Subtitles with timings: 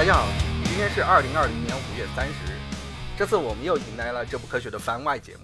[0.00, 0.26] 大家好，
[0.64, 2.56] 今天是二零二零年五月三十日。
[3.18, 5.40] 这次我们又迎来了这部科学的番外节目。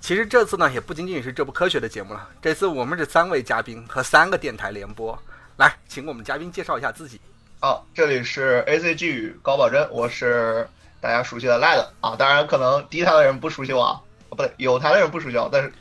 [0.00, 2.28] 其实这次呢，也不仅仅是这部科学的节目了。
[2.40, 5.20] 这次我们是三位嘉宾和三个电台联播。
[5.56, 7.20] 来，请我们嘉宾介绍一下自己。
[7.62, 10.68] 哦，这里是 A C G 高宝珍，我是
[11.00, 12.14] 大家熟悉的赖的啊。
[12.16, 15.72] 当然，可能第一台的人不熟悉我啊，不对，有台的人不熟悉我，但是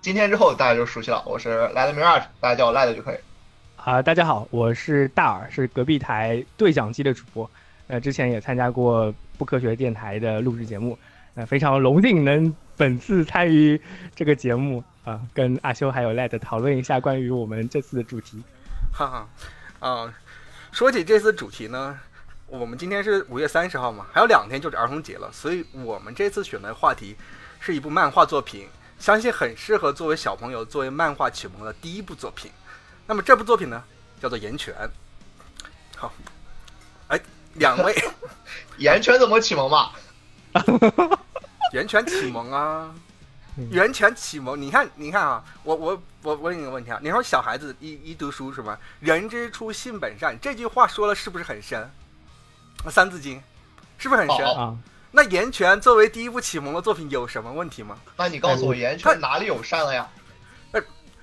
[0.00, 1.20] 今天之后大家就熟悉了。
[1.26, 3.16] 我是赖的 Mirage，大家叫我赖的就可以。
[3.86, 7.48] 啊，大家好，我是大耳，是隔壁台对讲机的主播。
[7.86, 10.98] 呃，之前也参加过不科学电台的录制节目，
[11.36, 13.80] 呃，非常荣幸能本次参与
[14.12, 18.42] 这个节目啊，跟阿修还有赖的讨论一下关于我们这次的主题。
[18.92, 20.14] 哈哈，啊，
[20.72, 21.96] 说起这次主题呢，
[22.48, 27.14] 我们今天是五月三十号嘛，还有两天就是儿童节了，所以我们这次选的话题
[27.60, 28.66] 是一部漫画作品，
[28.98, 32.50] 相信很适合作为小朋友作为漫画启蒙的第一部作品。
[33.06, 33.82] 那么这部作品呢，
[34.20, 34.74] 叫做《岩泉》。
[35.96, 36.12] 好，
[37.08, 37.20] 哎，
[37.54, 37.94] 两位，
[38.78, 39.90] 岩泉怎么启蒙嘛？
[41.72, 42.94] 源泉启蒙啊，
[43.70, 44.60] 源泉启蒙。
[44.60, 48.78] 你看，你看啊，我我我问你个问题啊，你说小孩子一一读书是吧？
[49.00, 51.90] 人之初，性本善，这句话说的是不是很深？
[52.90, 53.38] 《三字经》
[53.98, 54.76] 是不是很深啊？
[55.12, 57.96] 那岩泉作为第一部启蒙的作品有什么问题吗？
[58.16, 60.08] 那你告诉我，岩泉哪里有善了呀？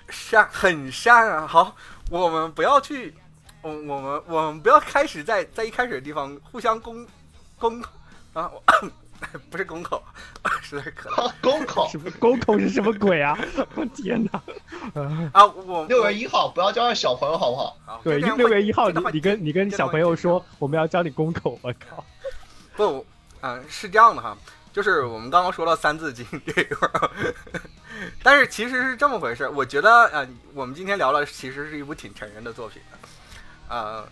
[0.08, 1.48] 呃，善很善啊。
[1.48, 1.76] 好，
[2.10, 3.14] 我们不要去，
[3.62, 7.06] 我我们我们不要开始在在一开始的地方互相攻
[7.58, 7.82] 攻
[8.34, 8.52] 啊。
[8.52, 10.04] 我不是攻口，
[10.62, 11.34] 实在是渴了。
[11.42, 13.38] 公口什么攻口是什么鬼啊？
[13.74, 14.42] 我天哪！
[15.32, 17.78] 啊，我六月一号不要教育小朋友好不好？
[17.86, 22.04] 好对，六月一号你你跟你跟小朋友说我们要教你攻口，我靠！
[22.76, 23.06] 不，
[23.40, 24.38] 嗯、是这样的哈，
[24.74, 27.10] 就是我们刚刚说到《三字经》这一块儿，
[28.24, 29.48] 但是其实是这么回事。
[29.48, 32.98] 我觉得，呃，我们今天聊的其实是一部挺成人的作品的，
[33.70, 34.06] 呃，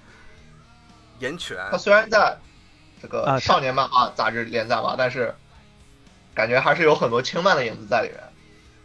[1.18, 1.58] 岩泉。
[1.72, 2.38] 他虽然在
[3.02, 5.34] 这个少年漫画杂志连载吧，但是
[6.36, 8.20] 感觉还是有很多轻漫的影子在里面。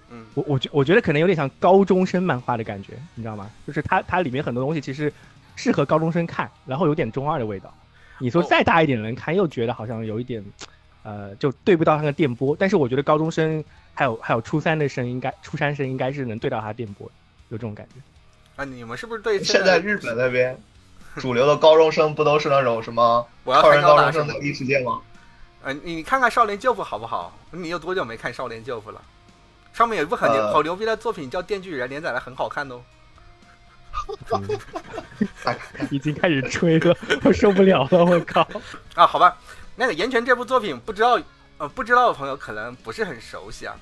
[0.09, 3.51] 嗯，我我觉我觉得可能有点像高中生漫画的感觉，你知道吗？
[3.67, 5.13] 就是它它里面很多东西其实
[5.57, 7.75] 适合高中生看，然后有点中二的味道。
[8.19, 10.43] 你说哦再大一点的人看，又觉得好像有一点，
[11.07, 12.57] 呃，就对不到他的电波。
[12.59, 17.09] 但是我觉得高中生还有还有初三的生，应该初三生应该是能对到他电波，
[17.51, 18.01] 有这种感觉。
[18.57, 20.61] 啊，你们是不是对现在日本那边
[21.15, 25.01] 主流的高中生不都是那种什么我要超人看高中生的异世界吗？
[25.63, 27.33] 呃，你看看《少年救父》好不好？
[27.53, 29.01] 你有多久没看《少年救父》了？
[29.73, 32.83] 上面有一部很牛、呃好牛逼的作品叫《电锯人》，连载的很好看的哦。
[35.91, 38.47] 已经开始吹了，我受不了了，我靠！
[38.95, 39.37] 啊，好吧，
[39.77, 41.21] 那个《岩泉》这部作品，不知道
[41.59, 43.77] 呃不知道的朋友可能不是很熟悉啊。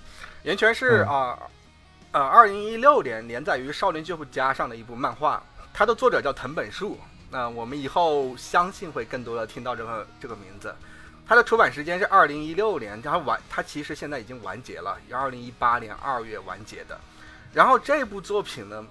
[0.47, 1.38] 《岩泉》是嗯啊
[2.12, 6.99] 呃二零一六年连载于《少年救父家》上的一部漫画，它的作者叫藤本树。
[7.31, 10.75] 那、我们以后相信会更多的听到这个这个名字。
[11.27, 17.00] 它的出版时间是二零一六年，它完它其实现在已经完结了，二零一八年二月完结的。
[17.53, 18.84] 然后这部作品呢，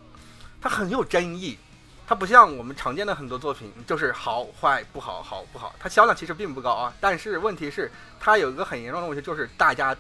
[0.59, 1.57] 它很有争议，
[2.13, 6.94] 它不像我们常见的很多作品，就是好坏不好，好不好，它销量其实并不高啊。
[7.01, 9.97] 但是问题是，它有一个很严重的问题，就是大家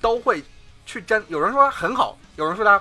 [0.00, 0.40] 都会
[0.86, 2.80] 去争，有人说它很好，有人说它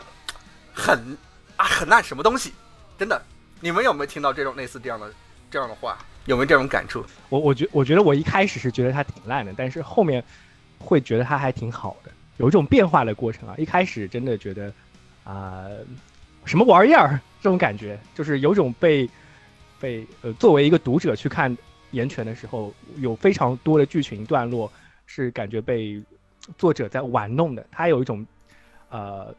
[0.76, 1.18] 很
[1.56, 2.54] 啊很烂，什么东西？
[3.00, 3.20] 真的，
[3.62, 5.12] 你们有没有听到这种类似这样的
[5.50, 5.98] 这样的话？
[6.26, 7.04] 有没有这种感触？
[7.30, 10.24] 我我觉我觉得我一开始是觉得它挺烂的，但是后面
[10.78, 13.56] 会觉得它还挺好的，有一种变化的过程啊。
[13.58, 14.72] 一开始真的觉得
[15.24, 15.66] 啊、
[16.46, 19.10] 什么玩意儿 这种感觉，就是有种被
[19.80, 21.56] 被呃作为一个读者去看
[21.92, 24.72] 《岩泉》的时候，有非常多的剧情段落
[25.06, 26.02] 是感觉被
[26.58, 27.66] 作者在玩弄的。
[27.72, 28.26] 他有一种
[28.90, 29.34] 呃，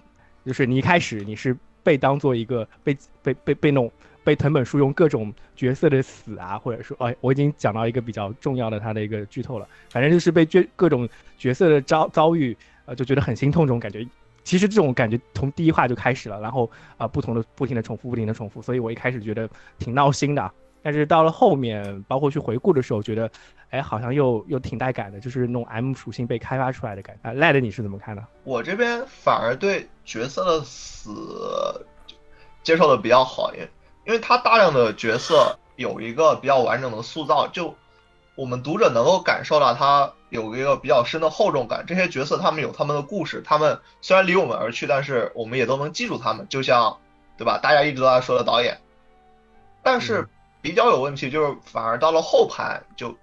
[0.44, 3.90] 就是你一开始你是被当做一个被被被被弄。
[4.26, 12.56] 被藤本树用各种角色的死啊，或者说，哎，我已经讲到一个比较重要的他的一个剧透了，反正就是被角各种角色的遭遭遇，
[12.86, 14.04] 呃，就觉得很心痛这种感觉。
[14.46, 19.50] 其实这种感觉从第一话就开始了，然后啊、不同的不停的重复，不停的重复，所以我一开始觉得
[19.80, 20.50] 挺闹心的。
[20.84, 23.28] 但是到了后面，包括去回顾的时候，觉得，
[23.70, 27.28] 哎，好像又又挺带感的，就是那种 M 属性被开发出来的感觉。
[27.28, 28.24] 啊，赖的你是怎么看的？
[28.44, 31.10] 我这边反而对角色的死
[32.62, 33.66] 接受的比较好，因
[34.04, 37.74] 因为他大量的角色有一个比较完整的塑造，就
[38.36, 41.84] 我们读者能够感受到他有一个比较深的厚重感。
[41.86, 46.98] 这些角色他们有他们的故事，他们虽然离我们而去，但是我们也都能记住他们，就像
[47.36, 47.58] 对吧？
[47.62, 48.80] 大家一直都在说的导演，
[49.82, 50.28] 但是
[50.60, 53.16] 比较有问题就是反而到了后排就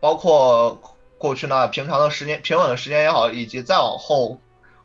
[0.00, 0.78] 包括
[1.16, 4.38] 过去那平常的时间、平稳的时间也好，以及再往后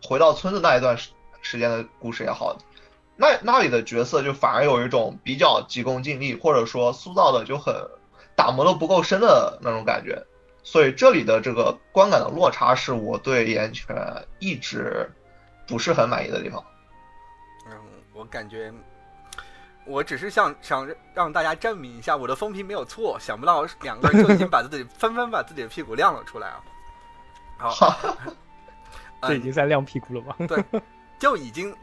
[0.03, 1.09] 回到村子那一段时
[1.41, 2.55] 时间的故事也好，
[3.17, 7.75] 那那里的角色就反而有一种比较急功近利，或者说塑造的就很
[8.35, 10.23] 打磨的不够深的那种感觉，
[10.63, 13.95] 所以这里的这个观感的落差是我对岩泉
[14.39, 15.09] 一直
[15.67, 16.63] 不是很满意的地方。
[17.67, 17.73] 嗯，
[18.13, 18.71] 我感觉
[19.85, 26.49] 我只是想想让大家证明一下我的风评没有错，想不到两个人就已经把自己 纷纷把自己的屁股亮了出来
[27.57, 27.69] 啊！
[27.69, 27.99] 好，
[29.23, 30.35] 这已经在亮屁股了吗？
[30.47, 30.63] 对，
[31.17, 31.75] 就已经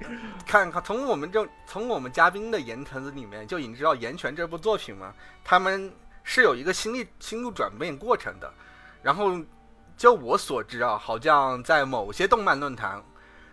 [0.46, 5.12] 看看从我们就从我们嘉宾的言谈子里面就已经知道《岩泉》这部作品嘛，
[5.42, 5.92] 他们
[6.22, 8.52] 是有一个心理心路转变过程的。
[9.06, 9.30] 然后
[9.96, 13.00] 就我所知啊，好像在某些动漫论坛，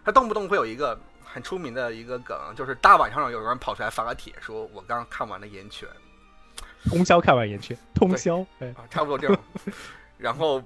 [0.03, 5.87] 他动不动会有一个很出名的一个梗，就是大晚上有人跑出来发个帖，说我刚看完了《岩泉》，
[6.89, 8.39] 通宵看完《岩泉》，通宵，
[8.75, 9.37] 啊，差不多这种，
[10.17, 10.59] 然后。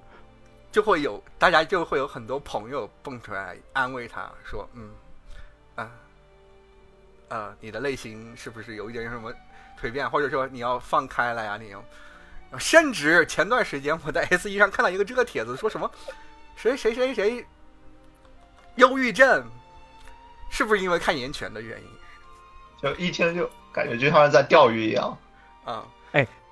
[0.70, 4.92] 就会有大家就会有很多朋友蹦出来安慰他说：“嗯，
[5.76, 5.90] 啊，
[7.30, 9.34] 呃，你的类型是不是有一点什么
[9.82, 10.08] 蜕变？
[10.08, 11.58] 或者说你要放开了呀？
[11.58, 11.84] 你要，
[12.58, 15.90] 甚至前段时间我在 S 一上看到一个这个帖子，说什么
[16.56, 17.46] 谁谁谁谁
[18.76, 19.44] 忧郁症，
[20.50, 21.88] 是不是因为看岩泉的原因？
[22.82, 25.18] 就一听就感觉就像是在钓鱼一样
[25.64, 25.84] 啊。”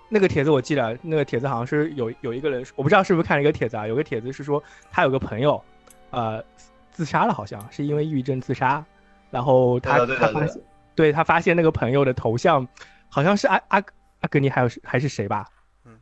[0.08, 5.62] 那个帖子我记得，那个帖子好像是有有一个人，我不知道是不是看了一个帖子啊，有个帖子是说他有个朋友，
[6.12, 6.42] 呃，
[6.92, 8.86] 自杀了，好像是因为抑郁症自杀，
[9.32, 10.62] 然后他他发现，
[10.94, 12.66] 对他发现那个朋友的头像
[13.10, 13.84] 好像是阿阿
[14.22, 15.50] 阿格尼，还有还是谁吧，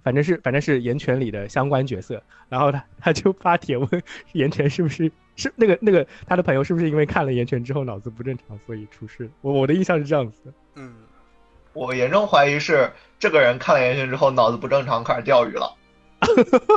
[0.04, 4.04] 反正是反正是岩泉里的相关角色，然后他他就发帖问
[4.34, 9.30] 岩泉是不是是那个那个他的朋友是不是因为看了岩泉之后脑子不正常所以出事？
[9.42, 10.94] 我我的印象是这样子的，嗯。
[11.74, 15.76] 我严重怀疑是这个人看了岩泉之后脑子不正常，开始钓鱼了。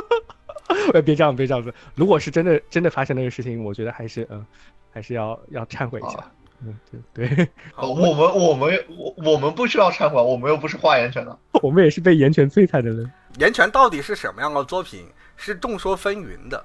[1.05, 1.71] 别这样，别这样子。
[1.93, 4.43] 如果是真的，真的发生那个事情，我觉得还是嗯，
[4.91, 6.31] 还是要要忏悔一下。
[6.61, 6.77] 嗯，
[7.13, 7.49] 对对。
[7.77, 13.11] 我们我们我我们不需要忏悔，我们又不是画言泉的，我们也是被言泉摧残的人。
[13.39, 16.63] 言泉到底是什么样的作品，是众说纷纭的。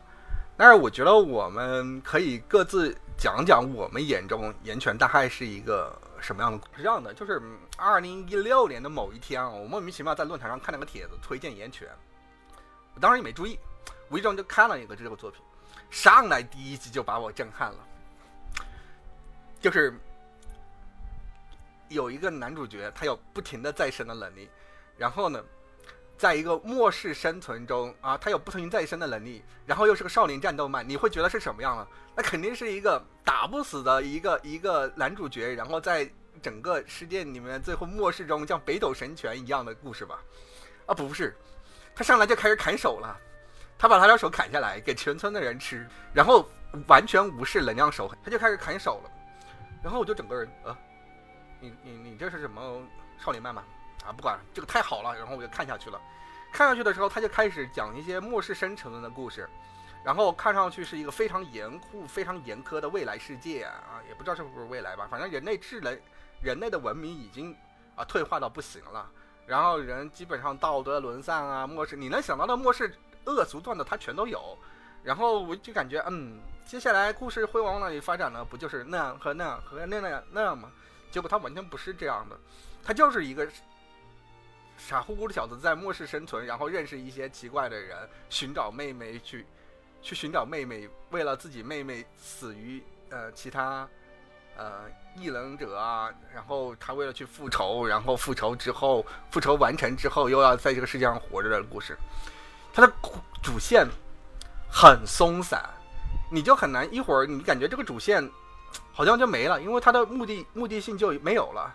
[0.57, 5.97] 但是我觉得我们可以各自讲讲我们眼中言泉大概是一个。
[6.23, 6.65] 什么样的？
[6.77, 7.43] 是这样的，就是
[7.77, 11.89] 二零一六年的某一天啊，我莫名其妙在论坛上看了个帖子，推荐岩泉，
[12.95, 13.59] 我当时也没注意，
[14.09, 15.41] 无意中就看了一个这个作品，
[15.91, 17.79] 上来第一集就把我震撼了，
[19.63, 19.95] 就是
[21.89, 24.51] 有一个男主角，他有不停的再生的能力，
[24.99, 25.41] 然后呢，
[26.19, 31.87] 在一个末世生存中啊，他有不停再生的能力，然后又是个少年战斗漫，你会觉得是什么样呢？
[32.17, 36.11] 那肯定是一个打不死的一个一个男主角，然后在
[36.43, 40.19] 整个世界里面最后末世中像北斗神拳一样的故事吧？
[40.87, 41.37] 啊，不是，
[41.95, 43.17] 他上来就开始砍手了，
[43.79, 46.49] 他把他的手砍下来给全村的人吃，然后
[46.89, 49.11] 完全无视能量守恒他就开始砍手了，
[49.83, 50.77] 然后我就整个人呃，
[51.61, 52.81] 你你你这是什么
[53.19, 53.65] 少年漫吗？
[54.05, 56.01] 啊，不管这个太好了，然后我就看下去了，
[56.53, 59.49] 看下去的时候他就开始讲一些末世生存的故事。
[60.05, 65.07] 然后看上去是一个非常严酷、非常严苛的未来世界啊，也不知道是不是未来吧。
[65.09, 65.97] 反正人类智能、
[66.43, 67.57] 人类的文明已经
[67.95, 69.09] 啊退化到不行了。
[69.47, 72.93] 然后人基本上道德沦丧啊，末世你能想到的末世
[73.27, 74.59] 恶俗段的他全都有。
[75.05, 78.45] 然后我就感觉，嗯，接下来故事会往哪里发展呢？
[78.45, 80.71] 不就是那样和那样和那样那样吗？
[81.11, 82.37] 结果他完全不是这样的，
[82.83, 83.47] 他就是一个
[84.77, 87.97] 傻乎乎的小子在末世生存，然后认识一些奇怪的人，
[88.31, 89.47] 寻找妹妹去。
[90.05, 93.89] 去寻找妹妹，为了自己妹妹死于呃其他
[94.57, 101.97] 呃异能者啊，然后他为了去复仇，然后复仇之后，复仇完成之后又要在这个世界上活着的故事，
[102.73, 102.93] 它的
[103.41, 103.87] 主线
[104.69, 105.71] 很松散，
[106.33, 108.29] 你就很难一会儿你感觉这个主线
[108.93, 111.73] 好像就没了，因为它的目的目的性就没有了，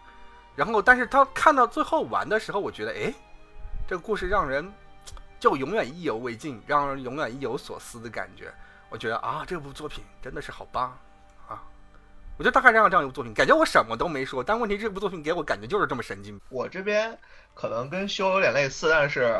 [0.55, 3.13] 然后但是他看到最后完的时候，我觉得哎，
[3.87, 4.69] 这个故事让人。
[5.39, 8.51] 就永远意犹未尽，让人永远意有所思的感觉。
[8.89, 10.97] 我觉得啊，这部作品真的是好棒
[11.47, 11.61] 啊！
[12.39, 16.41] 我就大概这样这样一部作品，感觉我什么都没说，但问题这部作品给我感觉就是这么神经。
[16.49, 17.15] 我这边
[17.53, 19.31] 可能跟修有点类似，但是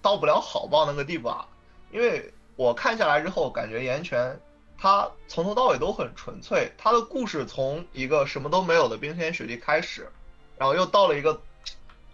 [0.00, 1.46] 到不了好棒那个地步啊。
[1.90, 4.38] 因为我看下来之后，感觉岩泉
[4.76, 10.06] 它从头到尾都很纯粹，它的故事从一个什么都没有的冰天雪地开始，
[10.58, 11.40] 然后又到了一个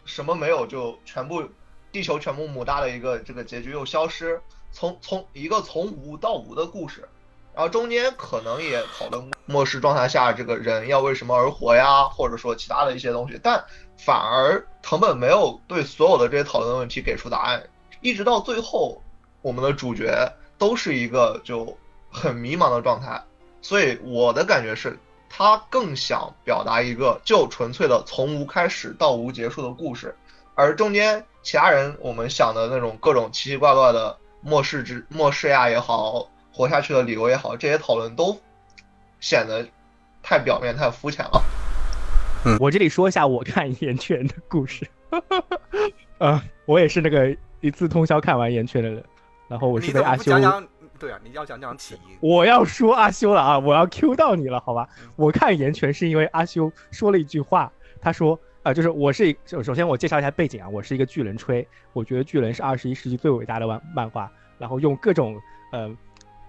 [0.04, 1.42] 什么没有就全部。
[1.90, 7.08] 地球全部母大的一个这个结局又消失，从从一个从无到无的故事，
[7.52, 13.64] 然后中间可能也讨论末世状态下这个人要为什么而活呀，或者说其他的一些东西，但
[13.98, 17.68] 反而藤本没有对所有的这些讨论问题给出答案，
[18.00, 19.02] 一直到最后，
[19.42, 21.76] 我们的主角都是一个就
[22.10, 23.22] 很迷茫的状态，
[23.62, 30.14] 所以我的感觉是，他更想表达一个就纯粹的从无开始到无结束的故事，
[30.54, 31.24] 而中间。
[31.42, 38.36] 其他人我们想的那种各种奇奇怪怪的末世之末世呀也好，活下去的理由也好，这些讨论都
[39.20, 39.64] 显得
[40.24, 41.40] 太表面、太肤浅了。
[42.44, 44.84] 嗯我这里说一下我看《岩泉》的故事。
[46.18, 49.04] 呃，我也是那个一次通宵看完《岩泉》的人，
[49.48, 50.32] 然后我是被阿修。
[50.98, 52.16] 对啊，你要讲讲起因。
[52.20, 53.58] 我要说阿修了啊！
[53.58, 54.88] 我要 Q 到你了，好吧？
[55.14, 64.32] 我看《岩泉》是因为阿修说了一句话，他说：“啊，就是我是一首首先我介绍一下背景啊，我是一个巨人吹，我觉得巨人是二十一世纪最伟大的漫漫画。
[64.56, 65.38] 然后用各种
[65.70, 65.94] 呃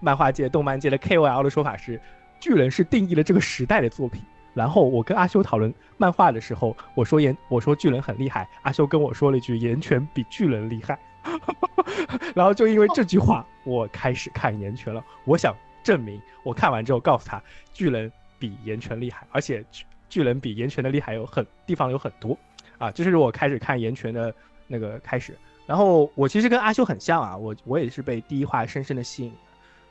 [0.00, 2.00] 漫画界、动漫界的 KOL 的说法是，
[2.40, 4.22] 巨人是定义了这个时代的作品。
[4.54, 10.98] 然后我跟阿修讨论漫画的时候，我说岩我说巨人很厉害，阿修跟我说了一句岩泉比巨人厉害。”
[12.34, 15.04] 然后就因为这句话，我开始看岩泉了。
[15.24, 22.36] 我想证明，我看完之后告诉他，巨人比岩泉厉害，而且巨巨人比岩泉的厉害有很地方有很多
[22.78, 22.90] 啊。
[22.90, 24.34] 这是我开始看岩泉的
[24.66, 25.36] 那个开始。
[25.66, 29.32] 然后我其实跟阿修很像啊，我我也是被第一话深深的吸引。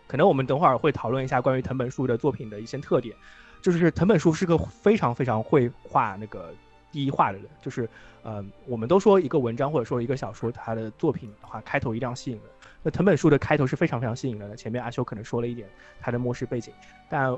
[0.07, 3.15] 可能我们等会儿会讨论一下关于藤本树的作品的一些特点，
[3.61, 6.53] 就是藤本树是个非常非常会画那个。
[6.91, 7.87] 第一话的人，就是，
[8.23, 12.45] 呃，我们都说一个文章或者说一个小说，它的作品的话，开头一定要吸引人。
[12.81, 14.55] 那藤本树的开头是非常非常吸引人的。
[14.55, 15.67] 前面阿修可能说了一点
[15.99, 16.73] 他的末世背景，
[17.09, 17.37] 但，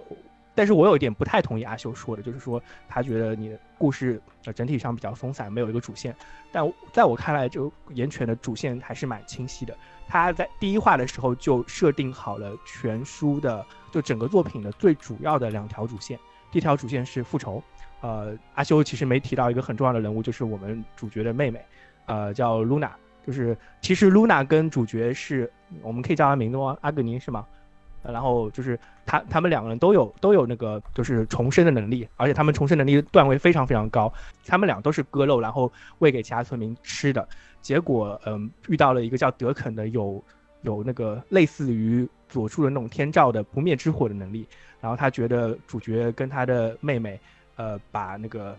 [0.53, 6.15] 但是我有一点不太同意阿修说的，就是说他觉得你的故事呃整体上比较松散，没有一个主线。
[6.51, 9.75] 但在我看来，就岩泉的主线还是蛮清晰的。
[10.07, 16.19] 他在第一话的时候就设定好了全书的就整个作品的最主要的两条主线。
[16.51, 17.63] 第一条主线是复仇。
[18.01, 21.63] 呃，阿修其实没提到一个很重要的人物，就是我们主角的妹妹，
[22.05, 22.91] 呃，叫露娜。
[23.27, 25.51] 就是其实露娜跟主角是，
[25.83, 26.75] 我们可以叫她名字吗？
[26.81, 27.45] 阿格尼是吗？
[28.01, 34.11] 然后就是他他们两个人都有都有那个就是重生的能力，而且他们重生能力段位非常非常高。
[34.47, 37.27] 他们俩都是割肉，然后喂给其他村民吃的。
[37.61, 40.23] 结果，嗯，遇到了一个叫德肯的，有
[40.61, 44.47] 有那个类似于佐助的那种天照的不灭之火的能力。
[44.79, 47.19] 然后他觉得主角跟他的妹妹。
[47.59, 48.55] 呃，把那个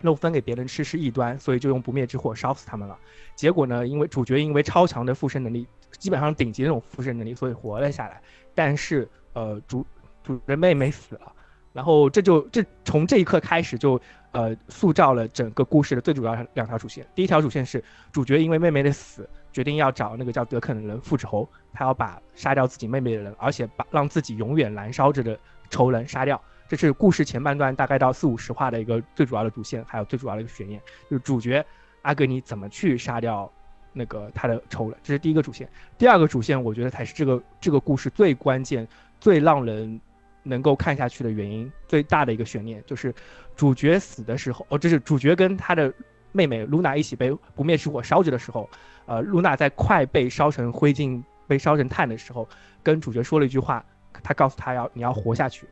[0.00, 2.96] 肉分给别人吃是异端，所以就用不灭之火烧死他们了。
[3.34, 5.66] 结果呢，因为主角因为超强的附身能力，
[5.98, 8.22] 基本上顶级那种附身能力，所以活了下来。
[8.54, 9.84] 但是，呃，主
[10.22, 11.32] 主人妹妹死了，
[11.72, 17.04] 然后这就这从这一刻开始就呃塑造了整个故事的最主要两条主线。
[17.16, 17.82] 第一条主线是
[18.12, 25.36] 主角因为妹妹的死，决定要找那个叫德肯的人复仇，他要把杀掉自己妹妹的人，而且把让自己永远燃烧着的
[25.68, 26.40] 仇人杀掉。
[26.76, 31.64] 这是故事前半段大概到四五十话的一个最主要的主线，还有最主要的一个悬念，就是主角
[32.02, 33.50] 阿格尼怎么去杀掉
[33.92, 35.68] 那个他的仇人，这是第一个主线。
[35.98, 38.86] 第二个主线，我觉得才是这个这个故事最关键、
[39.18, 40.00] 最让人
[40.44, 43.12] 能够看下去的原因，最大的一个悬念，就是
[43.56, 45.92] 主角死的时候，哦，这是主角跟他的
[46.30, 48.70] 妹妹露娜一起被不灭之火烧着的时候，
[49.06, 52.48] 呃，露娜在快被烧成灰烬、被烧成炭的时候，
[52.80, 53.84] 跟主角说了一句话，
[54.22, 55.66] 他告诉他要你要活下去。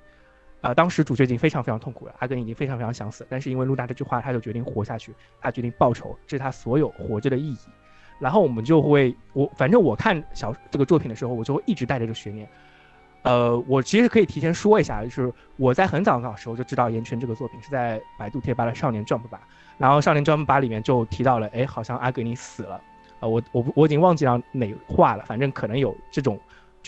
[0.60, 7.58] 啊，当时主角已经非常非常痛苦了，阿根已经非常非常想死，但是因为露娜这句话，他就决定活下去，他决定报仇，这是他所有活着的意义。
[8.18, 12.48] 然后我们就会，我反正我看小这个作品的时候，我就会一直带着这个悬念。
[13.22, 19.40] 呃，我其实可以提前说一下，就是我在很早的时候就知道岩泉这个作品是在百度贴吧的少年 Jump 吧，
[19.76, 22.80] 然后少年 Jump 吧里面就提到了，哎，好像阿格尼死了，
[23.20, 26.36] 呃，我我我已经忘记了哪话了，反正可能有这种。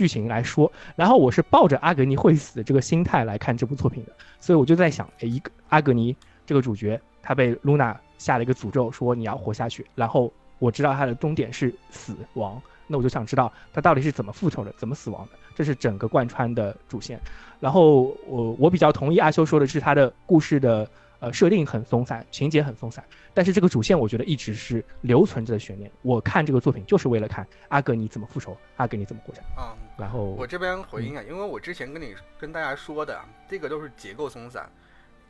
[0.00, 6.16] 剧情来说，然后我是抱着阿格尼会死这个心态来看这部作品的，所以我就在想，哎，一个阿格尼
[6.47, 17.21] 这个主角，他被露娜下了一个诅咒，说你要活下去，然后我知道他的终点是死亡，那我就想知道他到底是怎么复仇的，怎么死亡的，这是整个贯穿的主线。
[17.61, 20.88] 然后我我比较同意阿修说的是他的故事的。
[21.21, 25.91] 呃，设定很松散，情节很松散，但是这个主线我觉得一直是留存着的悬念。
[26.00, 29.47] 我看这个作品就是为了看阿格尼怎么复仇，阿格尼怎么活下来。
[29.59, 34.67] 嗯，然后我这边回应啊，因为我之前跟你跟大家说的，这个都是结构松散，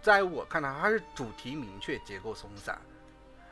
[0.01, 2.79] 在我看来它是主题明确，结构松散。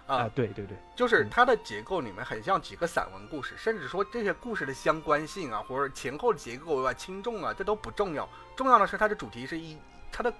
[0.06, 9.76] 啊，对对对，就是它的结构里面很像几个散文故事，甚至说这些故事的相关性啊，或者前后结构啊、轻重啊，这都不重要，重要的是它的主题是一
[10.12, 10.32] 它的。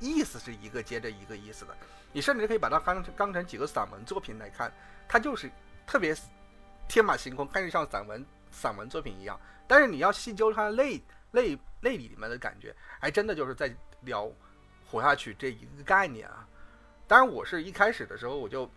[0.00, 1.76] 意思是一个接着一个意思的，
[2.12, 4.72] 你甚至可以把它当成当成几个散文作品来看，
[5.08, 5.50] 它就是
[5.86, 6.16] 特别
[6.88, 9.38] 天马行空，看着像散文散文作品一样。
[9.66, 14.30] 但是你要细究它类类类里面的感觉，还真的就是在聊
[14.90, 16.46] 活下去这一个概念啊。
[17.06, 18.70] 当然，我是一开始的时候我就，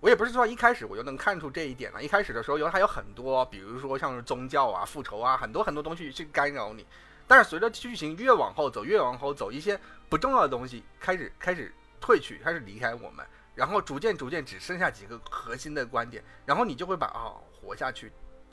[0.00, 2.02] 我也不是说一开始我就能看出这一点了。
[2.02, 6.86] 一开始的时候有还有很多，比如说像是宗教啊、复仇啊，很多很多东西去干扰你。
[7.30, 18.10] 但是随着剧情越往后走，越往后走，一些不重要的东西开始开始退去，开始离开我们，然后逐渐逐渐只剩下几个核心的观点，然后你就会把啊活下去，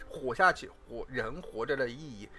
[0.07, 2.29] 活下去，活人活着的意义，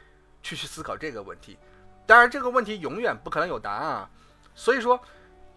[0.40, 1.58] 去去思考这个问题。
[2.06, 4.10] 当然这个问题永远不可能有答案啊，
[4.54, 5.00] 所以说，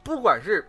[0.03, 0.67] 不管是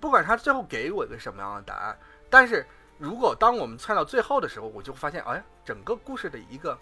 [0.00, 1.98] 不管他最后给我一个什么样的答案，
[2.30, 2.64] 但是
[2.96, 6.78] 如果当我们看到最后的时候，我就发现，哎，整个故事的一个。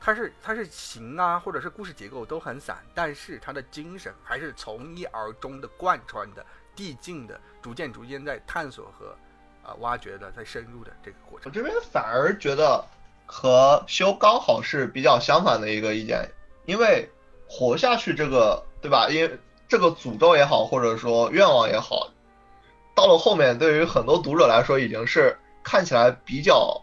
[0.00, 9.14] 它是它是形啊，或者是故事结构都很散，但是它的精神还是从一而终的贯穿的、递进的、逐渐逐渐在探索和
[9.62, 11.50] 啊挖掘的、在深入的这个过程。
[11.50, 12.82] 我这边反而觉得
[13.26, 16.26] 和修刚好是比较相反的一个意见，
[16.64, 17.10] 因为
[17.48, 19.08] 活下去这个对吧？
[19.10, 22.08] 因为这个诅咒也好，或者说愿望也好，
[22.94, 26.80] 到了后面对于很多读者来说已经是看起来比较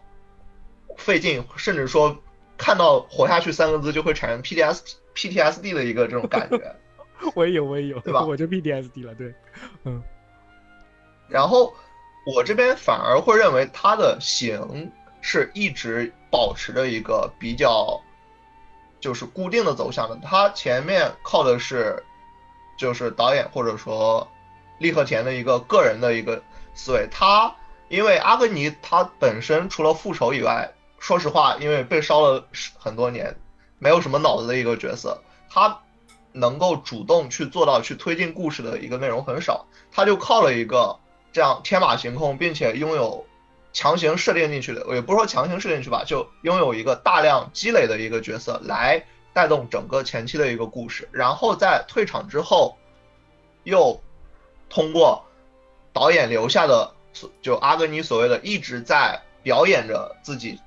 [0.98, 2.14] 费劲，甚至说。
[2.56, 4.80] 看到“活下去”三个字就会产生 PTS
[5.14, 6.76] PTSD 的一个这种感觉，
[7.34, 8.24] 我也有，我也有，对吧？
[8.26, 9.34] 我就 PTSD 了，对，
[9.84, 10.02] 嗯。
[11.28, 11.74] 然后
[12.26, 18.00] 我这边反而会认为它的形是一直保持着一个比较
[19.00, 20.18] 就是固定的走向的。
[20.22, 22.02] 它前面靠的是
[22.76, 24.26] 就是导演或者说
[24.78, 26.42] 利和田的一个个人的一个
[26.74, 27.08] 思维。
[27.10, 27.54] 他
[27.88, 30.72] 因为阿格尼他本身除了复仇以外。
[30.98, 32.46] 说实话，因为被烧了
[32.78, 33.36] 很多年，
[33.78, 35.80] 没有什么脑子的一个角色，他
[36.32, 40.98] 能够主动去做到去推进故事的一个内容很少，他就靠了一个
[41.32, 43.24] 这样天马行空，并且拥有
[43.72, 52.76] 强行设定进去的，也不是说强行设定进去吧，就拥有一个大量积累的一个角色来带动整个前期的一个故事，然后在退场之后，
[53.64, 54.00] 又
[54.68, 55.24] 通过
[55.92, 56.92] 导演留下的
[57.40, 60.60] 就阿格尼所谓的一直在表演着自己。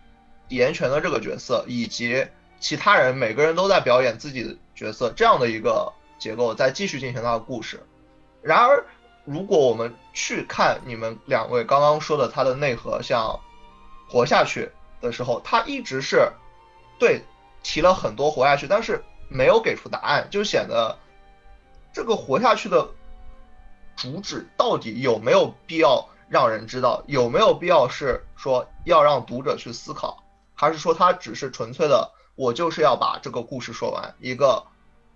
[0.49, 2.27] 岩泉的这个角色，以及
[2.59, 7.81] 其他人，每个人都在表演自己的角色，这样的一个结构，在继续进行他的故事。
[8.41, 8.85] 然而，
[9.25, 13.39] 如果我们去看你们两位刚刚说的他的内核，像
[14.09, 14.69] 活下去
[15.01, 16.31] 的时候，他一直是
[16.97, 17.23] 对
[17.63, 20.97] 提了很多活下去，但是没有给出答案，就显得
[21.93, 22.89] 这个活下去的
[23.95, 30.23] 主旨到底有没有必要让人知道，有没有必要是说要让读者去思考。
[30.59, 34.61] 还是说他只是纯粹的，我就是要把这个故事说完，一个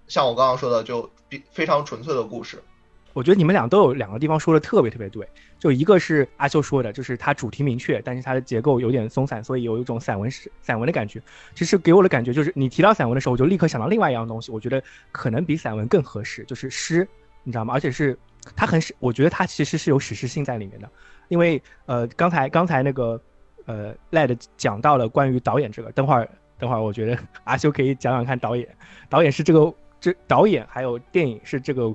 [0.08, 2.64] 像我刚刚说的，就比非常纯粹的故事。
[3.12, 5.28] 我觉得你们俩都有两个地方说的特别特别对，
[5.60, 11.22] 就一个是阿修说的，就是它主题明确，但是它的结构有点松散，所以有一种散文式散文的感觉。
[11.54, 17.06] 其实给我的感觉就是，你提到散文的时候，我就立刻想到另外一样东西，我觉得可能比散文更合适，就是诗，
[17.44, 17.74] 你知道吗？
[17.74, 18.18] 而且是
[18.56, 20.90] 它很，我觉得它其实是有史诗性在里面的，
[21.28, 23.20] 因为呃，刚才刚才那个。
[23.66, 28.68] 呃，Led 讲到了关于导演这个，等会儿等会儿，我觉得 阿修可以讲讲看导演。
[29.10, 31.94] 导演是这个这导演还有电影是这个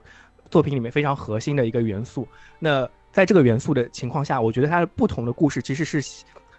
[0.50, 2.26] 作品里面非常核心的一个元素。
[2.59, 6.00] 那在这个元素的情况下，我觉得它的不同的故事其实是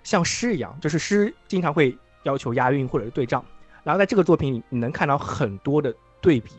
[0.03, 3.43] 像诗一样，就是诗经常会要求押韵或者是对仗。
[3.83, 5.91] 然后在这个作品里，你能看到很多的
[6.21, 6.51] 对比、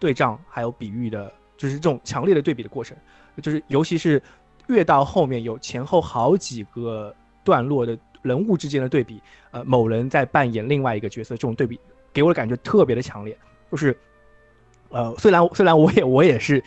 [0.00, 2.96] 对仗还有比喻的，就是这种强烈的对比的过程。
[3.40, 4.20] 就是尤其是
[4.66, 7.14] 越到后面有前后好几个。
[7.44, 11.78] 段落的人物之间的对比，呃，某人在扮演另外一个角色，这种对比
[12.12, 13.36] 给我的感觉特别的强烈。
[13.70, 13.96] 就是，
[14.90, 16.62] 呃，虽然虽然我也我也是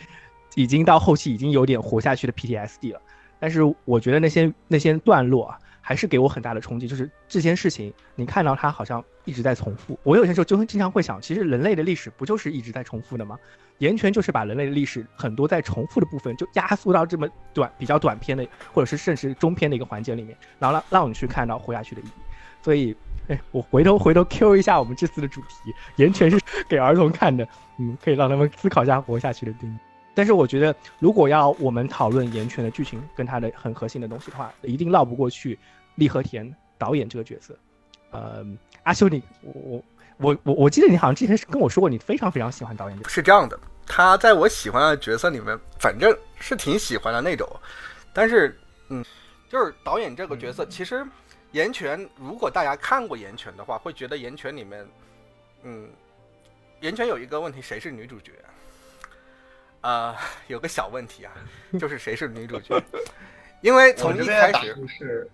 [0.54, 3.00] 已经到后期已经有点活下去的 PTSD 了，
[3.38, 6.88] 但是我觉得那些那些段落啊，还是给我很大的冲击。
[6.88, 9.98] 就是这件事情，你看到它好像一直在重复。
[10.02, 13.38] 我有些时候就会经常会想，其实人类的历史不就是一直在重复的吗？
[13.78, 22.10] 岩泉就是把人类的历史很多在重复的部分，就压缩到这么短、比较短篇的，或者是甚至中篇的一个环节里面，然后让让你去看到活下去的意义。
[22.62, 22.96] 所以，
[23.28, 27.46] 哎，我回头回头 Q 一下我们这次的主题，岩泉是给儿童看的，
[27.78, 29.76] 嗯，可以让他们思考一下活下去的定义。
[30.14, 35.58] 但是我觉得，如果要我们讨论岩泉的剧情跟它的很核心的东西的话，一定绕不过去
[35.96, 37.56] 立和田导演这个角色。
[38.10, 38.44] 呃，
[38.84, 39.52] 阿修，你我。
[39.54, 39.82] 我
[40.18, 42.98] 我我我记得你好像之前是跟我说过，你非常非常喜欢导演。
[43.08, 47.48] 是这样的，他在我喜欢的角色里面，反正是挺喜欢的那种。
[48.12, 49.04] 但是，嗯，
[49.48, 51.04] 就是导演这个角色，其实
[51.52, 54.88] 岩泉，如果大家看过岩泉的话，会觉得岩泉里面，
[55.62, 55.88] 嗯，
[56.80, 58.32] 岩泉有一个问题，谁是女主角？
[59.82, 61.32] 啊，有个小问题啊，
[61.78, 62.82] 就是谁是女主角？
[63.60, 65.30] 因为从一开始是。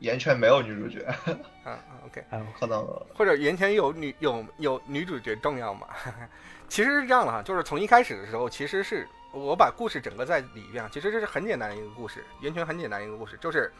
[0.00, 1.06] 岩泉没有女主角，
[1.64, 2.24] 啊，OK，
[2.58, 5.88] 可能或者岩泉有女有有女主角重要吗？
[6.68, 13.72] 其实是这样的哈，就是从一开始的时候，其实是我把故事整个在里边，其实这是很简单的一个故事，岩泉很简单一个故事，就是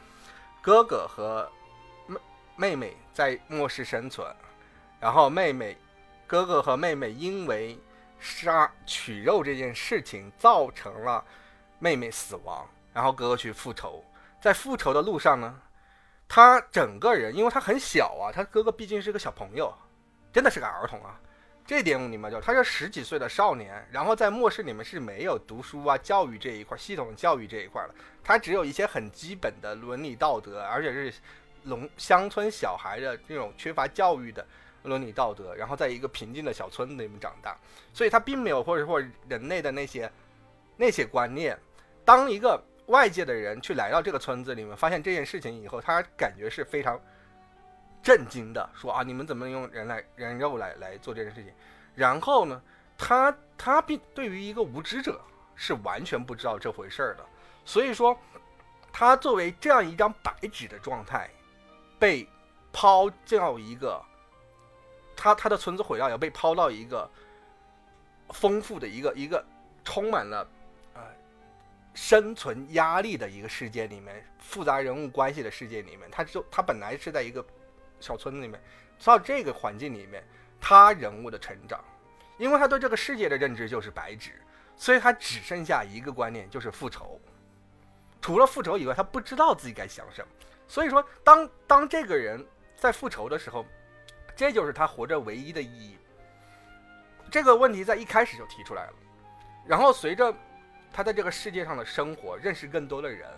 [0.63, 1.51] 哥哥和
[2.07, 2.19] 妹
[2.57, 4.27] 妹妹在末世生存，
[5.01, 5.77] 然后妹妹
[6.27, 7.79] 哥哥和妹妹因为
[8.19, 11.23] 杀取肉这件事情造成了
[11.79, 12.67] 妹妹死亡。
[12.95, 14.03] 然后哥哥去复仇，
[14.41, 15.55] 在复仇的路上呢，
[16.29, 19.73] 他整个人，因为他很小啊，他哥哥毕竟是个小朋友，
[20.33, 21.21] 真的是个儿童啊。
[21.67, 31.13] 这点你们就，他是十几岁的少年，然后在末世里面是没有读书啊、教育这一块、系统教育这一块的，他只有一些很基本的伦理道德，而且是
[31.65, 34.47] 农乡村小孩的这种缺乏教育的
[34.85, 37.59] 伦理道德，然后在一个平静的小村子里面长大，
[37.93, 40.09] 所以他并没有或者说人类的那些
[40.77, 41.59] 那些观念。
[42.05, 47.01] 当一个外界的人去来到这个村子里面，发现这件事情以后，他感觉是非常。
[48.03, 51.53] 震惊的说啊，你们怎么用人来人肉来来做这件事情？
[51.93, 52.63] 然后呢，
[52.97, 55.21] 他他并对于一个无知者
[55.57, 57.27] 是完全不知道这回事儿的。
[57.65, 58.17] 所以说，
[58.93, 61.29] 他作为这样一张白纸的状态，
[61.99, 62.29] 被
[62.73, 64.01] 抛掉一个
[65.17, 67.11] 他他的村子毁掉，也被抛到一个
[68.29, 69.45] 丰富的一个一个
[69.83, 70.49] 充满了
[71.97, 77.45] 生存压力的一个世界里面，复杂人物关系的世界里面，他就他本来是在一个。
[77.99, 78.63] 小村子里面，
[79.03, 80.23] 到这个环境里面，
[80.61, 81.83] 他人物的成长，
[82.37, 84.33] 因为他对这个世界的认知就是白纸，
[84.77, 87.19] 所以他只剩下一个观念，就是复仇。
[88.21, 90.29] 除了复仇以外，他不知道自己该想什么。
[90.69, 93.65] 所以说，当当这个人在复仇的时候，
[94.37, 95.97] 这就是他活着唯一的意义。
[97.31, 98.93] 这个问题在一开始就提出来了，
[99.67, 100.31] 然后随着
[100.97, 103.29] 他在这个世界上的生活，认识更多的人，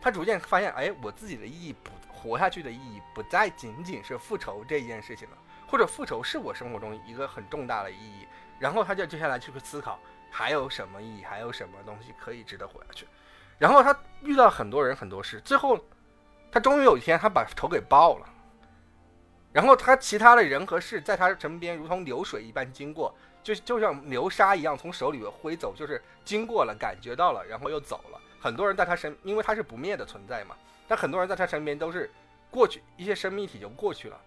[0.00, 1.90] 他逐渐发现，哎，我自己的意义不。
[2.22, 5.36] 活下去的意义不再仅仅是复仇这件事情了，
[5.66, 8.28] 或者复仇是我生活中一个很重大的意义。
[8.60, 9.98] 然后他就接下来去思考
[10.30, 13.08] 还有什么意义，还有什么东西可以值得活下去。
[13.58, 15.76] 然后他遇到很多人很多事，最后
[16.52, 18.28] 他终于有一天他把仇给报了。
[19.52, 23.12] 然后他其他的人和事在他身边如同流水一般经过，
[23.42, 28.20] 就就像流沙一样从手里挥走，就是经过了，感觉到了，然后又走了。
[28.40, 30.56] 很多人在他身，因为他是不灭的存在嘛。
[30.88, 32.10] 但很多人在他身边都是
[32.50, 34.20] 过去一些生命体就过去了，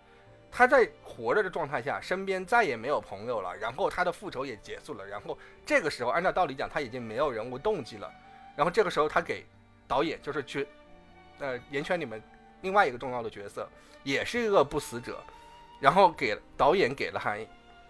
[0.51, 8.11] 他在活着的状态下，身边再也没有朋友了，然后他的复仇也结束了，然后这个时候按照道理讲他已经没有人物动机了，
[8.55, 9.45] 然后这个时候他给
[9.87, 10.67] 导演就是去，
[11.39, 12.21] 呃，岩圈里面
[12.61, 13.67] 另外一个重要的角色
[14.03, 15.21] 也是一个不死者，
[15.79, 17.35] 然后给导演给了他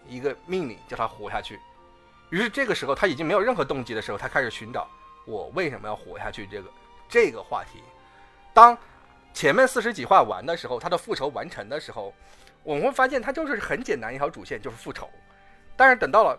[0.08, 1.60] 一个命令叫他活下去，
[2.30, 4.88] 于是这个时候他已经没有任何动机的时候，他开始寻找
[5.26, 6.70] 我为什么要活下去这个
[7.08, 7.82] 这个话题。
[8.54, 8.76] 当
[9.34, 12.14] 前面四十几话完的时候，他的复仇完成的时候，
[12.62, 15.08] 我们会发现他就是很简单一条主线，就是复仇。
[15.76, 16.38] 但是等到了，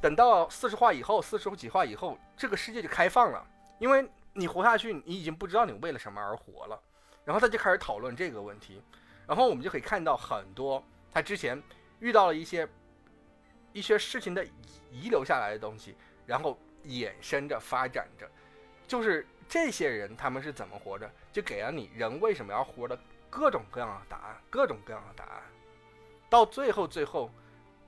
[0.00, 3.42] 等到四十话以后，四十几话以后，这个世界就开放了，
[3.78, 6.78] 因为你活下去，你已经不知道你为了什么而活了。
[7.24, 8.82] 然后他就开始讨论这个问题，
[9.26, 11.60] 然后我们就可以看到很多他之前
[11.98, 12.68] 遇到了一些
[13.76, 14.44] 一些事情的
[14.90, 15.94] 遗留下来的东西，
[16.26, 18.28] 然后衍生着发展着，
[18.86, 19.26] 就是。
[19.48, 21.08] 这些人他们是怎么活着？
[21.32, 22.98] 就给了你人为什么要活的
[23.30, 25.42] 各种各样的答案，各种各样的答案。
[26.28, 27.30] 到最后，最后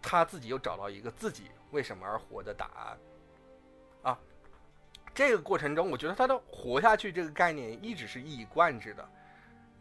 [0.00, 2.98] 他自己又找到一个自己为什么而活的答案。
[4.04, 4.18] 啊，
[5.12, 9.04] 这个过程中，我觉得他的活下去这个概念一直是一以贯之的。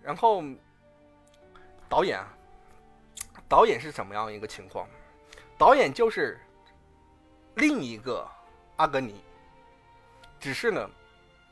[0.02, 0.44] 然后
[1.88, 2.28] 导演啊，
[3.48, 4.90] 导演是什么样一个情况？
[5.58, 6.40] 导演就是
[7.56, 8.28] 另一个
[8.76, 9.24] 阿格尼，
[10.40, 10.90] 只是呢。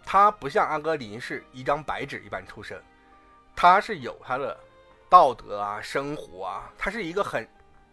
[0.08, 2.80] 他不像阿格尼是一张白纸一般出生，
[3.56, 4.56] 他是有他的
[5.10, 7.50] 道德啊、生活啊，他是一个很，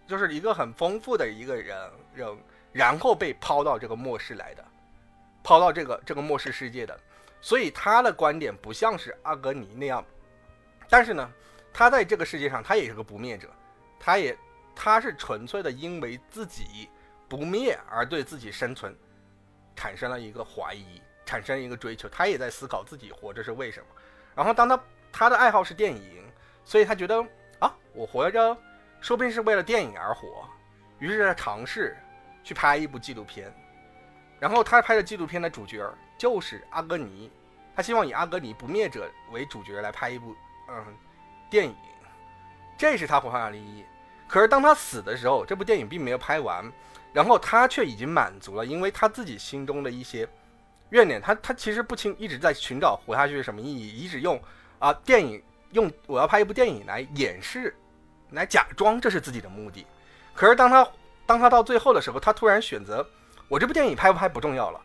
[0.06, 2.38] 就是一个很丰富的一个人人，
[2.70, 4.62] 然后被抛到这个末世来的，
[5.42, 7.00] 抛到这个这个末世世界的，
[7.40, 10.04] 所以他的观点不像是阿格尼那样，
[10.90, 11.32] 但是呢，
[11.72, 13.48] 他在这个世界上他也是个不灭者，
[13.98, 14.36] 他也
[14.74, 16.88] 他是纯粹的因为自己
[17.28, 18.96] 不灭而对自己生存
[19.74, 21.00] 产生了一个怀疑。
[21.24, 23.86] 产生一个追求，他也在思考自己活着是为什么。
[24.34, 24.78] 然后，当他
[25.10, 26.24] 他的爱好是电影，
[26.64, 27.24] 所以他觉得
[27.60, 28.54] 啊，我活着
[29.00, 30.46] 说不定是为了电影而活。
[30.98, 31.96] 于是他尝试
[32.42, 33.54] 去拍一部纪录片。
[34.40, 37.30] 然后他拍的纪录片的主角就是阿格尼，
[37.74, 40.36] 他希望以阿格尼不灭者为主角来拍一部
[40.68, 40.84] 嗯
[41.48, 41.76] 电影，
[42.76, 43.86] 这是他活下来的意义。
[44.32, 46.64] 可是当他死的时候，这部电影并没有拍完，
[47.12, 50.26] 然后他却已经满足了，因为他自己心中的一些。
[50.88, 54.40] 怨念，他他其实不清，一直在寻找活下去是什么意义，一直用
[54.78, 55.42] 啊电影
[55.72, 57.76] 用我要拍一部电影来掩饰，
[58.30, 59.84] 来假装这是自己的目的。
[60.32, 60.88] 可是当他
[61.26, 63.06] 当他到最后的时候，他突然选择
[63.48, 64.80] 我这部电影拍不拍不重要了，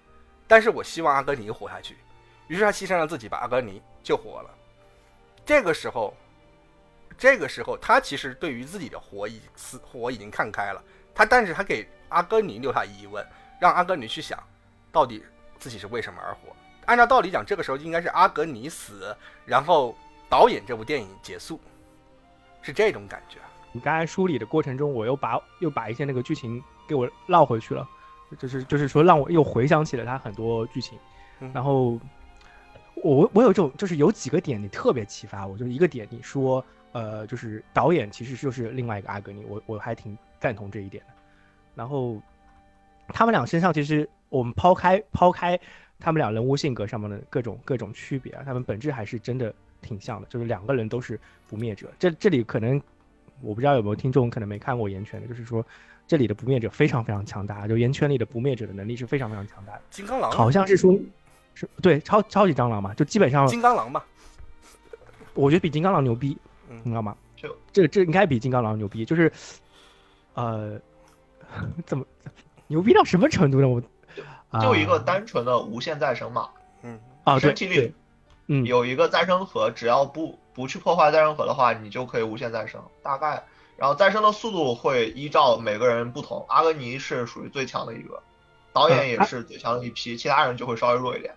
[0.46, 1.96] 但是我希望阿格尼活下去，
[2.48, 4.50] 于是他牺牲了自己，把阿格尼救活了。
[5.46, 6.14] 这个时候，
[7.18, 10.84] 这个时候他其实对于自己的活已死活已经看开了，
[11.16, 13.26] 他但是他给阿格尼留下疑问，
[13.60, 14.42] 让阿格尼去想
[14.92, 15.24] 到底。
[15.60, 16.56] 自己是为什么而活？
[16.86, 19.98] 按照道理讲，这个时候应该是阿格尼死，然后
[20.30, 21.60] 导演这部电影结束，
[22.62, 23.40] 是这种感觉。
[23.72, 27.90] 你刚才梳理的过程中，我又把又把一些那个剧情给我绕回去了，
[28.38, 31.00] 就是就是说让我又回想起了他很多剧情，
[31.40, 32.00] 嗯然后
[32.94, 36.64] 我我有这种就是有几个点你特别启发我，就是一个点你说
[36.98, 41.14] 呃就是导演其实就是另外一个阿格尼，我我还挺赞同这一点的。
[41.76, 42.20] 然后
[43.10, 45.60] 他们俩身上其实我们抛开抛开
[46.00, 51.92] 他们俩人物性格上面的各种各种区别啊，他们本质还是真的挺像的，就是两个人都是不灭者。
[52.00, 52.82] 这这里可能
[53.42, 55.64] 我不知道有没有听众可能没看过《岩泉》的，就是说
[56.08, 60.98] 这里的不灭者非常非常强大，就《岩泉》里的不灭者的能力是非常非常强大的，金刚狼好像是说。
[61.60, 64.04] 是对超超级蟑螂嘛，就基本上金刚狼嘛，
[65.34, 66.38] 我觉得比金刚狼牛逼，
[66.70, 67.16] 嗯你知道吗？
[67.36, 69.32] 就这这应该比金刚狼牛逼，就是
[70.34, 70.80] 呃，
[71.86, 72.06] 怎么
[72.68, 73.68] 牛逼到什么程度呢？
[73.68, 73.82] 我
[74.50, 76.50] 啊就一个单纯的无限再生嘛，
[76.82, 77.94] 嗯，啊，对身体里，
[78.48, 82.82] 嗯，有一个再生核，只要不不去破坏再生核的话，你就可以无限再生。
[83.04, 83.44] 大概，
[83.76, 86.44] 然后再生的速度会依照每个人不同。
[86.50, 88.22] 阿格尼是属于最强的一个，
[88.74, 91.36] 导演也是最强的一批，其他人就会稍微弱一点。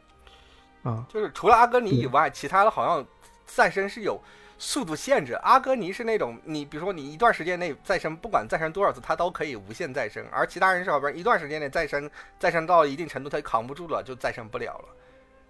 [0.83, 3.05] 啊，就是除了阿格尼以外，其他的好像
[3.45, 4.19] 再生是有
[4.61, 5.33] 速度限制。
[5.43, 14.85] 阿格尼是那种你比如说你一段时间内再生，不管再生多少次，它都可以无限再生，而其他人是好比说一段时间内再生，再生到一定程度，它扛不住了，就再生不了了。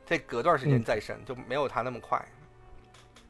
[0.06, 2.24] 这隔段时间嗯再生、就没有他那么快。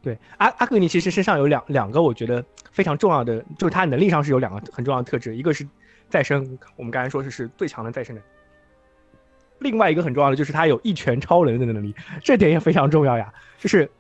[0.03, 5.67] 对，阿阿格尼其实身上有两两个我觉得非常重要的，就是他能力上是有两个很重要的特质，一个是
[6.11, 8.29] 再生，我们刚才说是是最强的再生能力，
[9.59, 13.91] 另外一个很重要的就是他有一拳超人的能力，这点也非常重要呀，就是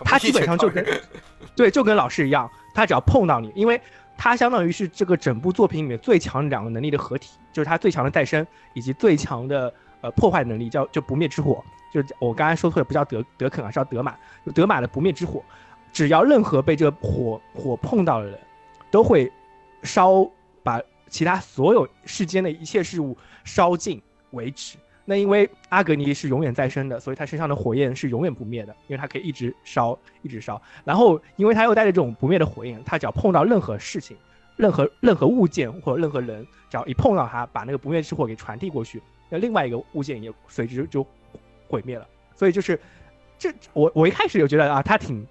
[0.00, 0.84] 他基本上就跟
[1.56, 3.80] 对，就跟老师一样，他只要碰到你，因为
[4.16, 11.62] 他相当于是这个整部作品里面最强两个能力的合体，就是他最强的再生以及最强的呃破坏能力，叫就不灭之火。
[11.92, 14.16] 就是我刚才说错了，不叫德德肯啊，是叫德玛。
[14.46, 15.44] 就德玛的不灭之火，
[15.92, 18.38] 只要任何被这个火火碰到的人，
[18.90, 19.30] 都会
[19.82, 20.26] 烧
[20.62, 24.00] 把其他所有世间的一切事物烧尽
[24.30, 24.78] 为止。
[25.04, 30.60] 那因为阿格尼是永远再生的，所以他身上的火焰是永远不灭的，因为他可以一直烧，一直烧。
[30.84, 34.16] 然后，因为他又带着这种不灭的火焰，他只要碰到任何事情、
[34.56, 41.04] 任何任何物件或者任何人，只要一碰到他，把那个不灭之火给传递过去，那另外一个物件也随之就
[41.68, 42.06] 毁灭了。
[42.36, 42.78] 所以就是
[43.38, 45.26] 这，我我一开始就觉得啊，他挺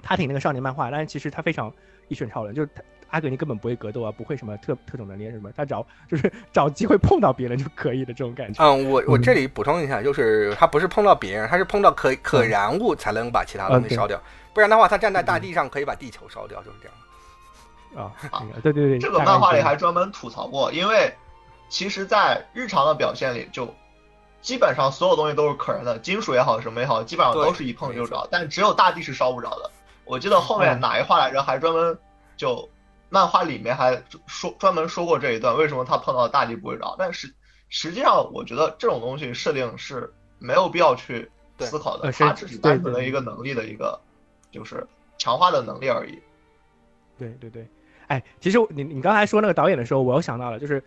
[0.00, 1.72] 他挺那个少年漫画，但是其实他非常
[2.06, 8.62] 一拳超人，就是他阿格尼根本不会格斗啊，不会什么特特种能力什么，他只要 就是找机会碰到别人就可以的这种感觉。
[8.64, 14.20] 嗯，我我嗯这里补充一下，就是他不是碰到别人，他是碰到可可燃物才能把其他东西烧掉，
[14.52, 16.94] 不然的话，他站在大地上可以把地球烧掉，就是这样。
[18.04, 21.10] 啊，那个对对对，这个漫画里还专门吐槽过，因为
[21.70, 23.72] 其实，在日常的表现里，就
[24.42, 29.70] 基本上所有东西都是可燃的，金属也好，什么也好，基本上都是一碰就着，但只有大地是烧不着的。
[30.04, 31.98] 我记得后面嗯哪一话来着，还专门
[32.36, 32.68] 就
[33.08, 36.96] 漫画里面还说专门说过这一段，为什么他碰到大地不会着？
[36.98, 37.32] 但是
[37.68, 43.98] 实际上，我觉得这种东西设定是没有必要去思考的，呃是它只是单纯的一个能力的一个，
[44.50, 44.86] 就是
[45.18, 46.18] 强化的能力而已。
[47.18, 47.66] 对对对，
[48.08, 50.82] 哎，其实你你刚才说那个导演的时候，我又想到了，就是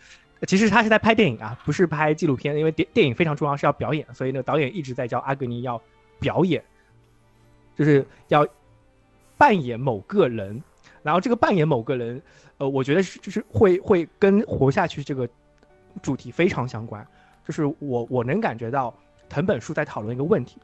[0.48, 5.82] 其实他是在拍电影啊，不是拍纪录片，因为电电影非常重要，是要表演，所以那个导演一直在教阿格尼要
[6.20, 6.64] 表演，
[7.76, 8.48] 就是要
[9.38, 10.62] 扮演某个人，
[11.02, 12.22] 然后这个扮演某个人，
[12.58, 15.28] 呃，我觉得是就是会会跟活下去这个
[16.02, 17.06] 主题非常相关，
[17.46, 18.94] 就是我我能感觉到
[19.28, 20.58] 藤本树在讨论一个问题，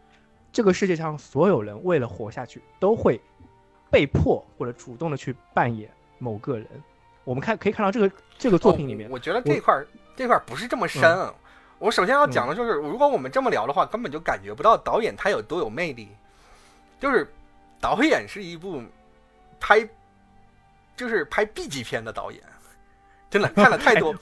[0.51, 3.19] 这个世界上所有人为了活下去都会
[3.89, 6.67] 被迫或者主动的去扮演某个人。
[7.23, 11.03] 我们看可以看到这个这个作品里面哦，我觉得这块儿这块儿不是这么深。
[11.03, 11.33] 嗯
[11.77, 16.07] 我首先要讲的就是，如果我们这么聊的话，根本就感觉不到导演他有多有魅力。
[17.01, 17.29] 就是
[17.81, 18.81] 导演是一部
[19.59, 19.85] 拍
[20.95, 22.41] 就是拍 B 级片的导演，
[23.29, 24.15] 真的看了太多。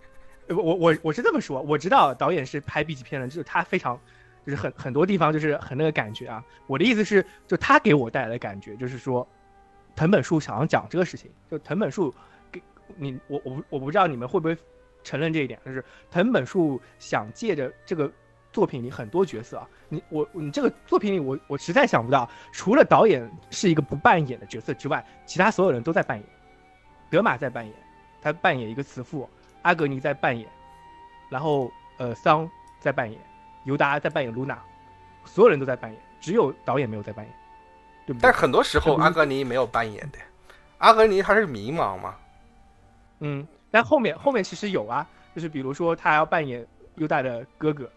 [0.48, 4.00] 我我我是这么说，我知道导演是拍 B 级片的，就是他非常，
[4.44, 6.44] 就是很很多地方就是很那个感觉啊。
[6.66, 9.26] 我的意思是，就他给我带来的感觉，就是说，
[9.94, 12.12] 藤本树想要讲这个事情，就藤本树
[12.50, 12.60] 给
[12.96, 14.56] 你，我我不我不知道你们会不会
[15.04, 18.10] 承认这一点，就是藤本树想借着这个
[18.52, 26.26] 作品里很多角色啊，你我你这个作品里我我实在想不到，除了导演是一个不扮演的角色之外，其他所有人都在扮演。
[27.10, 27.74] 德玛在扮演，
[28.22, 29.28] 他扮演一个慈父，
[29.62, 30.48] 阿格尼在扮演，
[31.28, 33.20] 然后呃桑在扮演，
[33.64, 34.58] 尤达在扮演露娜，
[35.24, 37.34] 所有人都在扮演，只有导演没有在扮演，
[38.06, 38.22] 对不对？
[38.22, 40.18] 但是很多时候阿格尼没有扮演的，
[40.78, 42.14] 阿格尼他是迷茫嘛。
[43.20, 47.90] 嗯，但后面后面其实有啊，就是比如说他要扮演优大的哥哥，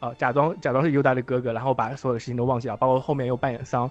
[0.00, 3.90] 呃，假装假装是优达的哥哥，然后把所有的事情都忘记了，包括后面又扮演桑。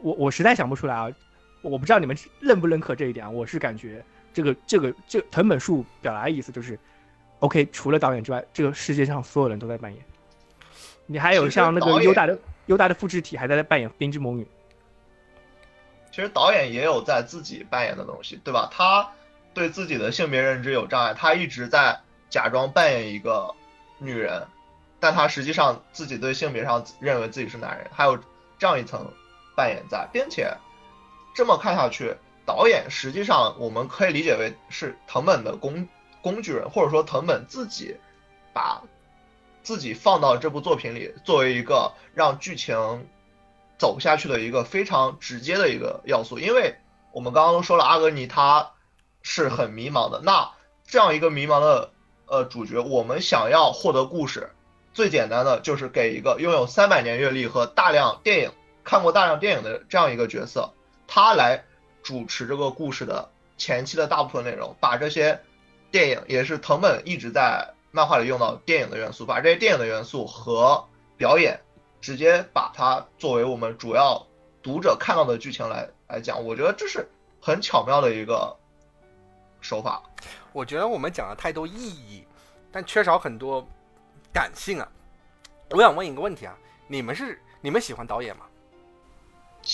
[0.00, 1.08] 我我实在想不出来啊，
[1.62, 3.30] 我不知道你们认不认可这一点啊。
[3.30, 6.78] 我是感觉这个这个这藤本树表达的意思就是
[7.40, 10.02] ，OK，除了导演之外，这个世界上所有人都在扮演。
[11.06, 14.46] 你还有像那个优达的优达的复制体还在扮演冰之魔女。
[16.10, 18.68] 其实导演也有在自己扮演的东西，对吧？
[18.72, 19.08] 他
[19.54, 21.98] 对自己的性别认知有障碍，他一直在
[22.28, 23.54] 假装扮演一个
[23.98, 24.42] 女人，
[25.02, 28.16] 但他实际上自己对性别上认为自己是男人，还有
[28.58, 29.04] 这样一层。
[29.54, 30.50] 扮演在，并且
[31.34, 35.86] 这么看下去，导演实际上我们可以理解为是藤本的工
[36.22, 37.94] 工具人，或者说藤本自己
[38.54, 38.82] 把
[39.62, 43.06] 自己放到这部作品里，作为一个让剧情
[43.76, 46.38] 走下去的一个非常直接的一个要素。
[46.38, 46.74] 因为
[47.12, 48.70] 我们刚刚都说了，阿格尼他
[49.20, 50.50] 是很迷茫的，那
[50.86, 51.90] 这样一个迷茫的
[52.24, 54.50] 呃主角，我们想要获得故事，
[54.92, 58.50] 最简单的就是给一个拥有三百年阅历和大量电影。
[58.84, 60.68] 看过大量电影的这样一个角色，
[61.06, 61.62] 他来
[62.02, 65.40] 主持这个故事的前期的大部分内容，把这些
[65.92, 70.84] 电影也是藤本一直在漫画里用到电影的元素，把这些电影的元素和
[71.16, 71.60] 表演
[72.00, 74.26] 直接把它作为我们主要
[74.64, 77.08] 读者看到的剧情来来讲，我觉得这是
[77.40, 78.56] 很巧妙的一个
[79.60, 80.02] 手法。
[80.52, 82.24] 我觉得我们讲了太多意义，
[82.72, 83.64] 但缺少很多
[84.32, 84.88] 感性啊。
[85.70, 88.44] 我想问一个问题啊，你们是你们喜欢导演吗？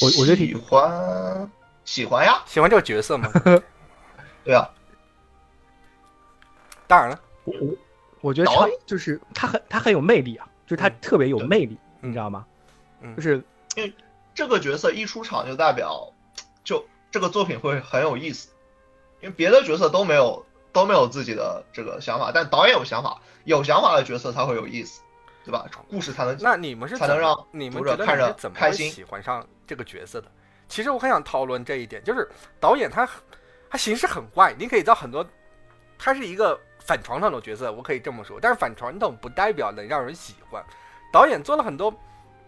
[0.03, 1.51] 我我觉得喜欢
[1.85, 3.31] 喜欢呀，喜欢这个角色吗？
[4.45, 4.69] 对啊，
[6.87, 7.75] 当然了，我我
[8.21, 12.47] 我觉得他就是他很他很有魅力啊，就是他特别有魅力，你知道吗？
[13.17, 13.43] 就是
[13.77, 13.95] 因为
[14.35, 16.13] 这个角色一出场就代表，
[16.65, 18.51] 就这个作品会很有意思，
[19.21, 25.03] 因为别的角色都没有都没有自己的这个想法，但导演有想法，有想法的角色才会有意思。
[25.45, 25.65] 对吧？
[25.89, 30.31] 故事才能那你们是才能让你们觉得看着怎么会喜欢上这个角色的？
[30.69, 32.29] 其实我很想讨论这一点，就是
[32.61, 33.09] 导演他
[33.71, 35.27] 他形式很怪，你可以到很多，
[35.99, 38.39] 他是一个反传统的角色，我可以这么说。
[38.39, 40.63] 但是反传统不代表能让人喜欢。
[41.11, 41.91] 导演做了很多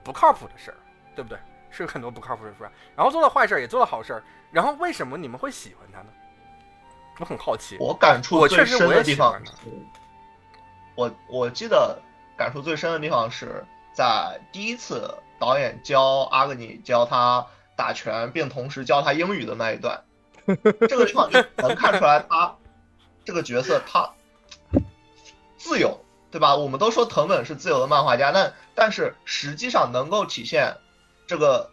[0.05, 0.77] 不靠谱的事儿，
[1.17, 1.39] 对不对？
[1.71, 4.23] 是很多不靠谱的事儿，然后做了坏事儿，也做了好事儿。
[4.51, 6.09] 然后为什么你们会喜欢他呢？
[7.19, 7.79] 我很好奇。
[7.81, 9.41] 我感触最深的地方，
[10.95, 11.99] 我我记得。
[12.37, 20.03] 感触最深的地方是在第一次导演教阿格尼教他打拳，并同时教他英语的那一段，
[20.89, 22.57] 这个地方就能看出来他
[23.27, 24.11] 这个角色他
[25.59, 26.01] 自由，
[26.31, 26.57] 对吧？
[26.57, 30.79] 我们都说藤本是自由的漫画家，但但是实际上能够体现
[31.27, 31.69] 这个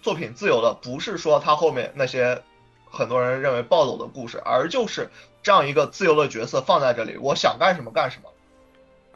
[0.00, 2.42] 作品自由的，不是说他后面那些
[2.90, 5.10] 很多人认为暴走的故事，而就是
[5.42, 8.30] 这样一个自由的角色放在这里，我想干什么干什么。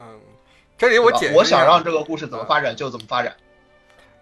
[0.01, 0.21] 嗯。
[0.79, 3.35] 这里我解，我想让这个故事怎么发展就怎么发展，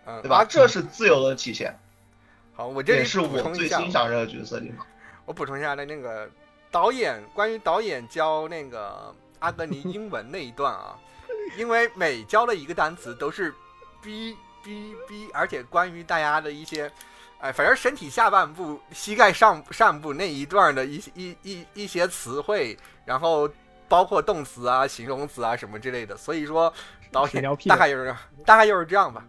[0.06, 0.44] 嗯，对吧？
[0.44, 1.76] 这是自由的体现。
[2.54, 4.86] 好，我这里是我最欣赏这个角色地方。
[5.24, 6.30] 我补充一下的那个
[6.70, 10.96] 导演关于导演教那个阿格尼英文那一段啊，
[11.56, 13.52] 因为每教的一个单词都是
[14.00, 16.88] b b b，而且关于大家的一些，
[17.40, 23.50] 哎，反正身体下半部、膝盖上上部那一段的一一一一些词汇，然后。
[23.94, 26.72] 包括动词啊、形容词啊什么之类的，所以说
[27.12, 28.12] 导 演大概就是
[28.44, 29.24] 大概就是这样吧。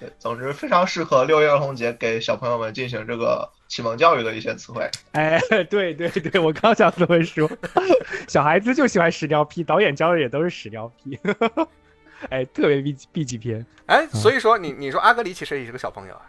[0.00, 4.90] 对，总之非常适合六一儿童节给小朋友们进行这个启蒙教育的一些词汇。
[5.12, 7.46] 哎，对对对，我刚想这么说，
[8.26, 11.20] 小孩子就喜欢屎尿屁，导演教的也都是屎尿屁。
[12.30, 13.66] 哎，特别 B B 级片。
[13.84, 16.22] 哎，所以说你你说阿格里其实也是个小朋友啊？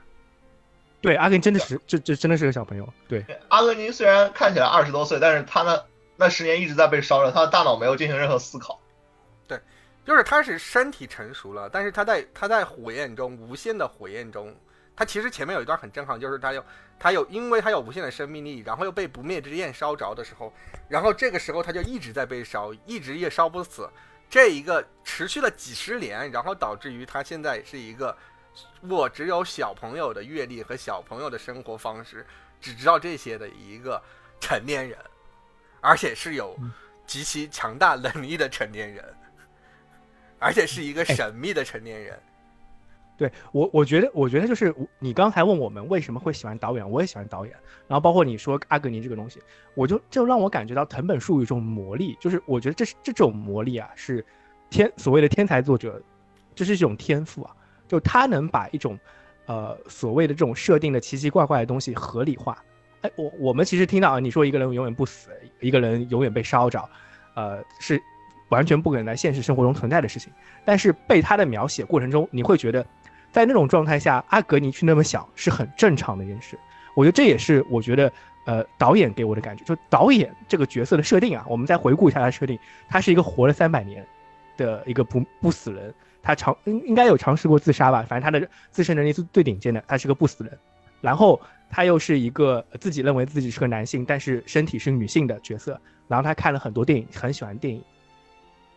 [1.00, 2.94] 对，阿格尼真的是这这真的是个小朋友。
[3.08, 5.80] 对，阿格尼虽然看起来二十多岁，但是他呢？
[6.22, 8.80] 那十年一直在被烧着，他的大脑没有进行任何思考。
[9.48, 9.60] 对，
[10.06, 14.56] 就是他是身体成熟了，但是他在他在火焰中，无限的火焰中，
[14.96, 16.64] 他其实前面有一段很震撼，就是他有
[17.00, 20.54] 他有，因为他有无限的生命力，然后又被不灭之焰烧着的时候，
[20.88, 23.90] 然后这个时候他就一直在被烧，一直也烧不死，
[24.30, 28.16] 这一个持续了几十年，然后导致于他现在是一个
[28.82, 32.24] 我只有小朋友的阅历和小朋友的生活方式，
[32.62, 34.00] 只知道这些的一个
[34.40, 34.96] 成年人。
[35.82, 36.58] 而且是有
[37.06, 39.04] 极其强大能力的成年人，
[40.40, 42.18] 而且是一个神秘的成年人。
[43.18, 47.54] 对我，我觉得，我觉得就是你刚才问我们为什么会喜欢导演，我也喜欢导演。
[47.88, 49.40] 然后包括你说阿格尼这个东西，
[49.76, 54.26] 我就就让我感觉到藤本树有一种魔力，就是我觉得这是这种魔力啊，是
[54.70, 56.02] 天所谓的天才作者，
[56.56, 57.56] 这是一种天赋啊，
[57.88, 58.98] 就他能把一种
[59.46, 62.58] 呃所谓的这种设定的奇奇怪怪的东西合理化。
[63.02, 65.30] 哎，我我们其实听到啊，你说一个人永远不死，
[65.60, 66.88] 一个人永远被烧着，
[67.36, 68.02] 呃，是
[68.50, 70.32] 完全不可能在现实生活中存在的事情。
[70.64, 72.86] 但是被他的描写过程中，你会觉得，
[73.32, 76.58] 在那种状态下，阿格尼去那么想是很正常的一件事。
[76.94, 78.12] 我觉得这也是我觉得，
[78.46, 84.06] 呃，导演给我的感觉，就导演这个角色的设定啊，我们再回顾一下他的设定，他是一个活了三百年
[84.58, 85.92] 的一个不不死人，
[86.22, 90.56] 他尝应应该有尝试过自杀吧，反正他的自身能力是最顶尖的，他是个不死人。
[91.00, 91.42] 然后
[91.72, 95.80] 他又是一个自己认为自己是个男性，但是身体是女性的角色。
[96.08, 97.82] 然后他看了很多电影，很喜欢电影。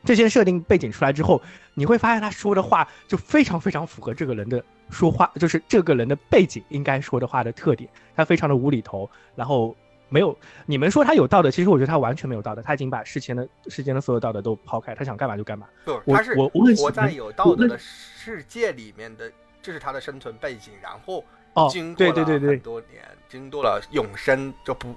[0.05, 1.43] 这些设定背景出来之后，
[1.73, 7.91] 你会发现他说的话就非常非常符合这个人的说话，就是这个人的背景应该说的话的特点。
[8.15, 9.75] 他非常的无厘头，然后
[10.11, 12.61] 没有你们说他有道德，其实我觉得他完全没有道德。
[12.61, 15.67] 他已经把世间的世间的所有道德都抛开，他想干嘛就干嘛。
[15.85, 16.51] 不，我他是我
[16.83, 19.33] 我在有道德的世界里面的，
[19.63, 20.75] 这是他的生存背景。
[20.83, 21.25] 然后
[21.55, 24.95] 哦经过了对对对对很多年，经过了永生就不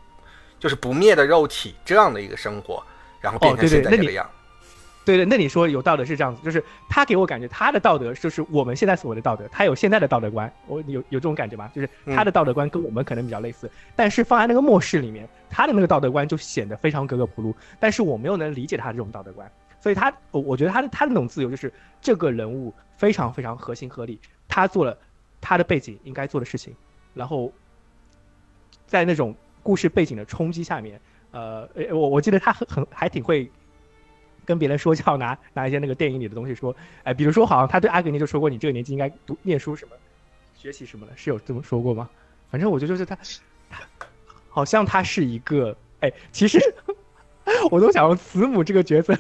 [0.60, 2.84] 就是不灭的肉体这样的一个生活，
[3.22, 4.30] 然后变成现在这个样。
[5.06, 11.72] 对对，那你说有道德是这样子，就是他给我感觉他的道德就是我们现在所谓的道德，他有现在的道德观，我有有这种感觉吗？
[11.74, 19.50] 就是他的道德观跟我们可能比较类似，但是放在那个末世里面，他的那个道德观就显得非常格格不入，但是我没有能理解他这种道德观，
[19.80, 24.98] 所以他我我觉得他的他的那种自由就是这个人物非常非常合情合理，他做了
[25.42, 26.76] 他的背景应该做的事情，
[27.14, 27.52] 然后
[28.86, 31.00] 在那种故事背景的冲击下面，
[31.32, 33.50] 呃，呃我我记得他很很还挺会
[34.46, 39.96] 跟别人说教，拿拿一些那个电影里的东西说，哎，比如说好像他对阿格尼就说过，你这个年纪应该读念书什么，
[40.56, 42.10] 学习什么的，是有这么说过吗？
[42.50, 43.18] 反正我觉得就是他，
[43.70, 43.82] 他
[44.50, 46.60] 好像他是一个，哎，其实
[47.70, 49.14] 我都想用慈母这个角色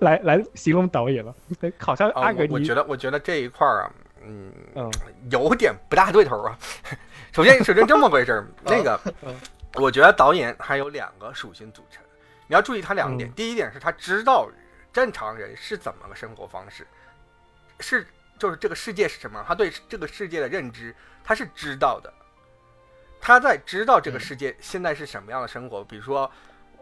[0.00, 1.34] 来来形容导演了，
[1.78, 3.92] 好像啊，阿格尼，我我觉得我觉得这一块儿啊，
[4.26, 4.90] 嗯，嗯
[5.30, 6.58] 有点不大对头啊。
[7.32, 9.34] 首先，首先这么回事儿， 那个嗯，
[9.74, 12.02] 我觉得导演还有两个属性组成，
[12.46, 13.28] 你要注意他两点。
[13.28, 14.48] 嗯第一点是他知道
[14.92, 16.86] 正常人是怎么个生活方式，
[17.80, 18.06] 是
[18.38, 20.94] 就是这个世界是什么，他对这个世界的认知
[21.24, 22.12] 他是知道的。
[23.20, 26.30] 他在知道这个世界现在是什么样的生活，比如说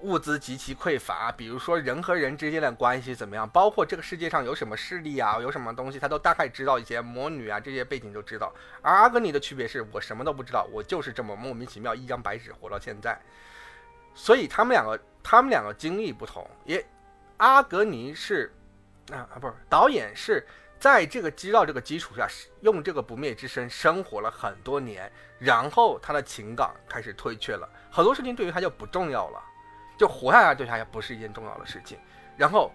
[0.02, 8.52] 物资极其匮乏，比如说人和人之间的关系怎么样，包括这个世界上有什么势力啊，有什么东西，他都大概知道一些魔女啊这些背景都知道。
[8.82, 13.18] 而阿格尼的区别是我什么都不知道，我就是这么莫名其妙一张白纸活到现在。
[14.14, 16.46] 所以他们两个，他们两个经历不同。
[16.64, 16.84] 也，
[17.38, 18.52] 阿格尼是
[19.10, 20.46] 啊啊不是导演是
[20.78, 22.28] 在这个知道这个基础下，
[22.60, 29.42] 用这个不灭之身生活了很多年，然后他的情感开始退却了，很多事情对于他就不重要了，
[30.02, 31.96] 就活下来对他也不是一件重要的事情。
[32.36, 32.72] 然后，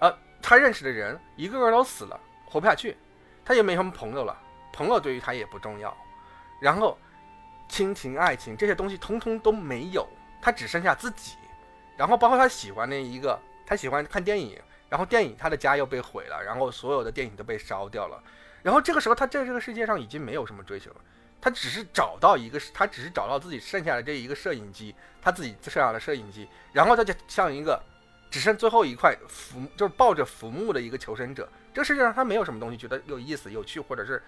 [0.00, 2.96] 呃，他认识的人一个个都死了，活不下去，
[3.44, 4.36] 他也没什么朋友了，
[4.72, 5.96] 朋友对于他也不重要。
[6.60, 6.98] 然后，
[7.68, 10.04] 亲情、爱情这些东西通通都没有，
[10.42, 11.36] 他只剩下自己。
[11.96, 18.20] 然后包括他喜欢的一个，他喜欢看电影，然后电影他的家又被毁了，然后所有的电影都被烧掉了。
[18.64, 21.00] 然后这个时候他在这个世界上已经没有什么追求了，
[21.40, 27.82] 他只是找到一个，他只是找到自己剩下的这一个摄影机，他自己剩下的摄影机，然后他就像一个
[28.30, 31.48] 只剩最后一块浮，就是抱着浮木的一个求生者。
[31.72, 34.22] 这世界上他没有什么东西觉得有意思、有趣，或者是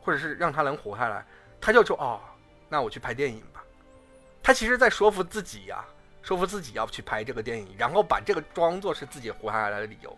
[0.00, 1.24] 或者是让他能活下来，
[1.60, 2.20] 他就说哦，
[2.68, 3.62] 那我去拍电影吧。
[4.42, 5.84] 他其实在说服自己呀、
[6.22, 10.16] 说服自己要去拍这个电影，然后把这个装作是自己活下来的理由。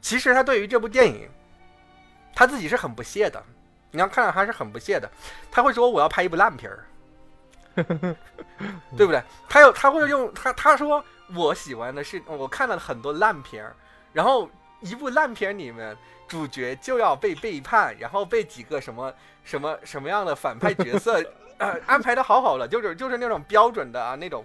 [0.00, 1.28] 其实他对于这部电影，
[2.34, 3.42] 他自己是很不屑的。
[3.92, 5.08] 你要看到他是很不屑的，
[5.50, 6.84] 他会说我要拍一部烂片儿，
[8.96, 9.22] 对不对？
[9.48, 11.02] 他有他会用他他说
[11.34, 13.76] 我喜欢的是我看了很多烂片儿，
[14.12, 19.12] 然后一部烂片里面主角就要被背叛，然后被几个什么
[19.44, 21.22] 什么什么样的反派角色
[21.58, 24.44] 呃安排的好好的，就是就是那种标准的啊那种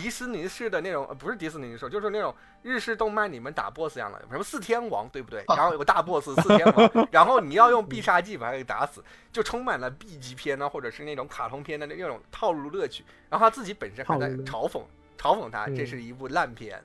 [0.00, 2.32] 迪士尼式的那种，呃不是迪士尼式，就是那种
[2.62, 5.44] 日式动漫里面打 BOSS 一样的，什么四天王对不对？
[5.48, 13.04] 然后有个大 BOSS 四天王，然后你要用必杀技把他给打死，就充满了 B 级片呢，或者是那种卡通片的那种套路乐趣。
[13.28, 14.80] 然后他自己本身还在嘲讽
[15.18, 16.80] 嘲讽他，嗯这是一部烂片，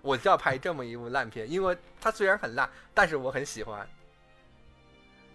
[0.00, 3.86] 我就要拍这么一部烂片，因为它虽然很烂，但是我很喜欢。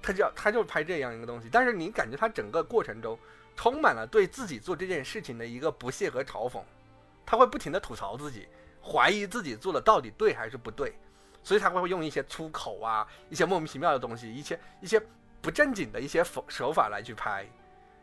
[0.01, 3.19] 他就要他就拍这样一个东西，但是你感觉他整个过程中
[3.57, 6.61] 充满了对自己做这件事情的一个不屑和嘲讽，
[7.29, 8.47] 他会不停的吐槽自己，
[8.83, 10.95] 怀疑自己做的到底对还是不对，
[11.43, 14.99] 所以他会用一些粗口啊，一些莫名其妙的东西，一些一些
[15.39, 17.45] 不正经的一些手手法来去拍，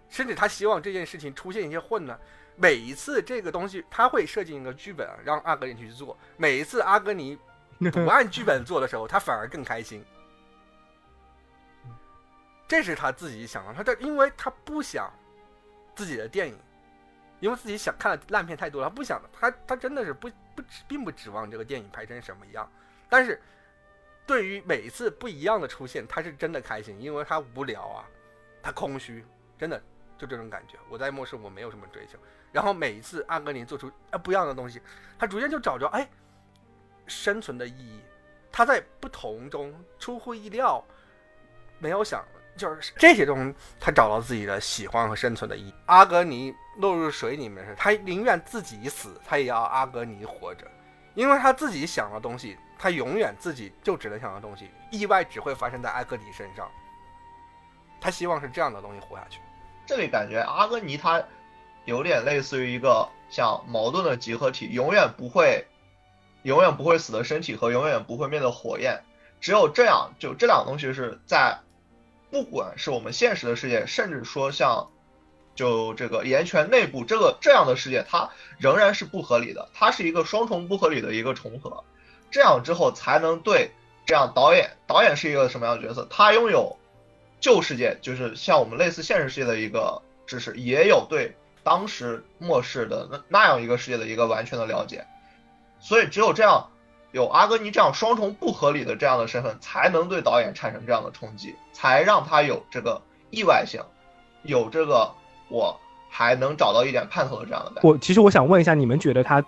[0.09, 2.17] 甚至他希望这件事情出现一些混乱。
[2.55, 7.37] 每一次这个东西，他会设计一个剧本让阿格尼去做，每一次阿格尼
[7.93, 10.05] 不按剧本做的时候，他反而更开心。
[12.69, 15.13] 这是他自己想的，他这因为他不想
[15.97, 16.57] 自己的电影，
[17.41, 22.71] 因为自己想看的烂片太多了，他不想他他真的是不不指并不指望这个电影拍成什么样，
[23.09, 23.41] 但是
[24.27, 28.05] 对于每一次不一样的出现，他是真的开心，因为他无聊啊，
[28.63, 29.25] 他空虚，
[29.59, 29.81] 真的
[30.19, 30.77] 就这种感觉。
[30.89, 32.19] 我在末世我没有什么追求，
[32.53, 34.81] 然后每一次阿格尼做出啊不一样的东西，
[35.19, 36.09] 他逐渐就找着哎
[37.07, 38.01] 生存的意义。
[38.51, 40.83] 他在不同中出乎意料，
[41.79, 42.25] 没有想
[42.57, 45.75] 就是这些中他找到自己的喜欢和生存的意义。
[45.87, 50.67] 阿格尼落入水里面时，他宁愿自己死，他也要阿格尼活着，
[51.15, 56.69] 因为他自己想的东西，他永远自己就只能想的东西，意外只会发生在阿格尼身上。
[58.01, 59.41] 他希望是这样的东西活下去。
[59.87, 61.23] 这里感觉阿格尼他
[61.85, 65.65] 有点类似于一个像矛盾的集合体，永远不会。
[66.43, 69.03] 永远不会死的身体和永远不会灭的火焰，
[69.41, 71.59] 只有这样，就这两个东西是在，
[72.37, 74.91] 不管是我们现实的世界，甚至说像，
[75.55, 78.29] 就这个岩泉内部这个这样的世界，它
[78.59, 81.83] 仍然是不合理的，它是一个双重不合理的一个重合，
[82.31, 83.71] 这样之后才能对
[84.05, 86.07] 这样导演，导演是一个什么样的角色？
[86.11, 86.77] 他拥有
[87.41, 91.35] 旧世界，就是像我们类似现实世界的一个知识，也有对
[91.65, 95.07] 当时末世的那那样一个世界的一个完全的了解。
[95.81, 96.69] 所以只有这样，
[97.17, 103.01] 有阿格尼这样双重不合理的这样的身份，才能对导演产生这样的冲击，才让他有这个
[103.31, 103.81] 意外性，
[104.43, 105.11] 有这个
[105.49, 105.75] 我
[106.11, 107.81] 还能找到一点盼头的这样的感。
[107.83, 109.43] 我其实我想问一下，你们觉得他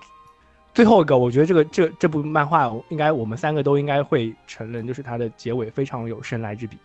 [0.72, 1.18] 最后一个？
[1.18, 6.78] 我觉得这个这这部漫画应该我们三个都应该会承认，就是它的结尾非常有神来之笔。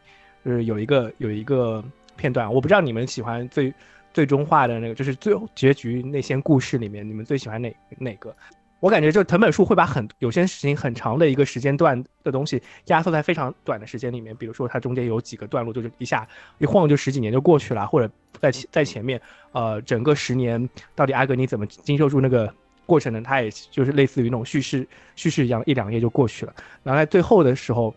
[0.44, 1.82] 就是有一个有一个
[2.18, 3.74] 片段，我不知道你们喜欢最
[4.12, 8.36] 最终化的那个，就是最后结局那些故事里面，你们最喜欢哪哪个？
[8.84, 16.28] 我感觉就藤本树会把很有些事情很长的一个时间段的东西压缩在非常短的时间里面，比如说它中间有几个段落，就是一下
[16.58, 19.22] 一晃就十几年就过去了，或者在在前面，
[19.54, 22.54] 呃，整个十年到底阿格尼怎么经受住那个
[22.86, 23.22] 过程呢？
[23.22, 26.54] 他也就是类似于那种叙事叙事一样，一两页就过去了。
[26.84, 27.96] 然后在最后的时候，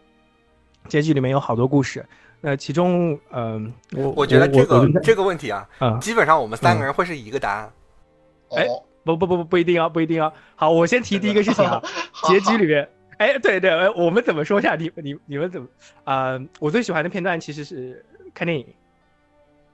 [0.87, 2.07] 结局里面有好多故事，
[2.41, 5.69] 那其中，嗯，我我觉得这个这个问题啊，
[6.01, 7.73] 基本上我们三个人会是一个答案，
[8.51, 8.69] 哎。
[9.07, 10.33] 不不不不不一定啊，不一定啊。
[10.57, 11.81] 好，我先提第一个事情啊，
[12.27, 12.89] 结局里面，
[13.19, 14.75] 哎，对对，我们怎么说一下？
[14.75, 15.69] 你你你们怎么
[16.05, 16.39] 啊？
[16.59, 18.05] 我最喜欢的片段其实是
[18.35, 18.67] 看电影，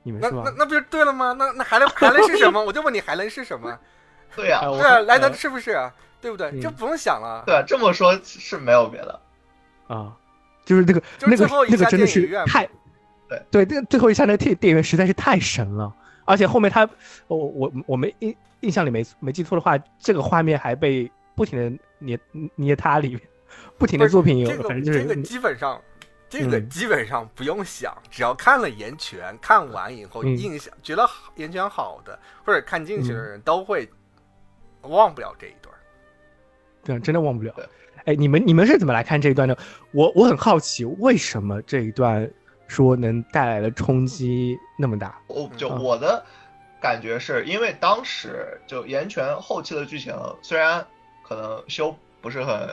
[0.03, 0.43] 你们是吗？
[0.45, 1.35] 那那不就对了吗？
[1.39, 2.63] 那那还能还能是什么？
[2.65, 3.79] 我就问你还能是什么？
[4.37, 5.91] 对呀，对啊，莱德是不是？
[6.21, 6.61] 对不对？
[6.61, 7.43] 就不用想了。
[7.47, 9.21] 对，这么说是没有别的
[9.89, 10.13] 啊，
[10.65, 12.65] 就是那个那个那个真的是太
[13.29, 15.93] 对对，那个最后一下那个电电影院实在是太神了，
[16.33, 16.89] 而且后面他
[17.29, 18.35] 我我我没印。
[18.63, 22.17] 印象里没没记错的话，这个画面还被不停的捏
[22.55, 23.21] 捏他里面，
[23.77, 25.83] 不停的作品有，反正就是这个基本上，
[26.29, 31.03] 这个基本上不用想，只要看了《岩泉》，看完以后印象觉得
[31.35, 33.91] 《岩泉》好的，或者看进去的人都会
[34.83, 35.75] 忘不了这一段，
[36.85, 37.53] 对，真的忘不了。
[38.05, 39.59] 哎，你们你们是怎么来看这一段的？
[39.91, 42.31] 我我很好奇，为什么这一段
[42.73, 45.21] 说能带来的冲击那么大？
[45.27, 46.25] 我，就我的。
[46.81, 50.13] 感觉是因为当时就岩泉后期的剧情，
[50.43, 50.85] 虽然
[51.23, 52.69] 可能修不是很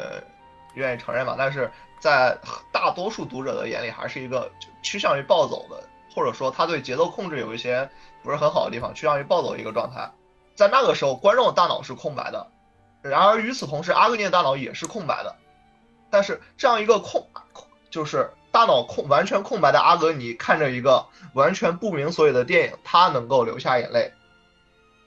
[0.74, 1.70] 愿意承认吧，但是
[2.00, 2.36] 在
[2.72, 5.84] 大多数读者的眼里，还是一个趋向于暴走的，
[6.16, 7.88] 或者说他对节奏控制有一些
[8.24, 10.10] 不是很好的地方，趋向于暴走一个状态。
[10.56, 12.48] 在那个时候，观众的大脑是空白的，
[13.04, 15.36] 然而与此同时，阿格尼的大脑也是空白的。
[16.10, 17.24] 但是这样一个空
[17.54, 18.28] 空就是。
[18.52, 24.12] 大脑空完全空白的阿格尼看着一个完全不明所以的电影，他能够流下眼泪。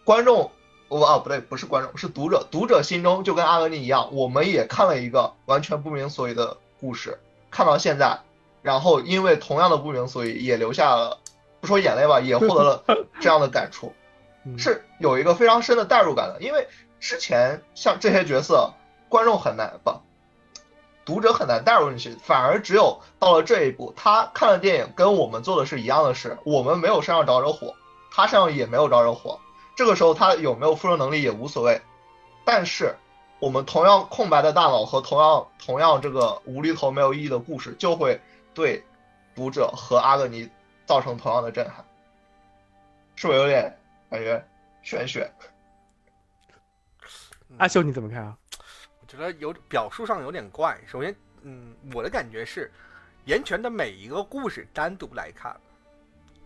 [0.04, 0.50] 观众，
[0.88, 2.46] 我啊不对，不是观众，是读者。
[2.50, 7.18] 读者心中就跟阿格尼一样，我们也看了一个完全不明所以的故事，
[7.50, 8.20] 看到现在，
[8.62, 11.18] 然后因为同样的不明所以，也留下了
[11.60, 12.84] 不说眼泪吧，也获得了
[13.20, 13.92] 这样的感触，
[14.56, 16.38] 是有一个非常深的代入感的。
[16.40, 16.68] 因为
[17.00, 18.72] 之前像这些角色，
[19.08, 19.90] 观众很难不。
[21.04, 27.74] 读者很难带入进去，反而只有到了这一步，他看的电影，跟我们做的是一样的事，我们没有身上着着火，
[28.10, 29.40] 他身上也没有着着火，
[29.76, 31.80] 这个时候他有没有复仇能力也无所谓，
[32.44, 32.94] 但是
[33.40, 38.20] 我们同样空白的大脑和同样同样这个无厘头没有意义的故事，就会
[38.54, 38.84] 对
[39.34, 40.48] 读者和阿格尼
[40.86, 41.84] 造成同样的震撼，
[43.16, 43.76] 是不是有点
[44.08, 44.44] 感觉
[44.82, 45.28] 玄学？
[47.58, 48.36] 阿修你怎么看啊？
[49.12, 50.80] 觉得有表述上有点怪。
[50.86, 52.72] 首先，嗯，我的感觉是，
[53.26, 55.54] 岩泉的每一个故事单独来看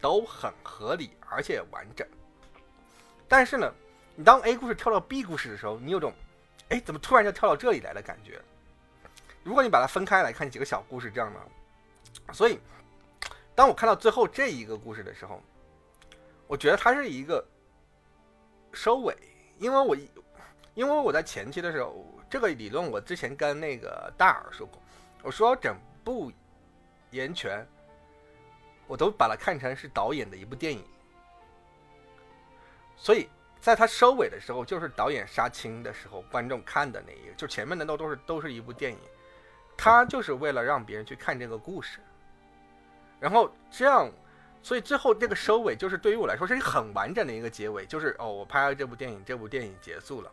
[0.01, 2.05] 都很合理而且完整。
[3.29, 3.73] 但是呢，
[4.17, 6.13] 你当 A 故事跳到 B 故事的时候，你有种，
[6.71, 8.43] 哎，怎么突然就跳到这里来的感觉？
[9.45, 12.59] 如果你把它分开来看几个小故事，这样的，所以
[13.55, 15.41] 当我看到最后这一个故事的时候，
[16.49, 17.47] 我觉得它是一个
[18.73, 19.17] 收尾，
[19.61, 19.97] 因为我。
[20.75, 24.81] 因为我在前期的时候，这个理论我之前跟那个大耳说过，
[25.23, 26.31] 我说整部
[27.11, 27.61] 《岩泉》，
[28.87, 30.85] 我都把它看成是导演的一部电影，
[32.97, 33.29] 所以
[33.61, 38.99] 在他收尾的时候，就是导演杀青的时候，观众看的那一个，就前面的都都是都是一部电影，
[39.77, 42.01] 他就是为了让别人去看这个故事，
[43.21, 44.11] 然后这样。
[44.63, 50.33] 所以最后这个收尾就是对于我来说是一个很完整的一个结尾，就是哦，我拍了这部电影，这部电影结束了，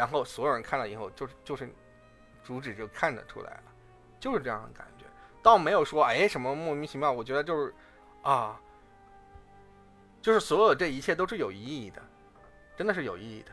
[0.00, 1.68] 然后所有人看了以后，就是就是
[2.42, 3.62] 主旨就看得出来了，
[4.18, 5.04] 就是这样的感觉，
[5.42, 7.74] 倒没有说哎什么莫名其妙，我觉得就是
[8.22, 8.58] 啊，
[10.22, 12.00] 就是所有这一切都是有意义的，
[12.78, 13.52] 真的是有意义的，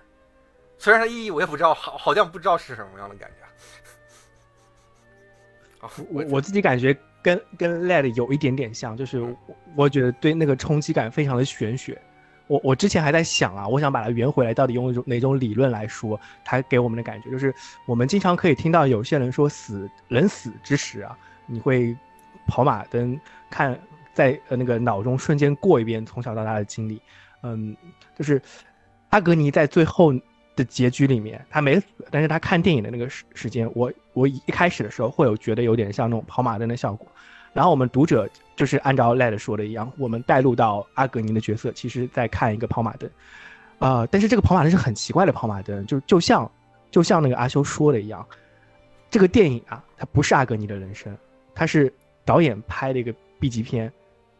[0.78, 3.46] 虽然它意义我也不知道，好好像不知道是什么样的感觉。
[6.10, 6.98] 我我自己感觉。
[7.24, 9.36] 跟跟 LED 有一点点像，就是
[9.76, 12.02] 我觉得对那个冲击感非常的玄学。
[12.48, 17.54] 我我之前还在想啊，我想把它圆回来，到底用一种哪种理论来说，它给我们的感觉就是，
[17.86, 21.96] 我们经常可以听到有些人说死人死之时啊，你会
[22.48, 23.20] 跑马灯
[23.50, 23.78] 看，
[24.14, 27.02] 在呃那个脑中瞬间过一遍从小到大的经历。
[27.44, 27.76] 嗯，
[28.16, 28.42] 就是
[29.10, 30.14] 阿格尼在最后。
[30.58, 37.08] 的结局里面，他没死，但是他看电影的那个时时间，我我一开始的时候会有觉得有点像那种跑马灯的效果，
[37.58, 43.10] 然后我们读者就是按照 Led 说的一样，我们带入到阿格尼的角色，其实在看一个跑马灯，
[43.80, 46.48] 啊，但是这个跑马灯是很奇怪的跑马灯，就就像
[46.92, 48.24] 就像那个阿修说的一样，
[49.10, 51.18] 这个电影啊，它不是阿格尼的人生，
[51.56, 51.92] 它是
[52.24, 53.92] 导演拍的一个 B 级片，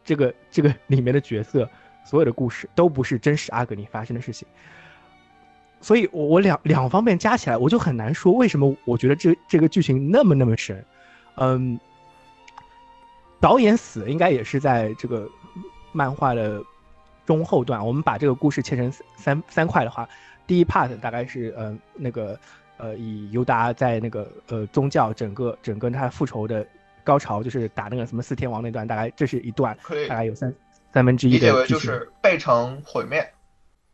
[0.04, 1.68] 这个这个里面的角色
[2.04, 4.46] 所有的故事都不是真实阿格尼发生的事情。
[5.80, 10.84] 所以，我我两两方面加起来，我就很难说为什么我觉得这这个剧情那么那么神。
[11.40, 11.78] 嗯，
[13.40, 15.28] 导演死应该也是在这个
[15.92, 16.62] 漫画的
[17.26, 17.84] 中后段。
[17.84, 20.08] 我们把这个故事切成三三块的话，
[20.46, 22.38] 第一 part 大概是呃那个
[22.76, 26.66] 呃以尤达在那个呃宗教整个整个他复仇的
[27.04, 29.76] 高潮，就是打那个什么四天王那段，大概这是一段，
[30.08, 30.54] 大概有三
[30.92, 31.38] 三分之一的。
[31.38, 33.26] 理解为就是贝城毁灭。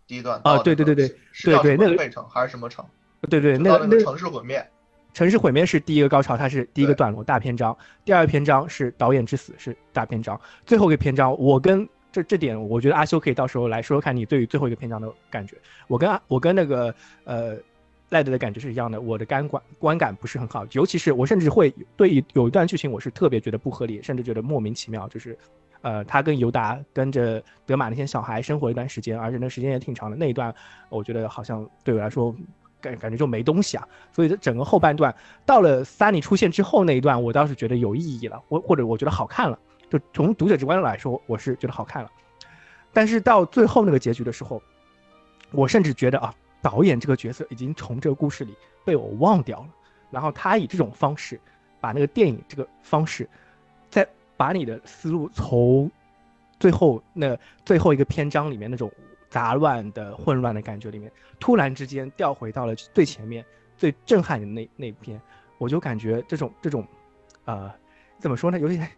[0.06, 2.84] 第一段啊，对对对对对对，那个费城还是什么城？
[3.30, 4.70] 对对，那个城市毁灭，
[5.14, 7.74] 城市毁灭是第一个高潮，它是第一个段落大篇章。
[8.04, 15.56] 第二篇章是导演之死是大篇章，最后一个篇章我跟这这点，我觉得阿修可以到时候来说说看你对于最后一个篇章的感觉。
[15.86, 16.92] 我跟我跟那个
[17.22, 17.56] 呃
[18.08, 25.38] 赖德的感觉是一样的，我的感观观感不是很好，尤其是我甚至会对有一段剧情我是特别觉得不合理，甚至觉得莫名其妙，就是。
[25.82, 30.16] 呃，他跟尤达跟着德玛那些小孩生活一段时间，而且那时间也挺长的。
[30.16, 30.54] 那一段，
[30.88, 32.34] 我觉得好像对我来说
[32.84, 33.88] 感感觉就没东西啊。
[34.12, 35.14] 所以这整个后半段
[35.46, 39.58] 到了 Sunny 出现之后那一段，我倒是觉得有意义了，我或者我觉得好看了。
[39.90, 42.10] 就从读者直观来说，我是觉得好看了。
[42.92, 44.62] 但是到最后那个结局的时候，
[45.50, 48.54] 我甚至觉得啊，导演这个角色已经从这个故事里
[48.84, 49.68] 被我忘掉了。
[50.10, 51.40] 然后他以这种方式
[51.80, 53.28] 把那个电影这个方式。
[53.90, 54.04] 再
[54.36, 55.88] 把你的思路从
[56.58, 58.90] 最后那最后一个篇章里面那种
[59.34, 61.10] 杂乱的混乱的感觉里面，
[61.40, 63.44] 突然之间调回到了最前面
[63.76, 65.20] 最震撼的那那篇，
[65.58, 66.86] 我就感觉这种这种，
[67.44, 67.68] 呃，
[68.20, 68.60] 怎么说呢？
[68.60, 68.88] 有点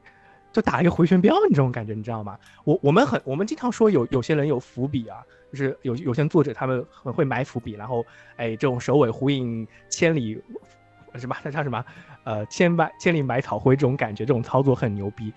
[0.53, 2.39] 就打一个回旋镖，你这种感觉，你知道吗？
[2.65, 8.05] 我我们很我们经常说有有些人有伏笔啊，就是有有些作者他们很会埋伏笔，然后
[8.37, 10.39] 哎这种首尾呼应，千里。
[11.15, 11.35] 什么？
[11.43, 11.83] 那叫什么？
[12.25, 15.33] 呃，千百千里埋草灰这种感觉，这种操作很牛逼。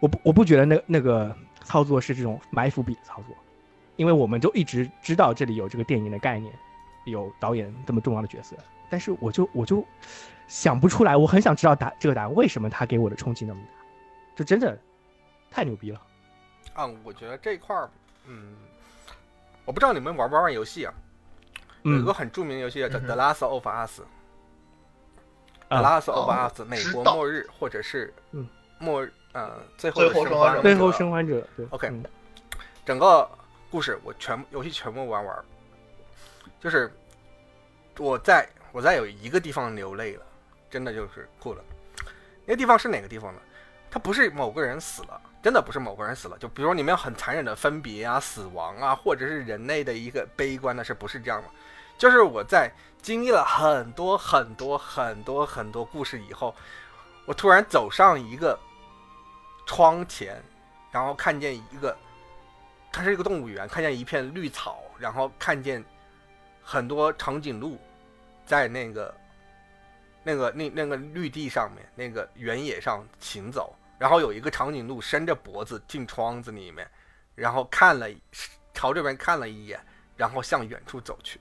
[0.00, 3.36] 我不我不觉得那那个操作是这种埋伏笔的操作，
[3.96, 6.52] 因为我们就一直知道这里有这个电影的概念，
[7.04, 8.56] 有导演这么重要的角色。
[8.90, 9.84] 但是我就我就
[10.46, 13.84] 想不出来，我很想知道答这个答案，为什么他给我的冲击那么大？
[14.36, 14.78] 就真的
[15.50, 16.00] 太牛逼了。
[16.74, 17.88] 啊，我觉得这块儿，
[18.26, 18.54] 嗯，
[19.64, 20.94] 我不知道你们玩不玩游戏啊？
[21.82, 24.00] 有一个很著名的游戏叫《The Last of Us》。
[25.68, 28.12] The Last of Us，美国末日，或者是
[28.78, 31.46] 末呃最后生还者，最后生还者。
[31.70, 31.92] OK，
[32.84, 33.28] 整个
[33.74, 35.44] 故事我全游戏全部玩完，
[36.60, 36.92] 就是
[37.98, 40.24] 我在我在有一个地方流泪了，
[40.70, 41.64] 真的就是哭了。
[42.46, 43.40] 那个地方是哪个地方呢？
[43.90, 46.38] 它不是某个人死了，真的不是某个人死了。
[46.38, 51.48] 就比如说里面很残忍的分别啊、死亡啊，或者是人类的一个悲观的事，不是这样的。
[51.98, 52.72] 就是我在
[53.02, 56.54] 经历了很多很多很多很多故事以后，
[57.26, 58.56] 我突然走上一个
[59.66, 60.40] 窗前，
[60.92, 61.96] 然后看见一个，
[62.94, 65.84] 它是一个动物园，看见一片绿草，然后看见
[66.62, 67.76] 很多长颈鹿
[68.46, 69.12] 在那个
[70.22, 76.88] 那个那那个绿地上面那个原野上行走，然后有一个长颈鹿伸着脖子进窗子里面，
[77.34, 78.06] 然后看了
[78.72, 79.84] 朝这边看了一眼，
[80.16, 81.40] 然后向远处走去。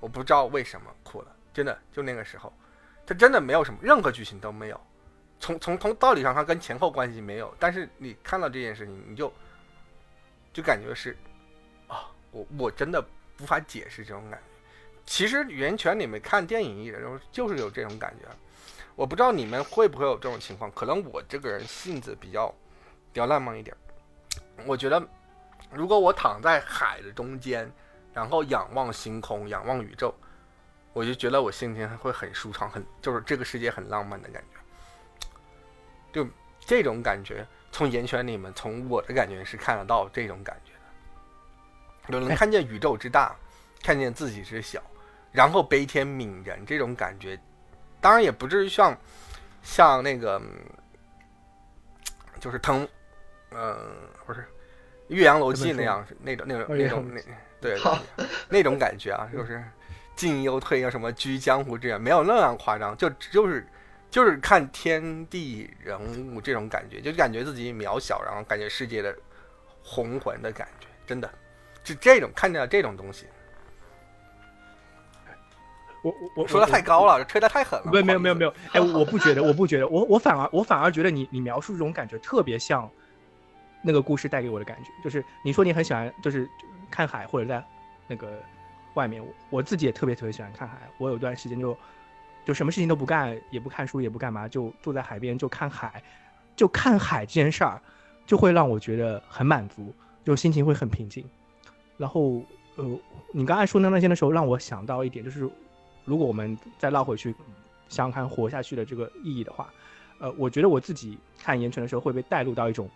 [0.00, 2.52] 我不知道为什么哭了，真的就那个时候，
[3.06, 4.80] 它真的没有什么任何剧情都没有，
[5.38, 9.32] 从从从道理上它跟前后关系没有，但是你看到这件事情，你就
[10.54, 11.14] 就感觉是
[11.86, 13.04] 啊，我我真的
[13.40, 14.46] 无法解释这种感觉。
[15.04, 18.26] 其实源泉你们看电影的时候就是有这种感觉，
[18.96, 22.48] 我不知道你们会不会有这种情况，可能我这个人性子比较
[23.12, 23.76] 比较浪漫一点，
[24.64, 25.06] 我觉得
[25.70, 27.70] 如果我躺在海的中间。
[28.14, 30.14] 然后仰望星空，仰望宇宙，
[30.92, 34.60] 我就觉得我心情会很舒畅，很就是这个世界很浪漫的感觉。
[36.12, 36.30] 就
[36.60, 37.44] 这种感觉，
[37.74, 42.12] 从岩泉里面，从我的感觉是看得到这种感觉的。
[42.12, 43.34] 就能看见宇宙之大，
[43.82, 44.80] 看见自己之小，
[45.32, 47.36] 然后悲天悯人这种感觉，
[48.00, 48.96] 当然也不至于像
[49.64, 50.40] 像那个
[52.38, 52.86] 就是腾，
[53.50, 53.76] 嗯，
[54.24, 54.40] 不是
[55.08, 57.20] 《岳阳楼记》那样，那种那种那种那。
[57.60, 57.80] 对，
[58.50, 59.64] 那种感觉啊，就是
[60.14, 63.66] 进又退啊，什么居江湖之远，没有那样夸张，就就是
[64.14, 66.00] 就是看天地人
[66.32, 69.12] 物这种感觉，就感觉自己渺小，然后感觉世界的
[69.82, 71.28] 宏浑的感觉，真的
[71.82, 73.26] 就这种看见了这种东西。
[76.04, 77.90] 我我我说的太高了，吹的太狠了。
[77.90, 82.88] 没有没有没有没有，哎，我不觉得，我不觉得，我我反而我反而觉得你你描述这种感觉特别像
[83.82, 86.48] 那个故事带给我的感觉，就是你说你很喜欢，就是。
[86.90, 87.64] 看海或者在
[88.06, 88.40] 那个
[88.92, 90.76] 外面，我自己也特别特别喜欢看海。
[90.98, 91.76] 我有段时间就
[92.44, 96.02] 就什么事情都不干，也不看书，也不干嘛，就坐在海边就看海。
[96.56, 97.82] 就看海这件事儿，
[98.24, 99.92] 就会让我觉得很满足，
[100.24, 101.28] 就心情会很平静。
[101.96, 102.40] 然后，
[102.76, 102.98] 呃，
[103.32, 105.50] 你刚才说的那些的时候，让我想到一点，就是
[106.04, 107.34] 如果我们再绕回去
[107.88, 109.68] 想想看活下去的这个意义的话，
[110.20, 112.88] 呃，我觉得我自己看岩泉的时候会被带入到一种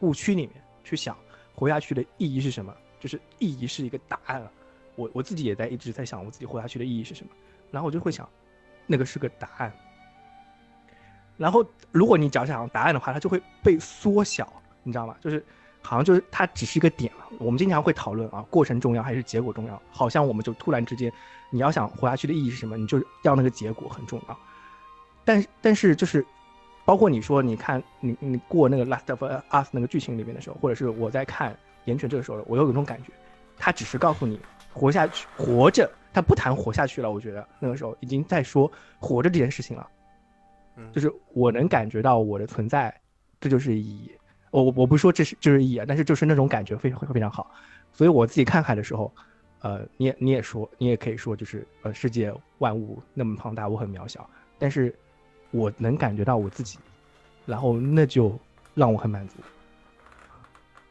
[0.00, 1.16] 误区里面去想。
[1.54, 2.74] 活下去的意义是什么？
[3.00, 4.46] 就是意义是一个答案。
[4.94, 7.32] 我我自己也在一直在想，我自己活下去的意义是什么。
[7.72, 8.28] 然后我就会想，
[8.86, 9.72] 那个是个答案。
[11.36, 14.52] 然后如果你只要想答案的话，它就会被缩小，
[14.84, 15.16] 你知道吗？
[15.20, 15.44] 就是
[15.80, 17.26] 好像就是它只是一个点了。
[17.40, 19.82] 我们经常会讨论啊，过程重要还是结果重要？
[19.90, 21.12] 好像我们就突然之间，
[21.50, 24.38] 你要想活下去的意义是什么，你就要那个结果很重要。
[25.24, 26.24] 但但是就是。
[26.84, 31.52] 包括你说，你看你你过那个《Last of Us》那个剧情里面的时候，或者是我在看
[31.84, 33.12] 《岩泉》这个时候，我有一种感觉，
[33.56, 34.40] 他只是告诉你
[34.74, 37.10] 活下去，活着，他不谈活下去了。
[37.10, 39.88] 我觉得那个时候已经在说活着这件事情了，
[40.76, 42.94] 嗯就是我能感觉到我的存在，
[43.40, 44.10] 这就是意义。
[44.50, 47.50] 我我不说这是就是意义啊，但是就是那种感觉非常非常好。
[47.92, 49.12] 所以我自己看海的时候，
[49.60, 54.94] 呃，你也你也说，你也可以说，就是呃，世界万物那么庞大，我很渺小，但是。
[55.54, 56.78] 我能感觉到我自己，
[57.44, 58.34] 然后那就
[58.72, 59.36] 让我很满足。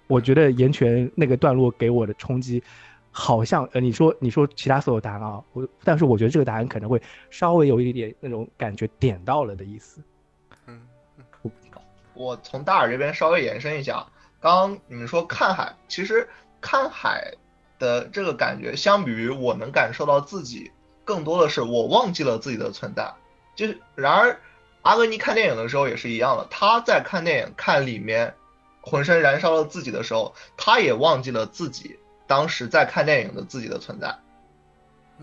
[0.05, 2.61] 我觉得岩泉那个段落给我的冲击，
[3.11, 10.01] 好像呃，你说你说其他所有答案啊，我但是我觉得这个答案可能会稍微有一点那种感觉点到了的意思。
[10.65, 10.81] 嗯，
[12.13, 14.05] 我从大耳这边稍微延伸一下，
[14.39, 16.27] 刚刚你们说看海，其实
[16.59, 17.33] 看海
[17.77, 20.71] 的这个感觉，相比于我能感受到自己，
[21.03, 23.13] 更多的是我忘记了自己的存在，
[23.55, 24.39] 就是然而。
[24.83, 28.33] 阿格尼看电影的时候也是一样的，他在看电影看里面，
[28.81, 31.99] 浑身燃烧了自己的时候，他也忘记了自己
[32.31, 34.15] 当时在看电影的自己的存在，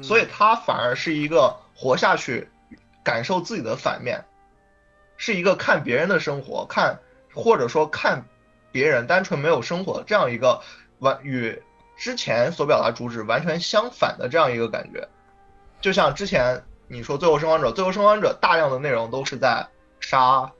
[0.02, 2.46] 所以他反而是一个活下去，
[3.02, 4.22] 感受自己的反面，
[5.16, 6.98] 是一个看别人的生活，看
[7.32, 8.22] 或者说看
[8.70, 10.60] 别人单纯没有生活这样一个
[10.98, 11.62] 完与
[11.96, 15.08] 之前所表达主旨完全相反的这样一个感觉，
[15.80, 16.62] 就像之前。
[16.90, 19.62] 你说《最后生还者》，《最后生还者》大量的内容都是在
[20.00, 20.50] 杀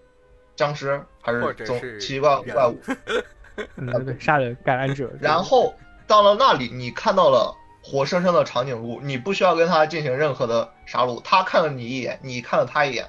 [0.57, 2.79] 僵尸，还是总奇奇怪怪物？
[3.57, 5.11] 对对，杀人感染者。
[5.23, 5.75] 然后
[6.09, 7.55] 到了那里，你看到了
[7.85, 13.09] 活生生的长颈鹿，你不需要跟他进行任何的杀戮，他看了你一眼，你看了他一眼，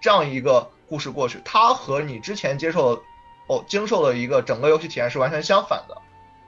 [0.00, 3.02] 这样一个故事过去，他和你之前接受的
[3.46, 5.96] 哦经受的一个整个游戏体验是完全相反的。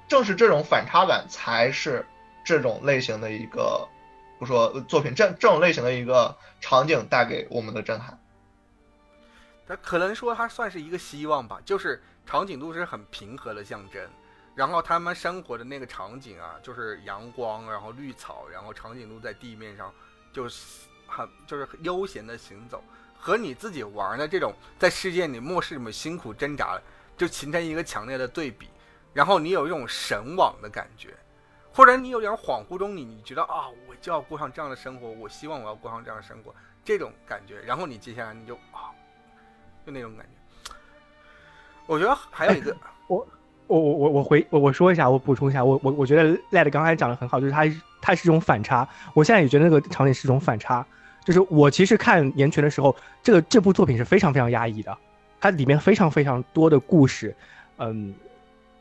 [0.09, 2.05] 正是这种反差感，才是
[2.45, 3.87] 这种类型的一个。
[4.39, 8.19] 不说作品这这种类型的一个场景带给我们的震撼，
[9.69, 14.03] 它可能说它算是一个希望吧，就是长颈鹿是很平和的象征，
[14.55, 19.93] 然后他们生活的那个场景啊，就是阳光，然后绿草，然后长颈鹿在地面上
[20.33, 22.83] 就是很就是悠闲的行走，
[23.19, 26.81] 和你自己玩的这种在世界里末世里面辛苦挣扎，
[27.17, 28.69] 就形成一个强烈的对比，
[29.13, 31.17] 然后你有一种神往的感觉。
[31.75, 38.93] 或者你有点恍惚中，你你觉得啊，我就要过上这样的生活，我希望我要过上这样的生活，这种感觉，然后你接下来你就啊，
[39.87, 40.75] 就那种感觉。
[41.87, 42.77] 我觉得还有一个，
[43.09, 43.27] 我
[43.67, 47.65] 我我我我回我我说一下，我补充一下，我我我觉得 Led 刚才讲的很好，就是他
[48.01, 50.85] 他是一种反差，我现在也觉得那个场景是一种反差，
[51.25, 54.97] 就是我其实看《岩泉》的时候，这个这部作品是非常非常压抑的，
[55.41, 57.35] 它里面非常非常多的故事，
[57.79, 58.13] 嗯，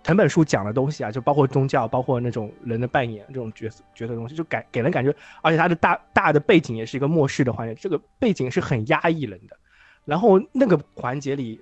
[0.03, 9.55] 藤本树讲的东西啊，就包括宗教，包括那种人的扮演这种角色角色东西，就给给人感觉，而且它的大大的背景也是一个末世的环境，这个背景是很压抑人的，
[10.03, 11.61] 然后那个环节里。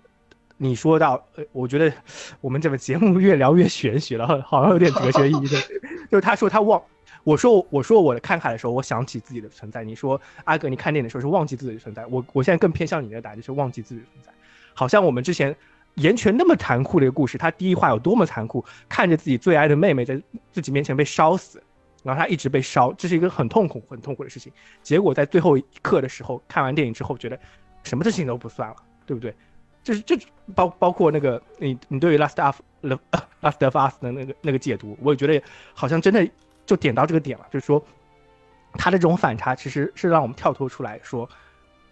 [0.62, 1.92] 你说到，呃，我觉得
[2.42, 5.58] 我们这个节目越聊越玄学了，好像有点哲学意义 的。
[6.12, 6.82] 就是他说他忘，
[7.24, 9.86] 我说我说我看海的时候，我想起自己的存在。
[9.86, 12.06] 你说阿哥，你看电影的时候是忘记自己的存在。
[12.08, 14.34] 我我现在更偏向你的答案，就是忘记自己的存在。
[14.74, 15.56] 好像我们之前
[15.96, 21.64] 岩泉那么残酷的一个故事，他第一话有多么残酷，看着自己最爱的妹妹在自己面前被烧死，
[22.04, 24.52] 然后他一直被烧，这是一个很痛苦很痛苦的事情。
[24.84, 27.40] 结果在最后一刻的时候，看完电影之后，觉得
[27.84, 29.34] 什么事情都不算了，对不对？
[29.90, 30.16] 就是这
[30.54, 32.62] 包包括那个你你对于《Last of
[33.42, 36.30] Last of Us》的那个那个解读，我也觉得好像真的
[36.64, 37.84] 就点到这个点了，就是说
[38.74, 41.28] 他的这种反差其实是让我们跳脱出来说，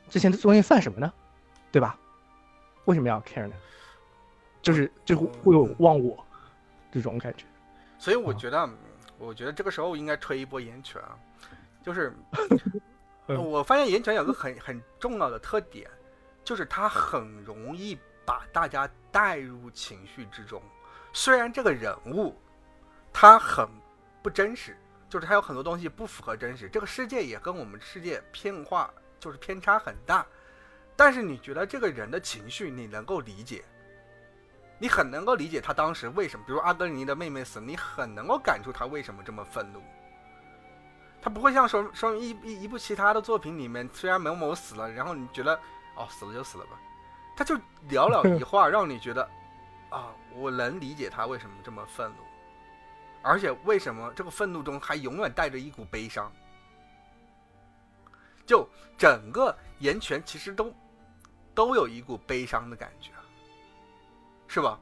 [0.10, 1.12] 之前的东西算什么呢？
[1.72, 1.98] 对吧？
[2.86, 3.56] 为什么要 care 呢？
[4.62, 6.24] 就是就会有忘我
[6.92, 7.46] 这种感觉。
[7.98, 8.70] 所以我觉得，
[9.18, 11.18] 我觉得这个时候应该吹一波岩泉啊，
[11.84, 12.16] 就是
[13.26, 15.90] 我发现岩泉有个很很重要的特点。
[16.48, 20.62] 就是他很容易把大家带入情绪之中，
[21.12, 22.40] 虽然这个人物
[23.12, 23.68] 他很
[24.24, 24.78] 不真实，
[25.10, 28.90] 就是他有很多东西不符合真实，这个世界也跟我们世界偏化
[29.20, 30.26] 就是偏差很大，
[30.96, 33.66] 但是你觉得这个人的情绪你能够理解，
[34.80, 39.84] 你很能够理解他当时为什么，比如阿格尼的妹妹死，你很能够感触他为什么这么愤怒，
[41.22, 45.60] 他不会像说说一一一部其他的作品里面，虽然某某死了，然后你觉得。
[45.98, 46.80] 哦，死了就死了吧，
[47.36, 47.56] 他就
[47.90, 49.30] 寥寥一话， 让你觉得，
[49.90, 52.24] 啊，我能理解他为什么这么愤怒，
[53.22, 56.32] 而且为什么这个愤怒中还永远带着一股悲伤。
[58.46, 58.66] 就
[58.98, 60.74] 整个岩泉其实都
[61.54, 63.12] 都有一股悲伤的感觉，
[64.48, 64.80] 是吧？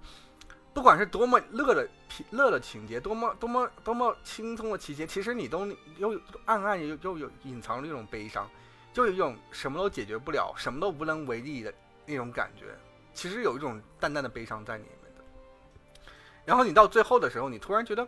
[0.72, 1.89] 不管是多么乐的
[2.32, 5.66] 乐的情节，多么多么多么轻松的情节，其实你都
[5.97, 8.47] 又暗暗又又有隐藏着一种悲伤。
[8.95, 11.73] 就有一种什么都解决不了、什么都无能为力的
[12.05, 12.67] 那种感觉，
[13.13, 15.21] 其实有一种淡淡的悲伤在里面的。
[16.45, 18.07] 然后你到最后的时候，你突然觉得，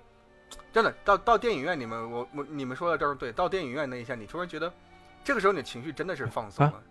[0.71, 3.33] 真的到到电影院你们，我我你们说的这是对。
[3.33, 4.71] 到电影院那一下，你突然觉得，
[5.25, 6.81] 这个时候你的情绪真的是放松了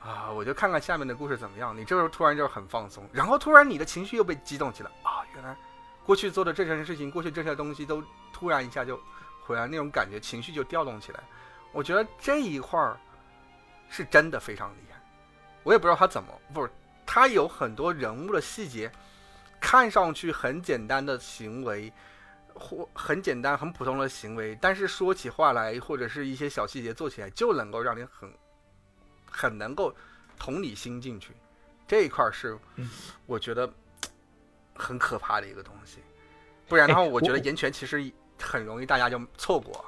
[0.00, 0.28] 啊！
[0.32, 1.72] 我就看看下面的故事怎么样。
[1.76, 5.22] 你这时候突然就很放松，然后突然你的情绪又被激动起来啊！
[5.36, 5.56] 原来
[6.04, 9.00] 过去做的这件事情，过去这些东西都突然一下就
[9.44, 11.20] 回来，那种感觉，情绪就调动起来。
[11.70, 12.98] 我觉得这一块儿。
[13.88, 15.00] 是真的非常厉害，
[15.62, 16.70] 我也不知道他怎么不是，
[17.04, 18.90] 他有很多人物的细节，
[19.60, 21.92] 看上去很简单的行为，
[22.54, 28.32] 或很简单很普通的行为，但是说起话来或者是一些小细节做起来，就能够让你很
[29.30, 29.94] 很能够
[30.38, 31.32] 同理心进去，
[31.86, 32.58] 这一块是
[33.24, 33.72] 我觉得
[34.74, 36.00] 很可怕的一个东西，
[36.68, 39.84] 不然的话，我觉得岩泉其实很容易大家就错过。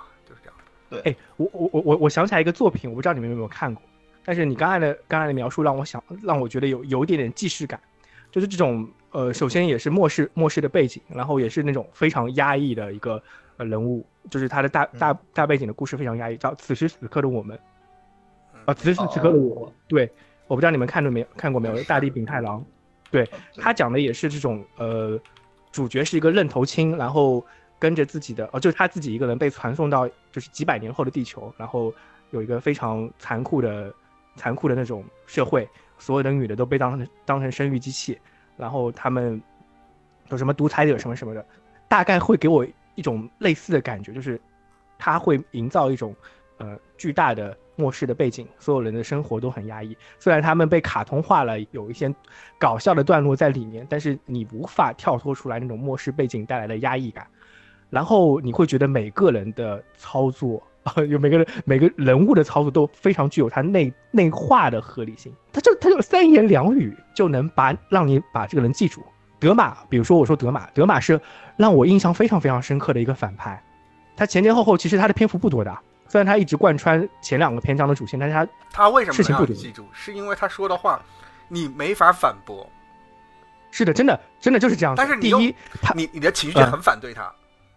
[0.90, 3.82] 对，哎，我我我我我想起来一个作品，我不知道你们有没有看过。
[4.24, 7.80] 但是你刚才的刚才的描述让我想让我觉得有有一点点既视感，
[8.30, 13.22] 就是这种呃，首先也是末世末世的背景，然后也是那种非常压抑的一个
[13.56, 17.58] 呃人物，就是他的大大大背景的故事非常压抑，叫此时此刻的我们，
[18.66, 20.10] 啊，此时此刻的我，对，
[20.46, 22.62] 我不知道你们看着没有看过没有，大地丙太郎，
[23.10, 23.26] 对
[23.56, 25.18] 他讲的也是这种呃，
[25.72, 27.42] 主角是一个愣头青，然后
[27.78, 31.92] 跟着自己的哦，就是他自己一个人被传送到就是几百年后的地球，然后
[32.30, 33.92] 有一个非常残酷的。
[34.36, 35.68] 残酷的那种社会，
[35.98, 38.16] 所有的女的都被当成当成生育机器，
[38.56, 39.42] 然后他们
[40.28, 41.44] 有什么独裁者什么什么的，
[41.88, 42.64] 大概会给我
[42.94, 44.40] 一种类似的感觉，就是
[44.96, 46.14] 他会营造一种
[46.58, 49.96] 呃巨大的末世的背景，所有人的生活都很压抑。
[50.20, 52.14] 虽然他们被卡通化了，有一些
[52.60, 57.26] 搞笑的段落在里面，但是你无法跳脱出来那种末世背景带来的压抑感，
[57.90, 60.62] 然后你会觉得每个人的操作。
[61.06, 69.04] 有每个人每个人物的操作都非常具有他内内化的合理性，他就他就三言两语就能把让你把这个人记住。
[69.38, 71.20] 德玛，比如说我说德玛，德玛是
[71.58, 73.62] 让我印象非常非常深刻的一个反派，
[74.16, 75.78] 他前前后后其实他的篇幅不多的，
[76.08, 79.84] 虽然他一直贯穿前两个篇章的主线，但是他他为什么事情不多记住？
[79.92, 80.98] 是因为他说的话
[81.48, 82.66] 你没法反驳。
[83.70, 84.94] 是的，真的真的就是这样。
[84.96, 87.30] 但是第一，他你你的情绪很反对他，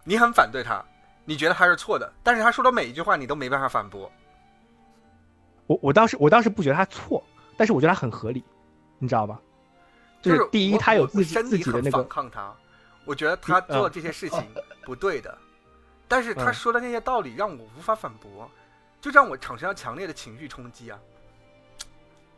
[0.04, 0.84] 你很反对他。
[1.24, 4.10] 你觉得他是错的，但是他说的每一句话你都没办法反驳。
[5.68, 7.22] 我我当时我当时不觉得他错，
[7.56, 8.42] 但是我觉得他很合理，
[8.98, 9.40] 你知道吧？
[10.20, 12.52] 就是第一，他有自己自己的那个反抗他，
[13.04, 14.44] 我觉得他做这些事情
[14.84, 15.38] 不对的，
[16.08, 18.50] 但是他嗯说的那些道理让我无法反驳，
[19.00, 20.98] 就让我产生了强烈的情绪冲击啊！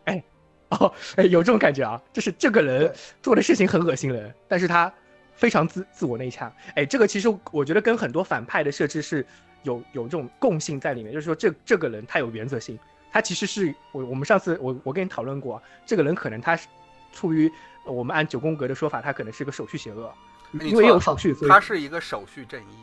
[0.05, 0.23] 哎
[0.69, 4.93] 哦，哎，有这种感觉啊，就是这个人做的事情很恶心人，但是他
[5.35, 6.53] 非常自自我内洽。
[6.75, 9.25] 哎，这个其实我觉得跟很多反派的设置是
[9.63, 12.79] 有有这种共性在里面，就是说这这个人他有原则性，
[13.13, 16.69] 他其实是我我们上次我我跟你讨论过啊，这个人可能他是
[17.13, 17.51] 出于
[17.85, 20.13] 呃我们按九宫格的说法，他可能是个手续邪恶，
[20.51, 22.77] 你因为有手续，所以他是一个手续正义。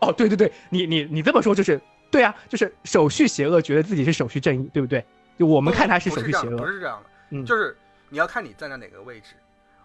[0.00, 5.04] 哦，对对对，你你你这么说就是对啊，就是手续邪恶，觉得自己是手续正义，对不对？
[5.38, 7.76] 就我我们看他是手续邪恶，不是这样的，嗯，就是
[8.08, 9.34] 你要看你站在哪个位置。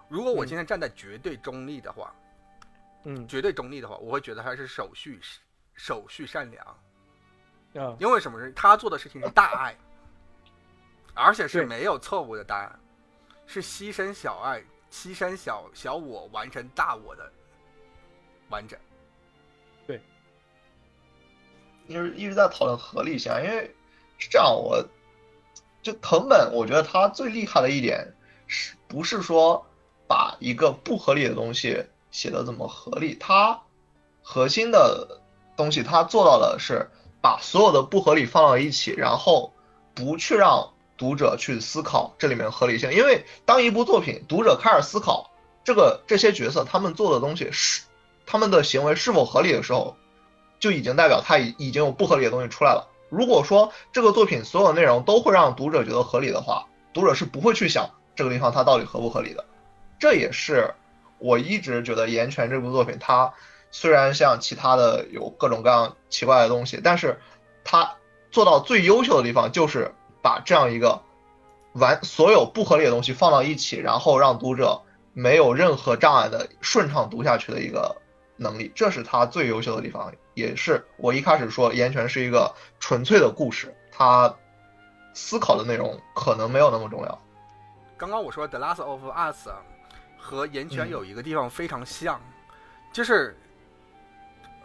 [0.10, 0.48] 如果我嗯。
[0.48, 2.14] 今天站在绝对中立的话，
[3.04, 3.28] 嗯。
[3.28, 5.20] 绝对中立的话，我会觉得他是手续
[5.74, 7.96] 手续善良，啊。
[8.00, 8.40] 因为什么？
[8.40, 9.76] 是他做的事情是大爱，
[11.14, 12.80] 而且是没有错误的答案，
[13.46, 17.32] 是牺牲小爱、牺牲小小我完成大我的
[18.50, 18.80] 完整。
[19.88, 20.02] 对。
[21.88, 23.76] 一直一直在讨论合理性啊，因为
[24.18, 24.84] 是这样，我
[25.84, 28.12] 就藤本，我觉得他最厉害的一点
[28.48, 29.64] 是不是说
[30.08, 33.16] 把一个不合理的东西写的怎么合理？
[33.20, 33.62] 他
[34.22, 35.22] 核心的
[35.56, 36.90] 东西他做到的是
[37.22, 39.54] 把所有的不合理放到一起，然后
[39.94, 45.32] 不去让读者去思考这里面合理性，因为当一部作品读者开始思考
[45.64, 47.84] 这个这些角色他们做的东西是
[48.26, 49.96] 他们的行为是否合理的时候，
[50.60, 52.88] 就已经代表他已已经有不合理的东西出来了。
[53.10, 59.46] 如果说这个作品所有内容都会让读者觉得合理的话，读者是不会去想这个地方它到底合不合理的。
[60.00, 60.74] 这也是
[61.20, 63.34] 我一直觉得《岩泉》这部作品，它
[63.72, 67.20] 虽然像其他的有各种各样奇怪的东西，但是
[67.64, 67.96] 它
[68.32, 71.02] 做到最优秀的地方就是把这样一个
[71.74, 74.82] 完所有不合理的东西放到一起，然后让读者
[75.14, 77.96] 没有任何障碍的顺畅读下去的一个
[78.38, 84.34] 能力，这是他最优秀的地方，也是我一开始说《岩泉》是一个纯粹的故事，它
[85.14, 87.22] 思考的内容可能没有那么重要。
[87.98, 89.48] 刚刚我说《The Last of Us》，
[90.26, 90.90] 和《岩泉》嗯。
[90.90, 92.20] 有一个地方非常像，
[92.92, 93.38] 就是，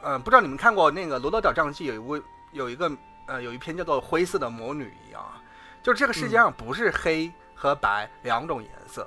[0.00, 2.90] 呃，不知道你们看过那个《罗德岛战记》有一部有一个
[3.26, 5.42] 呃有一篇叫做《灰色的魔女》一样啊，
[5.82, 9.06] 就是这个世界上不是黑和白两种颜色，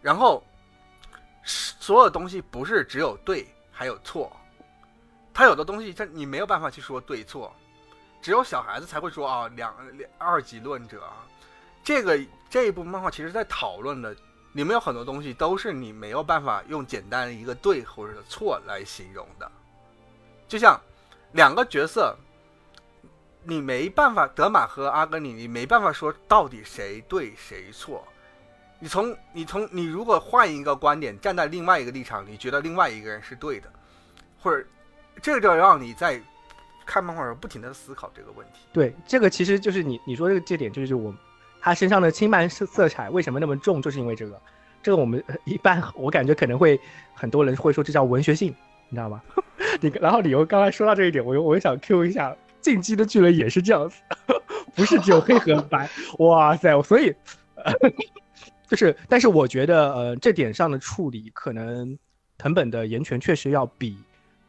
[0.00, 0.42] 然后
[1.42, 4.34] 是所有东西不是只有对还有错，
[5.34, 7.54] 它有的东西它你没有办法去说对错，
[8.22, 11.26] 只有小孩子才会说啊两两二级论者啊。
[11.84, 12.18] 这个
[12.50, 14.16] 这一部漫画其实在讨论的，
[14.56, 19.52] 里面有很多东西都是你没有办法用简单的一个对或者是错来形容的，
[20.48, 20.80] 就像
[21.32, 22.16] 两个角色，
[23.42, 28.02] 你没办法，德玛和阿格里，你没办法说到底谁对谁错。
[28.78, 33.70] 你从你从你如果换一个观点，站在另外一个立场，你觉得另外一个人是对的，
[34.40, 34.66] 或者
[35.20, 36.18] 这个就让你在
[36.86, 38.60] 看漫画的时候不停的思考这个问题。
[38.72, 41.14] 对，这个其实就是你你说这个这点，就是我
[41.66, 44.40] 他身上的轻慢色色彩为什么那么重，就是因为这个。
[44.84, 46.78] 这个我们一般我感觉可能会
[47.12, 48.54] 很多人会说这叫文学性，
[48.88, 49.20] 你知道吗？
[49.82, 54.00] 你然后理由刚才说到这一点，我又我又想 Q 一下，《进击的巨人》也是这样子，
[54.76, 55.90] 不是只有黑和白，
[56.20, 56.80] 哇塞！
[56.82, 57.12] 所以，
[58.70, 61.98] 就是，但是我觉得呃这点上的处理，可能
[62.38, 63.98] 藤本的岩泉确实要比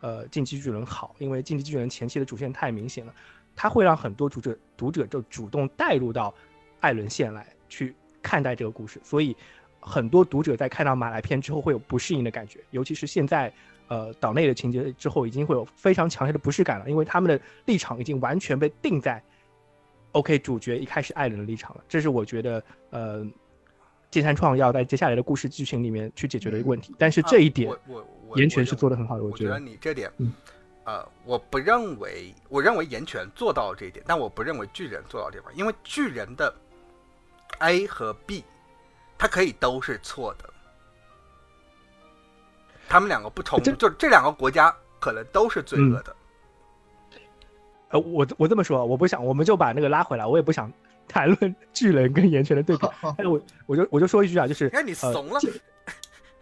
[0.01, 3.13] 呃《进击巨人》好，因为《进击巨人》前期的主线太明显了。
[3.59, 6.31] 它会让很多读者读者就主动带入到
[6.79, 9.35] 艾伦线来去看待这个故事，所以
[9.79, 13.51] 很多读者在看到马来片之后会有不适应的感觉，尤其是现在
[13.87, 19.21] 呃岛内的情节之后，已经会有非常强烈的不适感了，因为他们的立场已经完全被定在
[20.11, 23.25] OK 主角一开始艾伦的立场了，这是我觉得呃
[24.09, 30.33] 剑山创要在接下来的故事剧情里面去解决的一个问题，但是这一点啊、我我我岩泉是做的很好的，我觉觉得你这点，嗯
[30.85, 36.53] 呃，我不认为，我认为岩泉做到了这一点，但我不认为巨人做到这块，因为巨人的
[37.59, 38.43] A 和 B，
[39.17, 40.49] 它可以都是错的，
[42.87, 46.15] 他们两个不冲这突，就这两个国家可能都是罪恶的。
[47.89, 50.71] 呃，我我这么说，我不想，我们就把那个拉回来，我也不想
[51.07, 55.49] 谈论巨人跟岩泉的对比，但是我我就我就说一句啊，就是哎，你怂了，这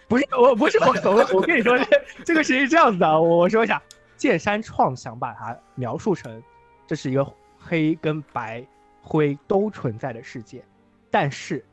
[0.08, 1.86] 不是我不是我怂了，我跟你说，这
[2.26, 3.82] 这个是这样子的，我我说一下，
[4.18, 6.42] 剑山创想把它描述成
[6.88, 7.26] 这是一个
[7.60, 8.66] 黑跟白
[9.02, 10.64] 灰都存在的世界，
[11.16, 11.64] 但是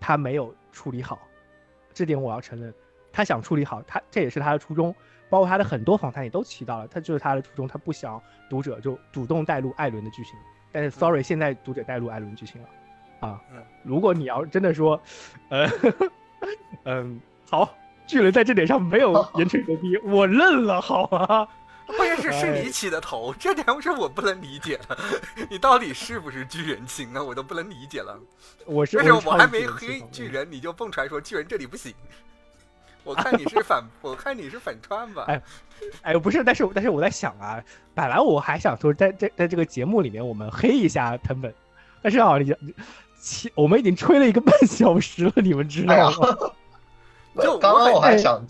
[0.00, 1.18] 他没有处理好，
[1.92, 2.72] 这点我要承认，
[3.12, 4.94] 他想处理好，他这也是他的初衷，
[5.28, 8.18] 包括他的很多访谈也都提到了，他就是他的初衷，他不想
[8.48, 10.32] 读者就主动带入艾伦的剧情，
[10.72, 12.68] 但是 sorry，现在读者带入艾伦剧情了，
[13.28, 14.98] 啊嗯，如果你要真的说，
[15.50, 15.68] 呃，
[16.84, 17.20] 嗯。
[17.50, 17.68] 好，
[18.06, 21.46] 巨人在这点上没有岩泉牛逼，我认了，好吗？
[21.94, 24.98] 关键是是你起的头，这点是我不能理解的。
[25.48, 27.22] 你到底是不是巨人亲啊？
[27.22, 28.18] 我都不能理解了。
[28.64, 31.94] 我是，但是我还没黑巨人，你就蹦出来说巨人这里不行。
[33.04, 35.26] 我看你是反，我看你是反串吧。
[35.28, 35.40] 哎
[36.02, 37.62] 哎，不是，但是但是我在想啊，
[37.94, 41.54] 本来我还想说在在在这个节目里面我们黑一下藤本，
[42.02, 42.52] 但是啊，你
[43.54, 46.36] 我们已经吹了一个半小时了，你们知哎呀道吗？
[47.44, 48.44] 就刚刚我还哎想，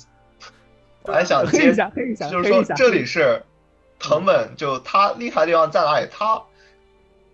[1.07, 1.91] 我还想接黑一下，
[2.31, 2.75] 就是黑一下。
[2.75, 3.43] 说这里是
[3.99, 6.09] 藤本，就他厉害的地方在哪里？
[6.11, 6.43] 他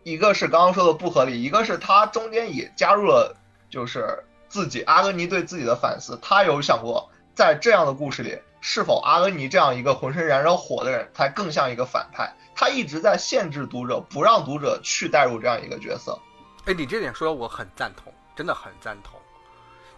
[0.02, 3.36] 一个是刚刚说的不合理，一个是他中间也加入了
[3.70, 6.18] 就是自己阿格尼对自己的反思。
[6.20, 12.32] 他有想过，在这样的故事里，是否阿格尼这样一个浑身燃着火的人，才更像一个反派？
[12.54, 16.18] 他一直在限制读者，不让读者去带入这样一个角色。
[16.66, 19.18] 哎，你这点说的我很赞同，真的很赞同。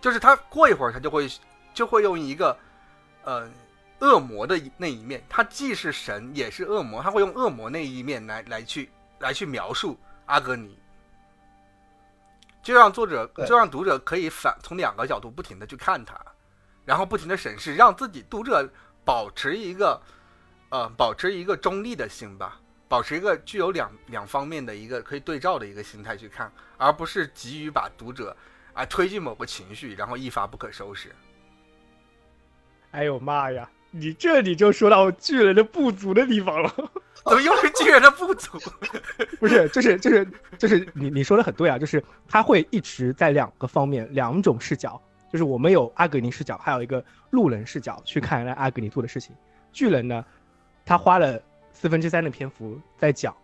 [0.01, 1.27] 就是他过一会儿他就会
[1.72, 2.57] 就会用一个
[3.25, 3.49] 呃
[4.05, 8.91] 恶魔的那一面，他既是神也是恶魔，他会用恶魔那一面来来去
[9.21, 10.79] 来去描述阿格尼，
[12.63, 16.15] 就让作者就让读者可以反从两个角度不停的去看他，
[16.85, 18.69] 然后不停的审视，让自己读者
[19.07, 19.99] 保持一个
[20.69, 22.61] 呃保持一个中立的心吧。
[22.87, 28.37] 保持一个具有两两方面的一个可以对照的一个心态去看，而不是急于把读者
[28.75, 31.11] 啊推进某个情绪，然后一发不可收拾。
[32.93, 33.69] 哎呦妈呀！
[33.97, 36.75] 你这你就说到巨人的不足的地方了。
[37.25, 38.59] 怎么又是巨人的不足？
[39.41, 40.29] 不是，就是就是
[40.59, 45.01] 就是你你说的很对啊，就是他会一直在两个方面、两种视角，
[45.33, 49.35] 就是我们有阿格尼视角，还有一个路人视角去看阿格尼做的事情。
[49.73, 50.23] 巨人呢，
[50.85, 51.41] 他花了
[51.73, 53.35] 四分之三的篇幅在讲，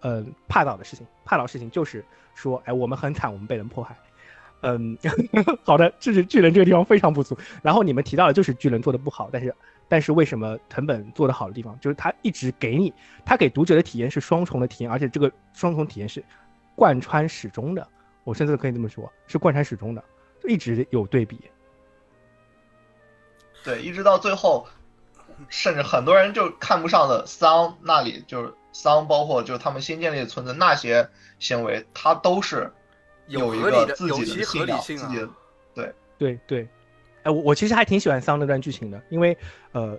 [0.00, 1.06] 嗯，帕岛的事情。
[1.24, 2.04] 帕岛事情就是
[2.34, 3.96] 说，哎，我们很惨，我们被人迫害。
[4.62, 4.96] 嗯，
[5.64, 7.36] 好的，就是巨人这个地方非常不足。
[7.62, 9.54] 然后你们提到的就是巨人做的不好，但是
[9.88, 12.92] 但是为什么藤本做的好的地方，就是他一直给你，
[13.24, 16.22] 他给读者的体验是双重的体验，而且这个双重体验是
[16.74, 17.86] 贯穿始终的。
[18.22, 20.04] 我甚至可以这么说，是贯穿始终的，
[20.44, 21.40] 一直有对比。
[23.64, 24.66] 对，一直到最后，
[25.48, 31.08] 甚至很多人就看不上的桑那里，就是桑，包括就是他们新建立的村子那些
[31.38, 32.70] 行为，他都是
[33.38, 35.20] 有一合理的，个自己有其合的信仰，理性啊自己。
[35.20, 36.68] 的对对，
[37.22, 39.34] 哎，我我其实还挺喜欢桑那段剧情的，因为
[39.72, 39.98] 呃，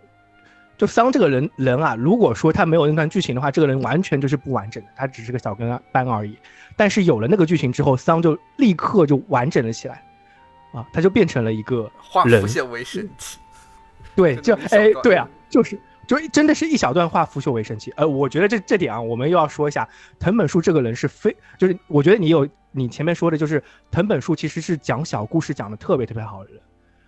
[0.78, 6.38] 就桑这个人人啊，如果说他没有那段剧情的话，这个人完全就是不完整的，他只是个小跟班而已。
[6.78, 10.04] 但是有了那个剧情之后，桑就立刻就完整了起来，
[10.74, 13.40] 啊，他就变成了一个化腐朽为神奇。
[14.16, 17.92] 对， 就哎对啊，就是就真的是一小段化腐朽为神奇。
[17.96, 19.88] 呃，我觉得这这点啊，我们又要说一下
[20.20, 26.62] 藤本树这个人是非，就是我觉得你有你前面说的，就是藤本树其实是讲小故事讲的特别特别好的人。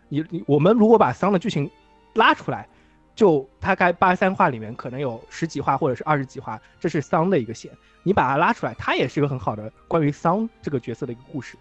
[0.10, 1.70] 你你我们如果把桑的剧情
[2.14, 2.68] 拉出来，
[3.16, 7.72] 就大概八十三话里面可能有十几话或者是二十几话，这是桑的一个线。
[8.04, 11.58] 你把它拉出来，它也是一个很好的关于桑这个角色的一个故事。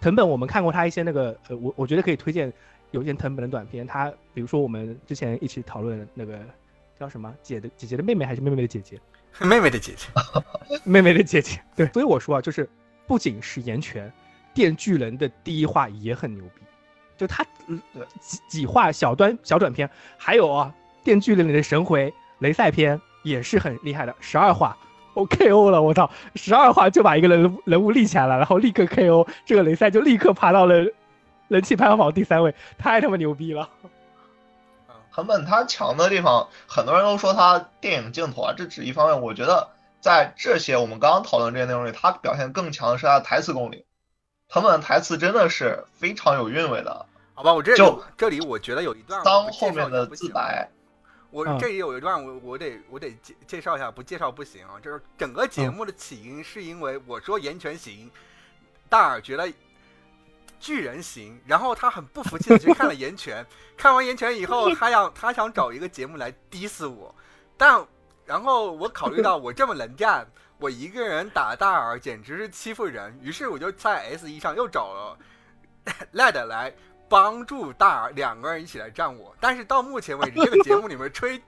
[0.00, 2.52] 藤本我们看过他一些那个呃，我我觉得可以推荐
[2.90, 6.38] 有一件藤本的短片，他比如说我们之前一起讨论那个
[7.00, 9.00] 叫什么姐的姐姐的妹妹还是妹妹的姐姐，
[9.40, 10.06] 妹妹的姐姐，
[10.84, 12.68] 妹妹的姐姐，对，所以我说啊，就是
[13.06, 14.12] 不仅是岩泉，
[14.52, 16.62] 电锯人的第一话也很牛逼，
[17.16, 20.74] 就他嗯对几几话小端小短片，还有啊，
[21.04, 24.76] 电锯人里的神回雷赛篇也是很厉害的，十二话。
[25.14, 26.10] 我 KO 了，我操！
[26.34, 30.86] 十二话就把一个人人物立起来了，然后立刻 KO，这个雷赛就立刻爬到了
[31.48, 33.66] 人气排行榜第三位，太他妈牛逼了！
[35.08, 39.22] 很本他强的地方，很多人都说他电影镜头啊，这只一方面。
[39.22, 39.66] 我觉得
[40.06, 43.84] 在这些我们刚刚讨论这些内容里，他表现更强的是他的台词功力。
[44.48, 50.76] 藤本的台词真的是非常有韵味的，好吧，我这里就这里我觉得有一段当后面的也不行自白，嗯。
[51.32, 54.78] 我这里有一段我我得我得介介绍一下，不介绍不行啊！
[54.80, 58.08] 就是整个节目的起因是因为我说岩泉行，
[58.88, 59.52] 大耳觉得
[60.60, 63.44] 巨人行，然后他很不服气的去看了岩泉，
[63.76, 67.12] 看完岩泉以后，他想他想找一个节目来 diss 我，
[67.56, 67.84] 但
[68.26, 70.26] 然后我考虑到我这么能干，
[70.58, 75.18] 我一个人打大耳简直是欺负人，于是我就在 S 一上又找了
[76.12, 76.74] Lad 来
[77.08, 81.40] 帮助大耳两个人一起来站我，但是到目前为止，这个节目里面吹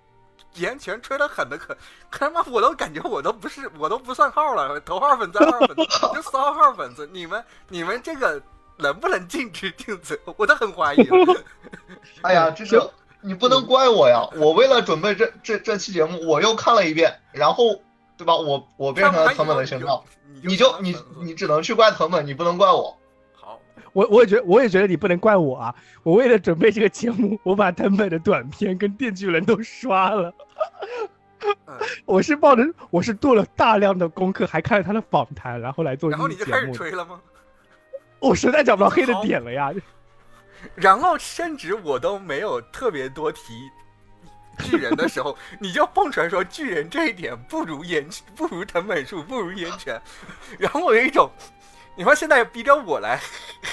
[0.55, 1.77] 言泉吹的狠的可，
[2.09, 5.77] 可 他妈我都感觉我都不是我都不算号了，头号粉、三号粉、
[6.15, 8.41] 就三号粉丝，你们你们这个
[8.77, 10.19] 能不能禁止禁止？
[10.37, 11.45] 我都很怀疑了。
[12.23, 12.81] 哎呀，这是
[13.21, 14.27] 你不能怪我呀！
[14.37, 17.75] 我为了准备这这这期节目，我又看了一遍，然后
[18.17, 18.37] 对吧？
[18.37, 20.01] 我我变成了藤本的形象，
[20.43, 22.97] 你就你你只能去怪藤本，你不能怪我。
[23.35, 23.61] 好，
[23.93, 25.75] 我我也觉得我也觉得你不能怪我啊！
[26.03, 30.33] 我为了准备这个节目，我把藤本的短片跟电锯人都刷了。
[31.67, 31.75] 嗯
[32.05, 36.73] 我是抱着我是做了大量的功课，还看了他的访谈，然后来做这然后你就开始。
[36.73, 37.21] 吹了吗？
[38.19, 39.73] 我实在找不到黑的点了呀！
[40.75, 43.71] 然后甚至我都没有特别多提
[44.59, 50.01] 巨人的时候，你就蹦出来说巨人这一点不如岩，不如藤本树，不如岩泉。
[50.59, 51.31] 然后我有一种，
[51.97, 53.21] 你说现在逼着我来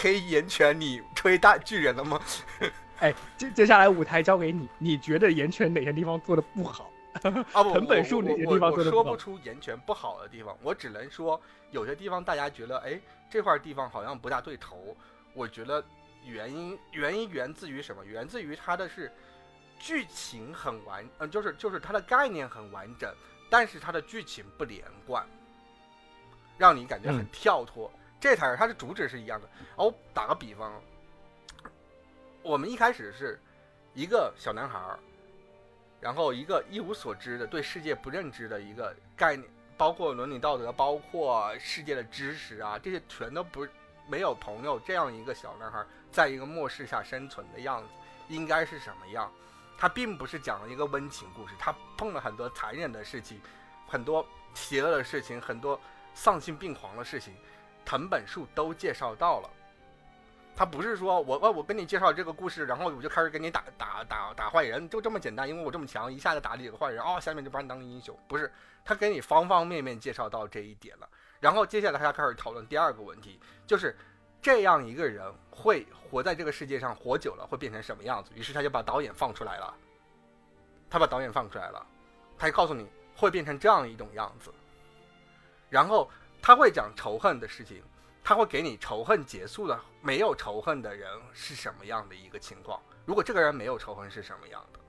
[0.02, 2.22] 黑岩泉，你吹大巨人了吗？
[2.99, 6.90] 哎，接接下来舞台交给你，你觉得岩泉哪些地方做的不好？
[7.53, 11.40] 啊不，藤本树哪些地方做的不好我说不出岩泉不好的地方，我只能说
[11.72, 12.99] 有些地方大家觉得，哎，
[13.30, 14.95] 这块地方好像不大对头。
[15.34, 15.84] 我觉得
[16.26, 18.03] 原因原因源自于什么？
[18.03, 19.11] 源自于它的是
[19.80, 23.14] 剧情很完，嗯、就是就是它的概念很完整，
[23.49, 25.26] 但是它的剧情不连贯，
[26.57, 27.91] 让你感觉很嗯跳脱。
[28.19, 29.47] 这才是它的主旨是一样的。
[29.76, 30.81] 哦，打个比方，
[32.41, 33.39] 我们一开始是
[33.93, 34.97] 一个小男孩儿，
[36.02, 39.47] 然后一个一无所知的、对世界不认知的一个概念，
[39.77, 43.69] 包括伦理道德，包括世界的知识啊，这些全都不是
[44.07, 47.88] 没有朋友这样一个小男孩，在一个末世下生存的样子，
[48.27, 49.32] 应该是什么样？
[49.77, 53.41] 他并不是讲了一个温情故事，他碰了很多残忍的事情，
[53.88, 55.80] 很多邪恶的事情，很多
[56.14, 57.34] 丧心病狂的事情，
[57.84, 59.49] 藤本树都介绍到了。
[60.56, 68.18] 他不是说我我我跟你介绍这个故事，然后我就开始给你打打打打坏人，就这么简单，因为我这么强，一下子打几个坏人，哦，下面就把你当英雄。
[68.30, 68.49] 不是，
[68.86, 71.10] 他给你方方面面介绍到这一点了。
[71.45, 73.95] 然后接下来他开始讨论第二个问题，就是
[74.41, 78.31] 这样一个人会活在这个世界上活久了会变成什么样子？
[78.34, 79.72] 于是他就把导演放出来了，
[80.89, 81.85] 他把导演放出来了，
[82.35, 84.51] 他就告诉你会变成这样一种样子。
[85.69, 86.09] 然后
[86.41, 87.84] 他会讲仇恨的事情，
[88.23, 92.81] 他会给你仇恨结束了，没有仇恨的人是什么样的一个情况？
[93.05, 94.80] 如果这个人没有仇恨是什么样的？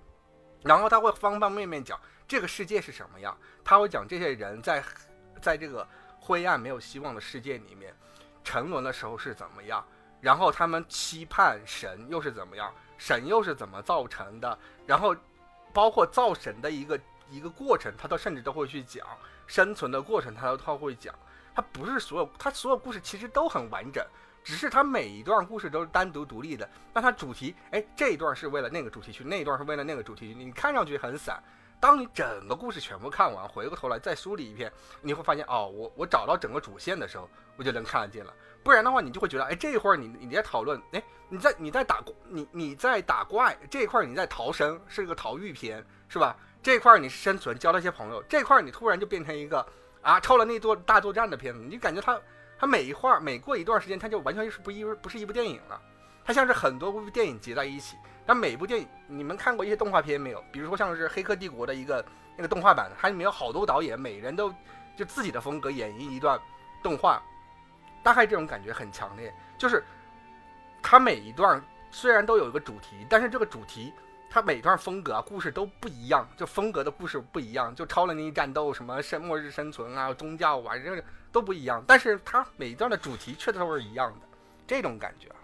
[0.62, 4.82] 然后他会方方面面讲这个世界是什么样，他会讲这些人在
[5.42, 5.86] 在这个
[6.26, 7.94] 灰暗没有希望的世界里面
[8.42, 9.86] 沉沦的时候是怎么样，
[10.20, 15.14] 然后他们期盼神又是怎么样，神又是怎么造成的，然后
[15.72, 16.98] 包括造神的一个
[17.30, 19.06] 一个过程，他都甚至都会去讲
[19.46, 21.14] 生存的过程，他都他会讲。
[21.54, 24.04] 他不是所有，他所有故事其实都很完整，
[24.42, 26.68] 只是他每一段故事都是单独独立的。
[26.92, 31.40] 那他主题，哎，这一段是为了那个主题曲，那一段是为了那个主题曲，你看上去很散。
[31.80, 38.32] 当你整个故事全部看完，回过头来再梳理一遍，你会发现，哦，我我找到整个主线的时候，我就能看得见了。
[38.62, 46.36] 不然的话，你就会觉得，哎，这一会儿你你在讨论，哎，你在你在打你你在打怪这一块，你在逃生，是一个逃狱片，是吧？
[46.62, 49.64] 这一块你是生存，交了一些朋友，这块你突然就变成一个。
[50.02, 52.16] 啊，超了那座大作战的片子，你就感觉它，
[52.56, 55.82] 它每一画每过一段时间，它就完全是不一不是一部电影了，
[56.24, 57.96] 它像是很多部电影结在一起。
[58.26, 60.42] 它每部电影，你们看过一些动画片没有？
[60.50, 62.04] 比如说像是《黑客帝国》的一个
[62.36, 64.52] 那个动画版，它里面有好多导演，每人都
[64.96, 66.40] 就自己的风格演绎一段
[66.82, 67.22] 动画，
[68.02, 69.32] 大概这种感觉很强烈。
[69.56, 69.84] 就是
[70.82, 73.92] 它每一段虽然都有一个主题，但是这个主题。
[74.28, 84.26] 它每段风格啊，故事都不一样，就风格的故事不一样，就超能力战斗什么生末日生存啊，宗教啊，这个都不一样，但是它每一段的主题却都是一样的，
[84.66, 85.36] 这种感觉啊，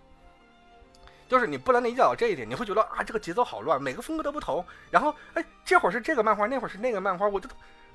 [1.33, 7.49] 就是你不能理解到这一点，你会觉得啊，这个节奏好乱，每个风格都不同，然后哎，这会儿是这个漫画，那会儿是那个漫画，我这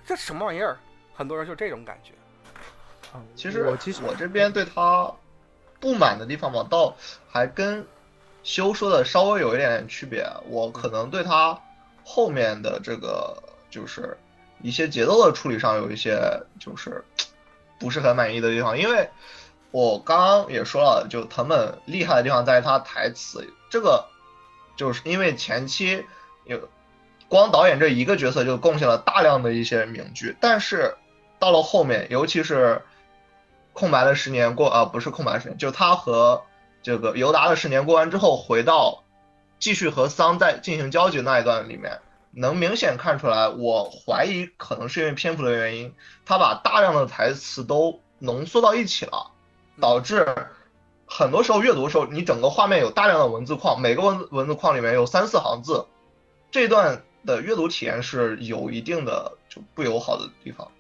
[0.04, 0.76] 这什么玩意儿？
[1.14, 2.14] 很多人就这种感觉。
[3.14, 5.14] 啊其实我其实我这边对他
[5.80, 6.98] 不满的地方吧，倒
[7.30, 7.86] 还跟
[8.42, 10.28] 修说的稍微有一点点区别。
[10.48, 11.56] 我可能对他
[12.04, 13.38] 后面的这个
[13.70, 14.18] 就是
[14.64, 16.20] 一些节奏的处理上有一些
[16.60, 17.06] 就是
[17.80, 19.08] 不是很满意的地方，因为
[19.72, 24.06] 我刚刚也说了，就藤本厉害的地方在于他台词，这个
[24.76, 26.06] 就是因为前期
[26.45, 26.69] 有
[27.27, 30.95] 光导演这一个角色就贡献了大量的一些名句，但是
[31.39, 32.81] 到了后面，尤其是
[33.73, 36.44] 空白的十年过啊，不是空白十年，就他和
[36.81, 39.03] 这个尤达的十年过完之后，回到
[39.60, 41.99] 继续和桑在进行交集那一段里面，
[42.31, 45.94] 能明显看出来，我怀疑可能是因为篇幅的原因，
[46.26, 49.31] 他把大量的台词都浓缩到一起了，
[49.80, 50.26] 导致
[51.06, 55.86] 很多时候阅读的时候，你整个画面有大量的文字框，每个文文字框里面有三四行字，
[56.52, 60.72] 这段的阅读体验是有一定的就不友好的地方，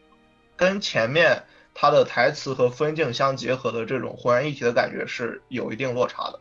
[0.55, 1.43] 跟前面。
[1.79, 6.39] 它的台词和分镜相结合的这种浑然一体的感觉是有一定落差的。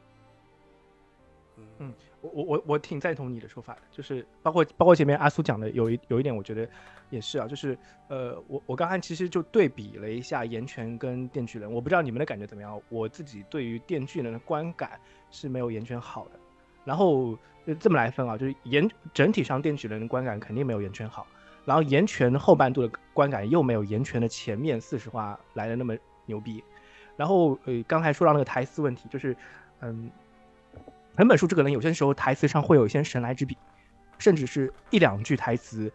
[2.32, 6.68] 我我我挺赞同你的说法的，就是包括包括前面阿苏讲的有一有一点，我觉得
[7.10, 7.76] 也是啊，就是
[8.08, 14.98] 呃，我我刚才其实就对比了一下岩泉跟电锯人，我不知道你们的感觉怎么样，我自己对于电锯人的观感
[15.30, 16.38] 是没有岩泉好的，
[16.84, 17.38] 然后
[17.78, 21.26] 这么来分啊，就是岩整体上电锯人的观感肯定没有岩泉好，
[21.64, 26.62] 然后岩泉后半度的观感又没有岩泉的前面四十话来的那么牛逼，
[27.16, 29.36] 然后呃刚才说到那个台词问题，就是
[29.80, 30.10] 嗯。
[31.16, 33.56] 藤本树这个人有些时候台词上会有一些神来之笔，
[34.18, 35.90] 甚至是一两句台词，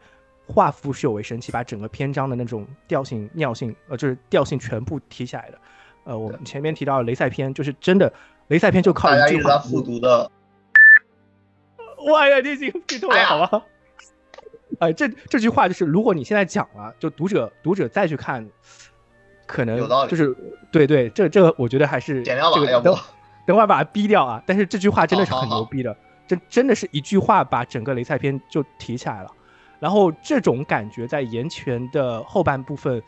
[0.47, 5.57] 化腐朽为神奇，把整个篇章的那种调性、尿性，呃，就是调性全部提起来的。
[6.03, 8.11] 呃，我们前面提到雷赛篇，就是真的
[8.47, 9.59] 雷赛篇就靠一句话。
[9.59, 10.31] 复读的。
[12.07, 13.63] 哇呀，你已经剧透了，好吧？
[14.79, 18.49] 哎，这这句话就是，如果你现在讲了，就读者读者再去看，
[19.45, 20.35] 可能就是
[20.71, 22.97] 对对，这这个我觉得还是减掉吧，要不。
[23.51, 24.41] 等会儿把它逼掉啊！
[24.45, 25.93] 但是这句话真的是很牛逼的，
[26.25, 29.29] 这真的是一句话把整个雷赛篇就提起来了。
[29.77, 33.03] 然后这种感觉在岩泉的后半部分，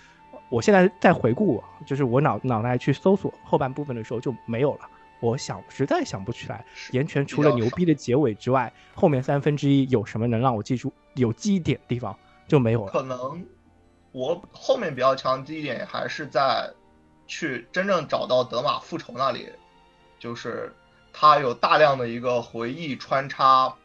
[0.49, 4.81] 我现在在回顾，就是我脑脑袋去搜索后半部分的时候就没有了。
[5.21, 12.13] 我想实在想不起来，岩泉除了牛逼的结尾之外，后面三分之一有什么能让我记住有记忆点的地方
[12.49, 12.91] 就没有了。
[12.91, 13.45] 可能
[14.11, 16.69] 我后面比较强记忆点还是在
[17.27, 19.47] 去真正找到德玛复仇那里。
[20.23, 20.71] 就是
[21.11, 23.75] 他有大量的一个回忆穿插，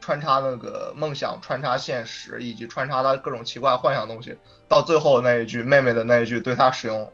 [0.00, 4.34] 穿插那个梦想，穿插现实，以及穿插他各种奇怪幻想东西，
[4.66, 7.12] 到最后那一句妹妹的那一句对他使用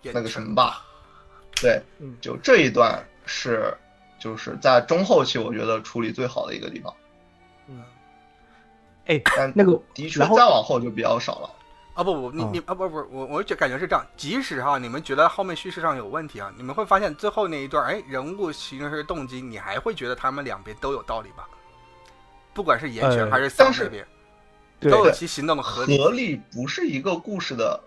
[0.00, 0.86] 那个什么吧，
[1.60, 1.82] 对，
[2.20, 3.76] 就这一段是
[4.20, 6.94] 就是在中后期我觉得处理最好的一个地方，
[7.66, 7.82] 嗯，
[9.06, 11.50] 哎，但那个的确再往后就比较少了。
[12.00, 14.02] 啊不不，你你啊不不我我就感觉是这样。
[14.16, 21.46] 即使哈你们觉得后面叙事上有问题啊，你们会发现最后那一段，哎，人物形式动机，你还会觉得他们两边都有道理吧？
[22.54, 24.06] 不管是岩泉还是桑这边，
[24.80, 25.98] 都有其行动的合理。
[25.98, 27.78] 合理不是一个故事的，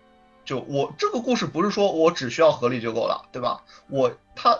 [0.45, 3.63] 就我这个故事不是说我只需要合理就够了，对吧？
[3.89, 4.59] 我他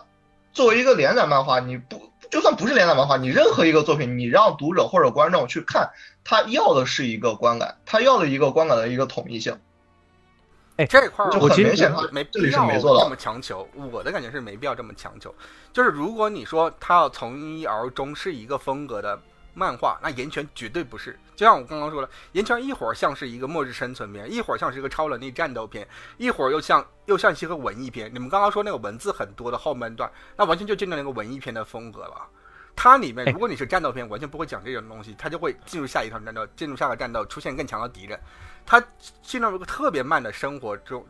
[0.52, 5.92] 作为一个连载漫画，你不就算不是连载漫画，你任何一个作品，你让读者或者观众去看。
[6.24, 9.56] 他要的是一个观感，他要的一个观感的一个统一性。
[10.78, 13.70] 哎，这块儿就很明显，没这里是没做到这么强求。
[13.92, 15.32] 我的感觉是没必要这么强求。
[15.72, 19.16] 就是如果你说他要从一而终是一个风格的
[19.54, 21.18] 漫画，那岩泉绝对不是。
[21.36, 28.14] 就像我刚刚说了，岩泉一会儿像是一个末日生存片，一会儿像是一个超能力战斗片，一会儿又像又像是一个文艺片。
[28.14, 32.28] 你们刚刚说那个文字很多的后半段，那完全就进入那个文艺片的风格了。
[32.76, 38.20] 它里面，如果你是战斗片，完全不会讲这种东西，它就会进入下一场战斗，进入下个战斗，出现更强的敌人。
[38.66, 38.84] 它
[39.22, 41.06] 进入一个特别慢的生活中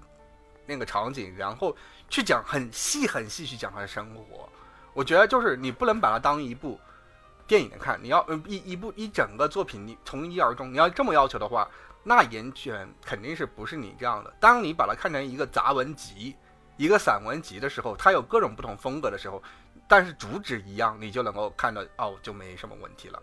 [0.65, 1.74] 那个场景，然后
[2.10, 4.49] 去讲很细很细去讲他的生活。
[4.94, 6.80] 我觉得就是你不能把它当一部
[7.48, 11.68] 电影的看，你要一一部一整个作品，你从一而终，你要这么要求的话，
[12.03, 14.34] 那岩泉肯定是不是你这样的。
[14.40, 16.36] 当你把它看成一个杂文集、
[16.78, 19.41] 一个散文集的时候，它有各种不同风格的时候。
[19.86, 23.22] 但是主旨一样，你就能够看到哦，就没什么问题了。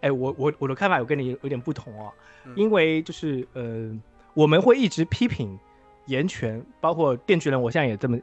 [0.00, 2.12] 哎，我我我的看法有跟你有点不同哦，
[2.54, 3.90] 因为就是呃，
[4.34, 5.58] 我们会一直批评
[6.06, 8.18] 严泉，包括电锯人，我现在也这么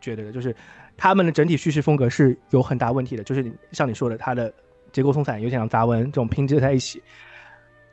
[0.00, 0.54] 觉得的，就是
[0.96, 4.54] 他们的整体叙事风格是有很大问题的，就是像你说的，他的
[4.98, 7.00] 结构松散，有点像杂文这种拼接在一起。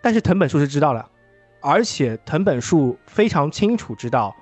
[0.01, 1.07] 但是藤本树是知道了，
[1.61, 4.35] 而且藤本树非常清楚知道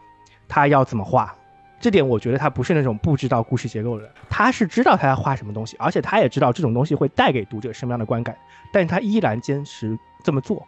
[0.48, 1.35] 他要怎么画。
[1.81, 8.38] 这点我觉得他不是那种不知道故事结构的人，他是知道他要画什么东西，而且他也知道这种东西会带给读者什么样的观感，
[8.72, 10.65] 但是他依然坚持这么做。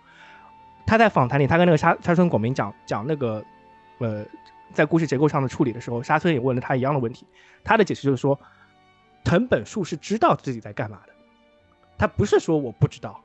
[0.86, 3.42] 他在访谈里，他跟那个沙沙村广明讲讲那个，
[4.00, 4.26] 呃，
[4.74, 7.26] 在故事结构上的处理的时候，沙村也问了他一样的问题，
[7.64, 8.38] 他的解释就是说，
[9.24, 11.14] 藤本树是知道自己在干嘛的，
[11.98, 13.20] 他不是说我不知道，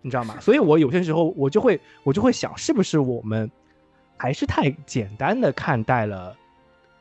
[0.00, 0.38] 你知道吗？
[0.40, 3.50] 所以我有些时候我就会我就会想，是不是我们
[4.16, 6.36] 还是太简单的看待了。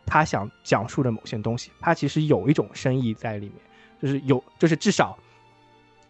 [0.07, 3.55] 他想讲述的某些东西，他其实有一种深意在里面，
[3.99, 5.17] 就是有，就是至少，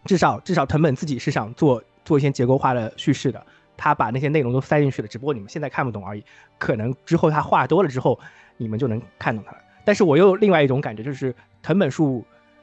[0.04, 6.22] 至少，至少藤本自己是想做做一些结构化的叙事的，他把那些内容都塞进去了，只不过你们现在看不懂而已，
[6.58, 8.18] 可能之后他话多了之后，
[8.58, 9.58] 你们就能看懂他了。
[9.82, 12.22] 但是我又另外一种感觉，就是藤本树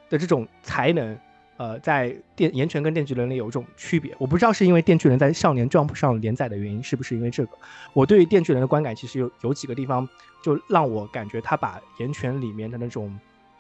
[0.10, 1.18] 的这种才能。
[1.58, 7.52] 呃，在电岩泉跟电锯人里有一种区别，我不知道是因为电锯人在少年 Jump 上连载的原因，是不是因为这个？
[7.94, 10.08] 我对于电锯人的观感其实有有几个地方，
[10.42, 13.16] 就让我感觉他把岩泉里面的那种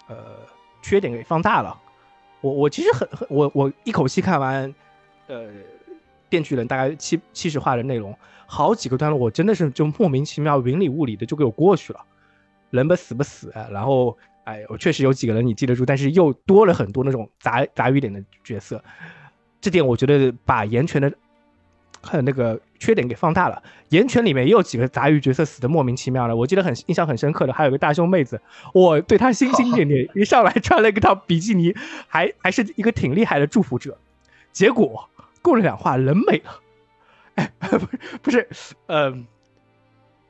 [0.07, 0.15] 呃
[0.81, 1.79] 缺点给放大了。
[2.41, 4.73] 我我其实很很我我一口气看完
[5.27, 5.49] 呃
[6.29, 8.17] 电锯人大概七七十话的内容，
[8.47, 12.03] 好几个段落我真的是就莫名其妙云里雾里的就给我过去了，
[12.71, 18.83] 人不死不死，然后哎，我确实有几个人你记得住，但是又多了很多那种杂杂鱼点的角色，
[19.61, 21.11] 这点我觉得把岩泉的
[22.01, 23.63] 还有那个缺点给放大了。
[23.87, 28.41] 岩泉里面也有几个杂鱼角色死的莫名其妙的，我记得很印象很深刻的，还有个大胸妹子，
[28.73, 31.73] 我对她心心念念， 一上来穿了一个套比基尼，
[32.07, 33.97] 还还是一个挺厉害的祝福者，
[34.51, 35.07] 结果
[35.41, 36.59] 过了两话人没了，
[37.35, 37.87] 哎，不 是
[38.21, 39.25] 不是，嗯，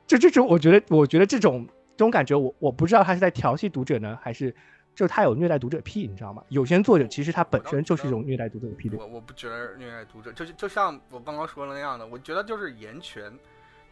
[0.06, 1.66] 就这种我觉得我觉得这种。
[1.96, 4.54] 这种感觉，我我不知道他是在调戏读者呢，还是
[4.94, 6.42] 就他有虐待读者癖，你知道吗？
[6.48, 8.90] 有些作者其实他本身就是一种虐待读者的癖。
[8.96, 13.32] 我我不觉得虐待读者，就就像我刚刚说的那样的，我觉得就是岩泉，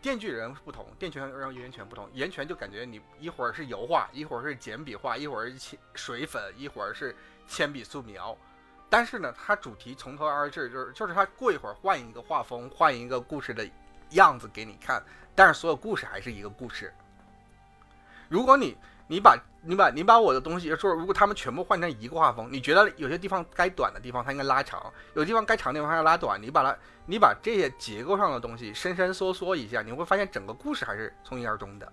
[0.00, 7.14] 电锯人不同，电锯人让岩泉不同，岩泉就感觉你一会儿是油画，一会儿是简笔画，一会儿是水粉，一会儿是
[7.46, 8.36] 铅笔素描，
[8.90, 13.64] 但是呢，它主题从头而至，就是就是它过一会儿换一个画风，换一个故事的
[14.10, 15.00] 样子给你看，
[15.34, 16.92] 但是所有故事还是一个故事。
[18.32, 18.74] 如果你
[19.08, 31.92] 你把你把你把我的东西说，如果他们全部换成一个画风，你觉得有些地方该短的地方它应该拉长，有地方该长的地方要拉短，你把它你把这些结构上的东西伸伸缩缩一下，你会发现整个故事还是从一而终的。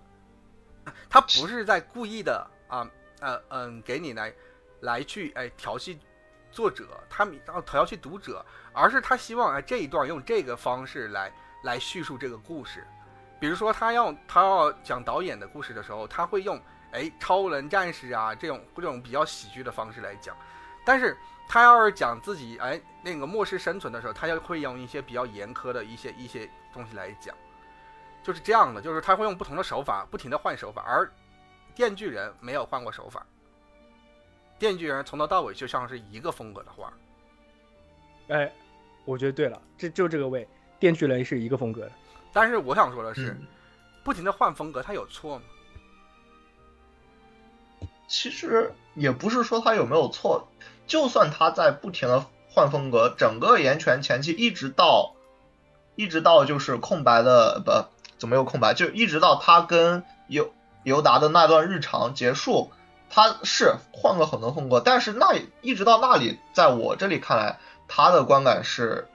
[1.10, 2.90] 他不是在故意的啊
[3.20, 4.34] 呃嗯给你来
[4.80, 6.00] 来去哎调戏
[6.54, 11.30] 作者，他们然后调戏读者，而是他希望哎这一段用这个方式来
[11.66, 12.88] 来叙述这个故事。
[13.40, 16.60] 比如说，他要他要讲导演的故事的时候，他会用
[16.92, 20.36] 哎超人战士啊这种这种比较喜剧的方式来讲，
[20.84, 21.18] 但是
[21.48, 27.34] 他要是讲自己哎那个末世生存的时候，他就会用一些比较严苛的一些一些东西来讲，
[28.22, 31.10] 就是这样的，就是他会用不同的手法，不停的换手法，而
[31.74, 33.26] 电锯人没有换过手法，
[34.58, 36.92] 电锯人从头到尾就像是一个风格的画，
[38.28, 38.52] 哎，
[39.06, 40.46] 我觉得对了，这就这个位，
[40.78, 41.92] 电锯人是一个风格的。
[42.32, 43.36] 但是我想说的是，
[44.04, 45.44] 不停的换风格，他有错吗？
[48.08, 50.48] 其实也不是说他有没有错，
[50.88, 55.16] 就算他在不停的换风格，整个岩泉前期一直到，
[55.96, 57.72] 一直到就是空白的不
[58.18, 60.52] 怎么有空白，就一直到他跟尤
[60.84, 62.72] 尤达的那段日常结束，
[63.10, 69.08] 他是换了很多风格，但是那一直到那里，在我这里看来，他的观感是。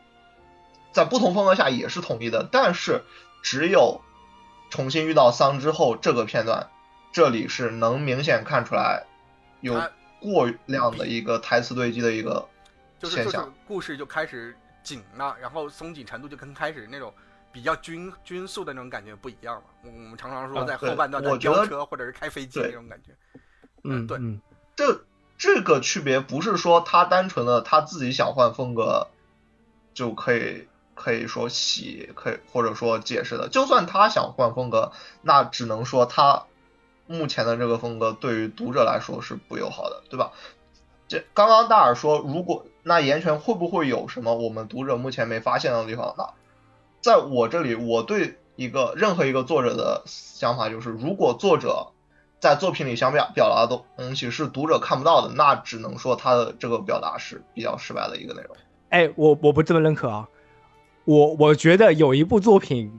[0.94, 3.02] 在不同风格下也是统一的，但是
[3.42, 4.00] 只有
[4.70, 6.70] 重新遇到桑之后这个片段，
[7.12, 9.04] 这里是能明显看出来
[9.60, 9.74] 有
[10.20, 12.48] 过量的一个台词堆积的一个
[13.02, 17.12] 现象，故事就开始紧了，然后松紧程度就跟开始那种
[17.52, 19.62] 比较均均速的那种感觉不一样了。
[19.82, 23.10] 我们常常说在后半段在飙车或者是开飞机那种感觉，
[23.82, 24.18] 嗯，对，
[24.76, 25.04] 这
[25.36, 29.08] 这个区别不是说他单纯的他自己想换风格
[29.92, 30.68] 就可以。
[30.94, 33.48] 可以说洗，可以或者说解释的。
[33.48, 34.92] 就算他想换风格，
[35.22, 36.44] 那只能说他
[37.06, 40.32] 目前的这个风格对于读者来说是不友好的，对吧？
[41.06, 46.14] 这刚刚大耳说，如果那岩泉会不会有什么我们读者目前没发现的地方？
[46.16, 46.32] 那
[47.02, 51.88] 在我这里，我对一个任何一个作者的想法就是，如果作者
[52.40, 58.56] 在作品里想表表达的东西是读者看不到的，那只能说他的这个表达是比较失败的一个内容。
[58.88, 60.28] 哎，我我不这么认可啊。
[61.04, 62.98] 我我觉得有一部作品，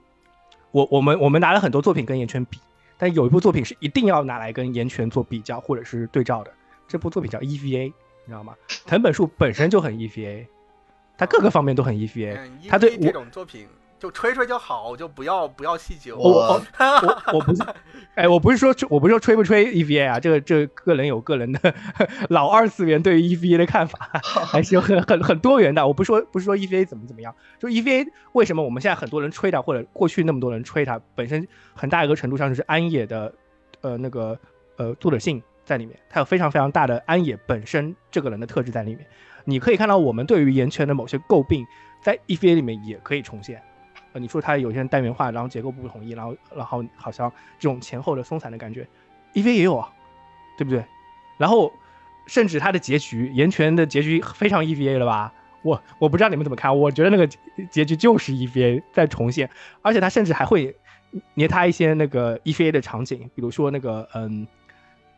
[0.71, 2.59] 我我们我们拿了很多作品跟岩泉比，
[2.97, 6.51] 但有一部作品是一定要拿来跟岩泉做比较或者是对照的。
[6.87, 8.53] 这部作品叫 EVA，你知道吗？
[8.85, 10.45] 藤本树本身就很 EVA，
[11.17, 12.37] 他各个方面都很 EVA。
[12.69, 13.67] 他对这种作品。
[13.97, 16.17] 就吹吹就好，就不要不要细究。
[16.17, 16.61] 我我
[17.33, 17.63] 我不是，
[18.15, 21.73] 哎，我不是说我不是说吹不吹 EVA 啊，这个这个人有个人的
[22.29, 25.87] 老二次元对于 EVA 的看法， 还是有很很很多元的。
[25.87, 33.33] 我不说不是说 EVA 怎么怎么样，就 EVA 为什么我们现在很多人吹它，或者过去那么多人吹它，本身很大一个程度上就是安野的
[33.81, 34.37] 呃那个
[34.77, 39.07] 呃作者性在里面，它有非常非常大的安野本身这个人的特质在里面。
[39.45, 41.65] 你可以看到我们对于岩泉的某些诟病，
[42.01, 43.63] 在 EVA 里面也可以重现。
[44.19, 48.87] 你说它有些单元化，然后结构不统一，然后然后好像这种前后的松散的感觉
[49.33, 49.91] ，EVA 也有啊，
[50.57, 50.83] 对不对？
[51.37, 51.71] 然后
[52.27, 55.33] 甚至它的结局，岩泉的结局非常 EVA 了吧？
[55.63, 57.27] 我我不知道你们怎么看，我觉得那个
[57.69, 59.49] 结局就是 EVA 在重现，
[59.81, 60.75] 而且它甚至还会
[61.33, 64.47] 捏他一些那个 EVA 的场景，比如说那个嗯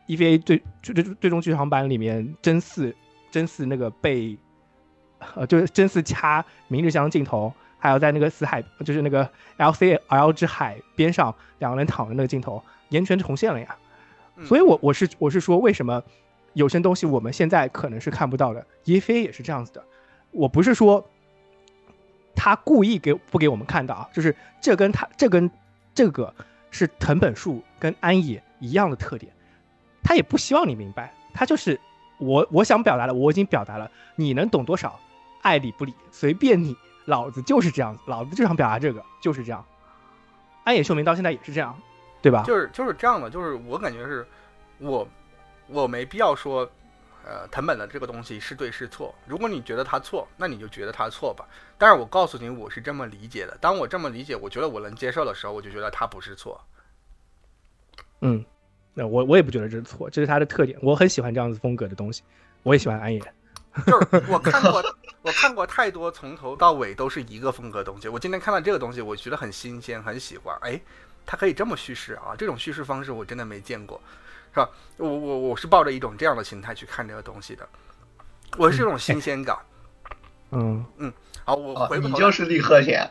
[0.06, 2.92] ，EVA 最最最最终剧场版里面真嗣
[3.30, 4.38] 真嗣那个被
[5.34, 7.52] 呃就是真嗣掐明日香镜头。
[7.78, 13.76] 还有在那个死海，就是那个 L C L 之海边上，两个人躺着那个镜头，完全重现了呀。
[14.44, 16.02] 所以，我我是我是说，为什么
[16.52, 19.84] 有些东西我们现在可能是看不到的？E V 也是这样子的。
[20.30, 21.04] 我不是说
[22.34, 25.50] 他故意给不给我们看到啊，就是这跟他这跟
[25.94, 26.32] 这个
[26.70, 29.32] 是藤本树跟安野一样的特点。
[30.04, 31.78] 他也不希望你明白，他就是
[32.18, 34.98] 我我想表达的我已经表达了，你能懂多少，
[35.42, 36.76] 爱理不理随便你，
[37.08, 39.64] 老子就是这样，老子就想表达这个，就是这样。
[40.64, 41.74] 安野秀明到现在也是这样，
[42.20, 42.42] 对吧？
[42.46, 44.26] 就是就是这样的，就是我感觉是，
[44.76, 45.08] 我
[45.68, 46.70] 我没必要说，
[47.24, 49.14] 呃，藤本的这个东西是对是错。
[49.24, 51.48] 如果你觉得他错，那你就觉得他错吧。
[51.78, 53.56] 但是我告诉你，我是这么理解的。
[53.58, 56.60] 当我这么理解，我觉得我能接受的时候，我就觉得他不是错。
[58.20, 58.44] 嗯，
[58.92, 60.78] 那我我也不觉得这是错，这是他的特点。
[60.82, 62.22] 我很喜欢这样子风格的东西，
[62.64, 63.18] 我也喜欢安野。
[63.86, 64.82] 就是我 看过，
[65.22, 68.08] 我看过太多从头到尾都是一个风格的东西。
[68.08, 70.56] 我今天看到这个东西，我觉得很新鲜，很喜欢。
[70.62, 70.80] 哎，
[71.26, 72.34] 它可以这么叙事啊！
[72.36, 74.00] 这种叙事方式我真的没见过，
[74.52, 74.68] 是吧？
[74.96, 77.68] 我我我是抱着一种这样的心态去看这个东西的，
[78.56, 79.56] 我是这种新鲜感。
[80.50, 81.12] 嗯嗯，
[81.44, 83.10] 好，我回你就是立刻田，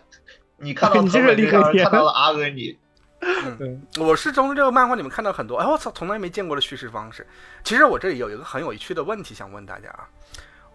[0.57, 2.77] 你看到 你就是立刻田，看到了阿哥你。
[3.19, 7.25] 嗯， 我是从这个漫画里面看到很多，哎，我操，从来没见过的叙事方式。
[7.63, 10.09] 其实我这里有一个很有趣的问题想问大家啊，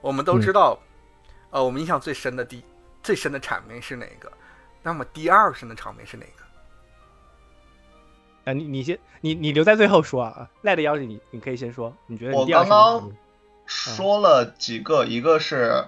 [0.02, 0.78] 我们都知道，
[1.50, 2.62] 呃，我们印象最深的第
[3.02, 4.30] 最深的场面是哪个？
[4.82, 6.42] 那么第二深的场面是哪个？
[8.50, 10.50] 啊，你你先，你你留在最后说啊。
[10.62, 13.10] 赖的邀请你，你可以先说，你觉得我刚刚
[13.64, 15.84] 说了几个，一个是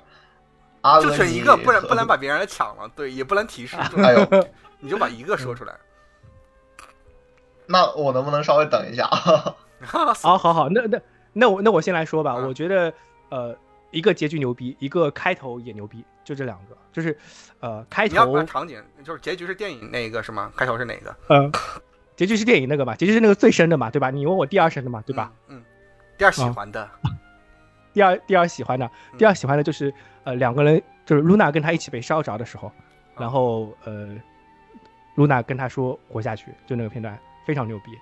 [0.83, 4.47] 阿就选一个，不然不能把别人的抢了，对，也不能提示，哎呦，
[4.79, 5.75] 你就把一个说出来。
[7.67, 9.09] 那我能不能稍微等一下？
[9.83, 11.01] 好好好，那那
[11.33, 12.35] 那我那我先来说吧。
[12.35, 12.95] 我觉得
[13.31, 13.57] 呃，
[13.95, 16.77] 一个结局牛逼，一个开头也牛逼，就这两个。
[16.93, 17.17] 就是
[17.61, 20.53] 呃，开头场景就是结局是电影那个是吗？
[20.57, 21.17] 开头是哪个？
[21.29, 21.51] 嗯，
[22.17, 22.95] 结局是电影那个嘛？
[22.95, 23.91] 结局是那个最深的嘛？
[23.91, 24.11] 对吧？
[24.11, 25.03] 你问我第二深的嘛？
[25.07, 25.33] 对吧？
[25.49, 25.63] 嗯，
[26.19, 26.91] 第二喜欢的，
[27.93, 29.93] 第二第二喜欢的，第二喜欢的就是
[30.25, 32.71] 呃两个人就是露娜跟他一起被烧着的时候，
[33.17, 34.15] 然后呃，
[35.15, 37.19] 露娜跟他说活下去，就那个片段。
[37.47, 37.93] 非常牛逼，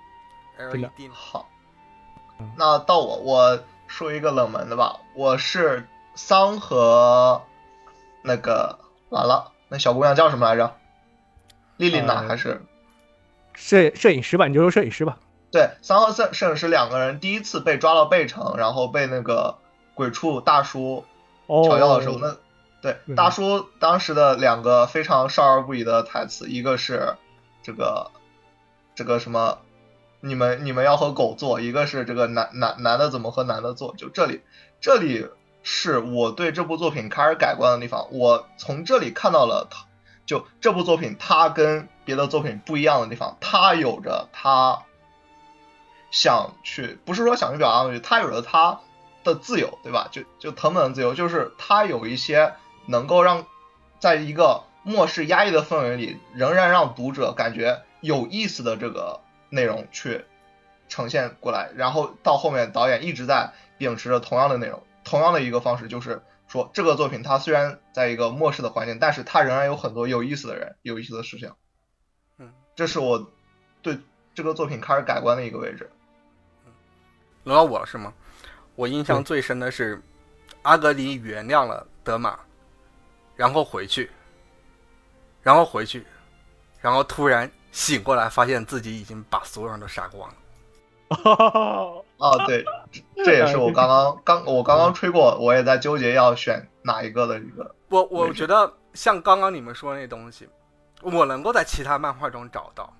[0.71, 1.49] 真的好。
[2.55, 3.63] 那到我，我
[3.93, 5.01] 说一个冷门的吧。
[5.13, 7.43] 我是桑和
[8.23, 8.79] 那个
[9.09, 10.75] 完了，那小姑娘叫什么来着？
[11.77, 12.65] 丽丽娜还是
[13.53, 14.47] 摄摄影师吧？
[14.47, 15.19] 你就说摄影师吧。
[15.51, 19.59] 对，桑和摄摄影师两个人第一次被抓到贝城，然后被那个
[19.93, 21.05] 鬼畜大叔
[21.45, 22.35] 调教的时候，那
[22.81, 27.15] 对大叔当时的两个非常少儿不宜的台词，一个是
[27.61, 28.09] 这个。
[28.95, 29.57] 这个什么，
[30.25, 34.39] 你们你们要和狗做，一个是这个男男男的怎么和男的做，就这里，
[34.79, 35.27] 这里
[35.63, 38.07] 是我对这部作品开始改观的地方。
[38.09, 39.85] 我从这里看到了，他
[40.25, 44.83] 就这部作品它跟别的作品不一样的地方，它有着它
[46.09, 48.79] 想去，不是说想去表达东西，它有着它
[49.25, 50.07] 的自由，对吧？
[50.09, 52.53] 就就藤本的自由，就是它有一些
[52.85, 53.45] 能够让
[53.99, 57.81] 在一个末世压抑的氛围里，仍然让读者感觉。
[57.99, 59.21] 有意思的这个
[59.53, 60.25] 内容去
[60.89, 71.51] 呈现过来，然后到后面导演一直在秉持着同样的内容，同样的一个方式，就是说这个作品它虽然在一个末世的环境，但是它仍然有很多有意思的人，有意思的事情。
[72.39, 73.31] 嗯，这是我
[73.83, 73.99] 对
[74.33, 75.87] 这个作品开始改观的一个位置。
[77.43, 78.11] 轮到我了是吗？
[78.75, 80.01] 我印象最深的是
[80.63, 82.39] 阿格里原谅了德玛，
[83.35, 84.09] 然后回去，
[85.43, 86.03] 然后回去，
[86.81, 87.49] 然后突然。
[87.73, 90.35] 醒过来，发现自己已经把所有人都杀光了。
[92.17, 92.63] 哦，对，
[93.25, 97.75] 这也是我刚刚刚我刚刚吹过，我也在纠结要选哪一个的一个。
[97.89, 100.47] 我我觉得像刚刚你们说那东西，
[101.01, 102.91] 我能够在其他漫画中找到。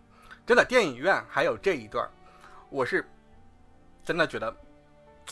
[0.46, 2.10] 真的，电影院还有这一段，
[2.70, 3.08] 我是
[4.04, 4.54] 真的觉得，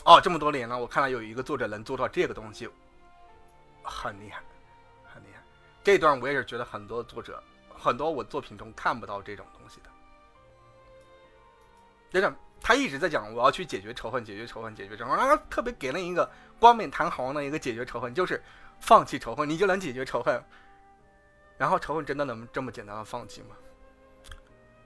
[0.04, 2.68] 哦，这么多年了，我看到有一个作者能做到这个东西，
[3.82, 4.40] 很厉害，
[5.12, 5.42] 很厉害。
[5.82, 7.42] 这段我也是觉得很多作者。
[7.82, 9.90] 很多我作品中看不到这种东西的，
[12.10, 16.30] 就是，他一直在讲我要去解决仇恨，解决仇恨，解决仇恨，然后特别给了一个
[16.60, 18.42] 冠冕堂皇的一个解决仇恨，就是
[18.78, 20.42] 放弃仇恨，你就能解决仇恨。
[21.58, 23.56] 然后仇恨真的能这么简单的放弃吗？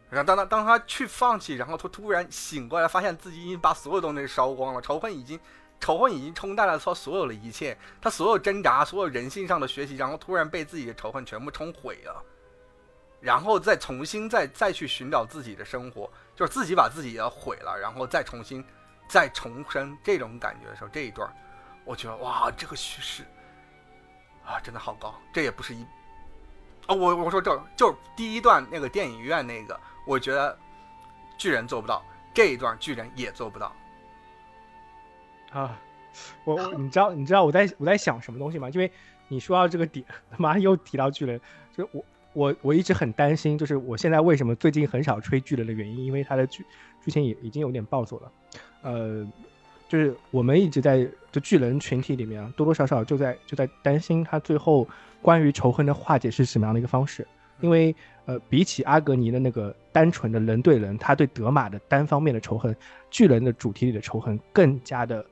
[0.08, 5.38] 然后当他当他去放弃，然后他突然醒过来，发现自己已经把所有东西烧光了，仇恨已经
[5.80, 12.24] 仇恨已经冲淡了他所有的一切，他所有挣扎，所有人性上的学习，然后突然被自己的仇恨全部冲毁了。
[13.20, 18.64] 然后再重新再再去寻找自己的生活，就是自己把自己也毁了，然后再重新
[19.08, 21.28] 再重生这种感觉的时候，这一段，
[21.84, 23.24] 我觉得哇，这个叙事
[24.44, 25.14] 啊，真的好高。
[25.32, 25.84] 这也不是一
[26.86, 30.56] 哦，我我说这就是第一段那个电影院那个，我觉得
[31.38, 33.72] 巨人做不到，这一段巨人也做不到
[35.52, 35.76] 啊。
[36.44, 38.68] 我你知道你知道我在我在想什么东西吗？
[38.70, 38.92] 因为
[39.28, 41.40] 你说到这个点， 他妈又提到巨人，
[41.76, 42.04] 就是我。
[42.36, 46.62] 我我一直很担心，就是我现在为什么最近很少吹巨人的原因，因为它的剧
[47.02, 48.30] 剧情也已经有点暴走了。
[48.82, 49.26] 呃，
[49.88, 54.86] 就是我们一直在就巨人群体里面，多多少少就在就在担心他最后
[55.22, 57.26] 关于仇恨的化解是什么样的一个方式，
[57.60, 57.94] 因为
[58.26, 62.76] 呃，比起阿格尼的那个单纯的人对人，他对德玛的单方面的仇恨，
[63.10, 65.24] 巨人的主题里的仇恨更加的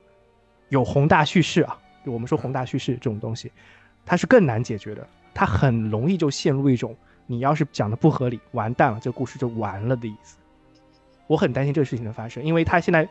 [0.69, 1.77] 有宏大叙事啊。
[2.03, 3.51] 就我们说宏大叙事这种东西，
[4.05, 6.95] 它是更难解决的，它很容易就陷入一种
[7.27, 10.37] 你要是讲的不合理，完蛋了，这故事就完了的意思。
[11.27, 13.07] 我很担心这个事情的发生，因为他现在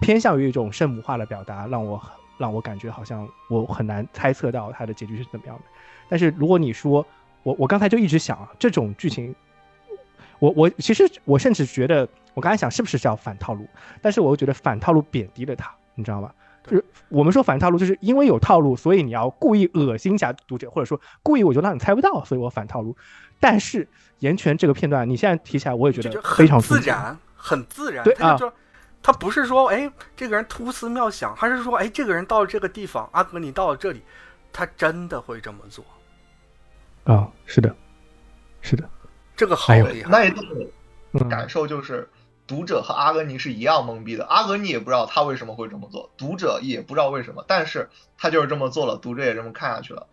[0.00, 2.00] 偏向于一种圣母化的表达，让我
[2.38, 5.62] 让我感觉好像我很难猜测到他的结局是怎么样的。
[6.08, 7.04] 但是如果你说
[7.42, 9.34] 我我刚才就一直想啊，这种剧情，
[10.38, 13.68] 我我其实我甚至觉得我刚才想是不是叫反套路，
[14.00, 16.32] 但是我又觉得反套路贬低了他，你知道吗？
[16.66, 22.96] 就是我们说反套路，就是因为有套路，所以你要故意恶心一下读者，或者说故意我就让你猜不到，所以我反套路。
[23.38, 23.88] 但是
[24.18, 27.16] 岩泉这个片段，你现在提起来，我也觉得非常自然。
[27.38, 28.36] 很自然，对啊，
[29.00, 34.02] 他不是说哎，这个人突思妙想，他是说哎，这个人到了这个地方，阿格你到了这里，
[34.52, 35.84] 他真的会这么做
[37.04, 37.30] 啊？
[37.44, 37.72] 是的，
[38.60, 38.88] 是的，
[39.36, 40.10] 这个好厉害。
[40.10, 42.08] 那一种感受就是，
[42.46, 50.06] 读者和阿格尼是一样懵逼的，阿格尼也不知道他为什么会这么做，读者也不知道为什么，但是他就是这么做了，读者也这么看下去了。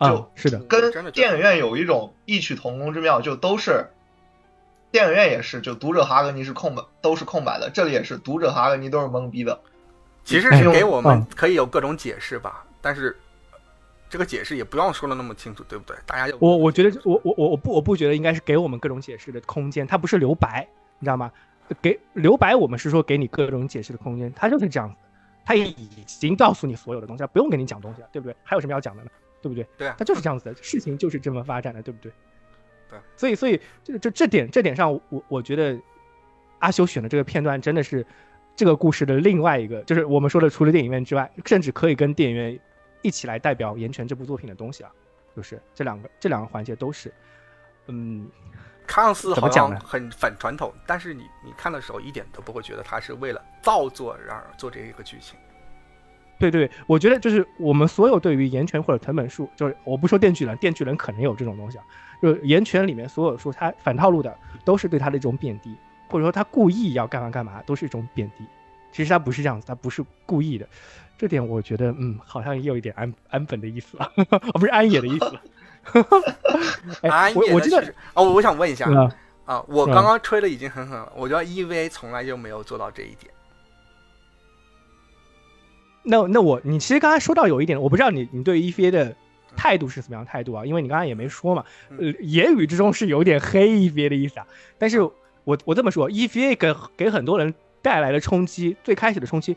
[0.00, 3.86] 就，是的，跟电影院有一种异曲同工之妙，就都是。
[4.90, 7.68] 电影院也是，就读者和阿格尼是空白，都是空白的。
[7.68, 9.58] 这里也是，读者和阿格尼都是懵逼的。
[10.24, 13.16] 其实是给我们可以有各种解释吧，但是
[14.08, 15.96] 这个解释也不用说的那么清楚，对不对？
[16.06, 20.68] 大家就我我觉得我我我我不我不觉得应该是给我们各种解释的空间，它不是留白，
[21.04, 21.30] 你知道吗？
[21.82, 24.96] 给留白，我们是说给你各种解释的空间，它就是这样子，
[25.44, 25.72] 它已
[26.06, 28.34] 经告诉你所有的东西，不用给你讲东西了，对不对？
[28.42, 29.10] 还有什么要讲的呢？
[29.42, 29.66] 对不对？
[29.76, 32.10] 对啊，它就是这样子的，事情就是这么发展的，对不对？
[32.88, 35.78] 对，所以，所以这这这点这点上，我我觉得
[36.60, 38.06] 阿修选的这个片段真的是
[38.56, 42.58] 这个故事的另外一个，就是我们说的除了电影院之外，甚至可以跟电影院
[43.02, 44.90] 一起来代表《岩泉》这部作品的东西啊，
[45.34, 47.12] 就是这两个这两个环节都是，
[47.86, 48.26] 嗯，
[48.86, 55.38] 看似好像很反传统，但是你你看的时候一点都不会觉得他是为了造作而做这一个剧情。
[56.38, 61.84] 对对，我觉得就是我们所有对于岩泉或者藤本树，就是我不说电锯人，电锯人可能有这种东西啊。
[62.20, 65.76] 就是岩泉里面所有书，他反套路的都是对他的一种贬低，
[66.08, 68.44] 或者说他故意要干嘛干嘛，都是一种贬低。
[68.90, 70.66] 其实他不是这样子，他不是故意的。
[71.16, 75.38] 这点我觉得，嗯，好像也有一点安安本的意思啊，哦， 不是安野的意思。
[77.02, 78.88] 安野，我记得哦，我想问一下
[79.44, 83.32] 啊，我刚刚吹的已经很狠了，我觉得 EVA 从来就没有做到这一点。
[86.02, 89.16] 那那我，你其实刚才说到有一点，我不知道你你对 EVA 的。
[89.56, 90.66] 态度是怎么样态度啊？
[90.66, 91.64] 因为你刚才也没说嘛，
[91.96, 94.46] 呃，言语之中是有点黑 EVA 的意思啊。
[94.78, 95.00] 但是
[95.44, 99.56] 我我这么说，EVA 给给很多人带来的冲击，最开始的冲击，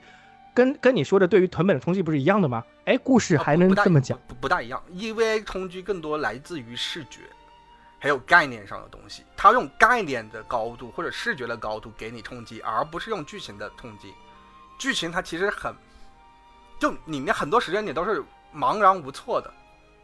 [0.57, 2.63] 跟跟你说的对于藤本的冲击不是一样的吗？
[2.85, 4.19] 哎，故事还能这么讲？
[4.27, 7.19] 不不大一样，EVA 冲击更多来自于视觉，
[7.99, 9.21] 还有概念上的东西。
[9.35, 14.15] 它用概念的高度或者视觉的高度给你冲击，而不是用剧情的冲击。
[14.79, 15.71] 剧情它其实很，
[16.79, 19.53] 就里面很多时间你都是茫然无措的。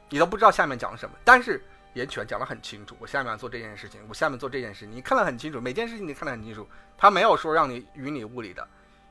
[0.07, 1.65] 你都不知道下面讲什么，但是
[1.95, 8.67] 岩泉讲得很清楚，我下面要做这件事情，我下面做这件事，你看得很清楚，每件事情你看得很清楚，他没有说让你云里雾里的，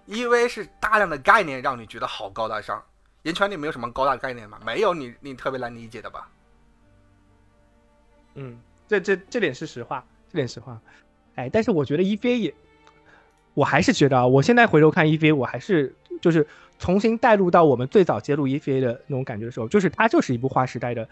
[0.07, 2.83] 因为是大量的概念让你觉得好高大上。
[3.23, 6.29] 岩泉里没有什么高大概念嘛，没有你你特别难理解的吧？
[8.35, 10.81] 嗯，这这这点是实话，这点实话。
[11.37, 12.55] 哎，但是我觉得 EVA 也，
[13.55, 16.47] 我还是觉得啊，我现在回头看 EVA，我还是就是。
[16.79, 21.09] 重新带入到我们最早揭露 EVA 的那种感觉的时候，就是它就是一部划时代的，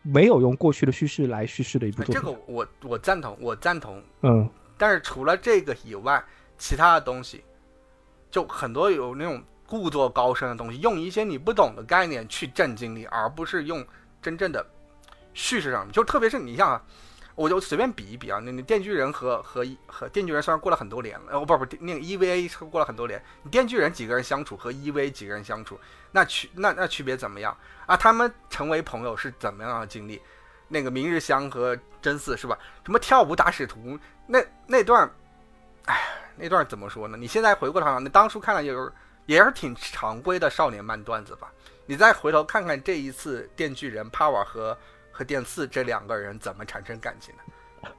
[0.00, 2.14] 没有用过去的叙事来叙事的一部作品。
[2.14, 4.02] 这个我我赞同，我赞同。
[4.22, 4.48] 嗯，
[4.78, 6.24] 但是除了这个以外，
[6.56, 7.44] 其他的东西
[8.30, 13.86] 就很多有那种故作高深的东西，用一些你不懂的概念去震惊你，而不是用
[14.22, 14.64] 真正的
[15.34, 15.90] 叙事上。
[15.92, 16.82] 就特别是你像啊。
[17.36, 25.80] 我就随便比一比啊，那那电锯人和和和电锯人虽然过了很多年了，哦不不，那个 EVA 过了很多年，你电锯人几个人相处和 EVA 几个人相处，
[26.10, 27.96] 那区那那区别怎么样啊？
[27.96, 30.20] 他们成为朋友是怎么样的经历？
[30.68, 32.58] 那个明日香和真嗣是吧？
[32.84, 35.10] 什么跳舞打使徒那那段，
[35.86, 35.98] 哎，
[36.40, 37.16] 那段怎么说呢？
[37.16, 38.92] 你现在回过头来，你当初看了也是
[39.26, 41.52] 也是挺常规的少年漫段子吧？
[41.86, 44.76] 你再回头看看这一次电锯人 Power 和。
[45.12, 47.90] 和电四这两个人怎么产生感情的？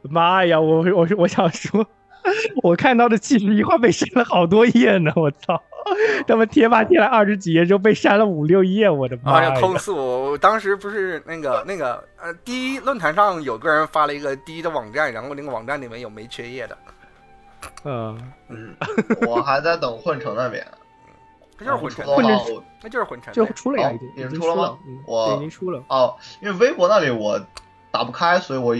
[0.08, 0.58] 妈呀！
[0.58, 1.86] 我我我想说，
[2.62, 5.12] 我看到的其实一会被删了好多页呢！
[5.14, 5.62] 我操，
[6.26, 9.60] 他们贴吧贴了二十几页就被删了五六页，我的妈呀！
[9.60, 10.30] 痛死我！
[10.30, 16.78] 我当时不是那个那个呃，第一论坛上有个人发了一个第一的网站，然后那个网站里面有没缺页的。
[17.84, 18.76] 嗯，嗯，
[19.26, 20.66] 我还在等混成那边。
[21.58, 23.44] 那就是混成不出，的话，混我那就是混成就。
[23.46, 25.82] 出了呀，哦已经已经经出了吗我已经出了。
[25.88, 27.40] 哦，因为微博那里我
[27.90, 28.76] 打不开，所以我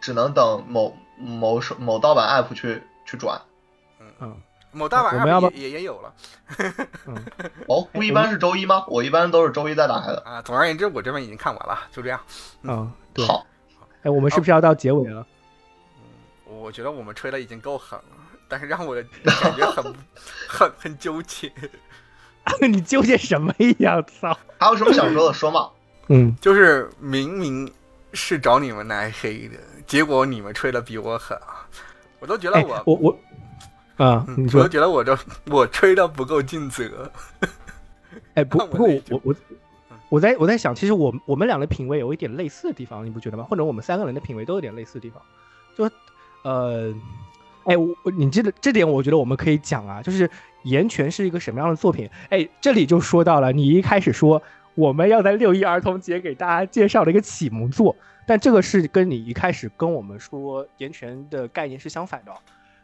[0.00, 3.40] 只能等某某手某盗版 app 去去转。
[4.18, 4.36] 嗯
[4.72, 6.12] 某大晚我们要不上也也也有了
[7.06, 7.16] 嗯，
[7.66, 8.84] 哦， 不一般是周一吗？
[8.88, 10.20] 我一般都是周一再打开的。
[10.26, 10.42] 啊。
[10.42, 12.20] 总而言之，我这边已经看完了，就这样。
[12.62, 12.92] 嗯，
[13.26, 13.46] 好，
[14.02, 15.26] 哎，我们是不是要到结尾了？
[16.44, 18.15] 我觉得我们吹的已经够狠了，
[18.48, 19.84] 但是让我感觉很
[20.48, 21.52] 很很纠结。
[22.68, 24.00] 你纠结什么呀？
[24.02, 24.38] 操！
[24.58, 25.68] 还有什么想说的说嘛？
[26.08, 27.68] 嗯， 就是明明
[28.12, 29.56] 是找你们来黑的，
[29.86, 31.66] 结果你们吹的比我狠啊！
[32.20, 37.10] 我都觉得哎我，我我啊，嗯你说我都，觉得我这我吹的不够尽责。
[38.34, 39.34] 哎，不我不过我我
[40.08, 43.42] 我在我在想，其实我我们俩的品味有一点类似的地方，你不觉得吗？
[43.42, 45.20] 或者我们三个人的品味都有点类似的地方，
[45.76, 45.90] 就
[46.42, 46.94] 呃，
[47.66, 50.28] 哎，我我你记得这点，我觉得我们可以讲啊，就是
[50.62, 52.08] 《岩泉》是一个什么样的作品？
[52.30, 54.40] 哎，这里就说到了，你一开始说
[54.74, 57.94] 我们要在六一儿童节给大家介绍的一个启蒙作，
[58.26, 62.36] 但这个是跟你一开始跟我们说《岩泉》的概念是相反的哦。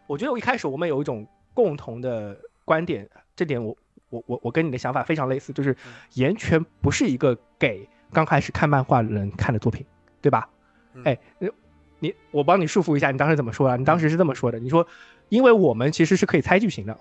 [0.08, 3.76] 我觉得我一开始我们有一种共同的观点，这点我
[4.10, 5.74] 我我我跟你的想法非常类似，就是
[6.14, 9.86] 《岩泉》不是一个给刚开始看漫画的人看的作品，
[10.20, 10.48] 对吧？
[10.94, 11.18] 嗯哎，
[12.02, 13.76] 你我帮你束缚一下，你当时怎么说啊？
[13.76, 14.84] 你当时是这么说的，你说
[15.28, 16.98] 因为我们其实是可以猜剧情的，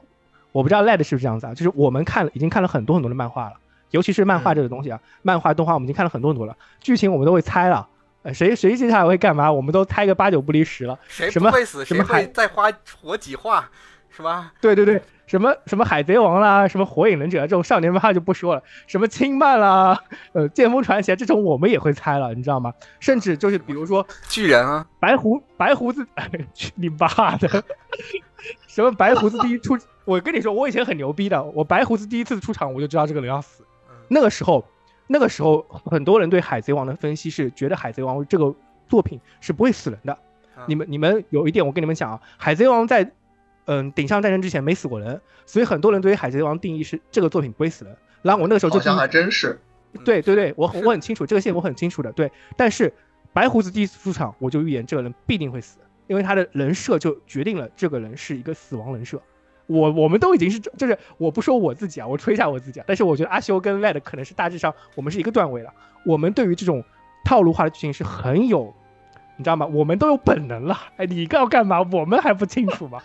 [0.52, 1.56] 我不知道 LED 是不是这样子啊？
[1.56, 3.54] 就是我们看了已经看了很多很多的漫画了，
[3.90, 7.88] 尤其是漫画这个东西啊，漫画动画我们已经看了很多很多了，剧情我们都会猜了。
[8.24, 11.00] 呃，谁谁接下来会干嘛，我们都猜个八九不离十了。
[11.08, 12.72] 谁什么不会死，谁会再花
[13.02, 13.68] 活几话，
[14.16, 14.54] 是吧？
[14.62, 19.98] 对对对，什么什么海贼王啦，什么火影忍者这种少年漫画就不说了，什么轻漫啦，
[20.34, 22.74] 呃，剑锋传奇啊这种我们也会猜了，你知道吗？
[23.00, 26.06] 甚至就是比如说巨人啊，白胡白胡子，
[26.54, 27.64] 去你妈的！
[28.68, 33.64] 什么白胡子第一出， 我跟你说，我以前很牛逼的，我白胡子第一次出场我就知道这个人要死。
[33.90, 34.66] 嗯那个时候，
[35.08, 38.54] 那个时候很多人对海贼王的分析是觉得海贼王这个
[38.90, 40.12] 作品是不会死人的。
[40.58, 43.10] 嗯你们你们有一点我跟你们讲啊，海贼王在
[43.66, 47.96] 嗯顶上战争之前没死过人，所以很多人对于海贼王定义是这个作品不会死人。
[48.22, 49.60] 然后我那个时候就好像还真是。
[50.06, 52.12] 对对对，我很 我很清楚这个线，我很清楚的。
[52.12, 52.94] 对，但是
[53.34, 59.22] 白胡子第一次出场，我就预言这个人必定会死，因为他的人设就决定了这个人是一个死亡人设。
[59.68, 65.74] 我我们都已经是就是我不说我自己啊，我吹一下我自己啊，但是我觉得阿修跟 Led 可能是大致上我们是一个段位了。
[66.06, 66.84] 我们对于这种
[67.24, 68.74] 套路化的剧情是很有，
[69.38, 69.66] 你知道吗？
[69.66, 70.78] 我们都有本能了。
[70.98, 71.82] 哎，你要干嘛？
[71.92, 73.02] 我们还不清楚吗？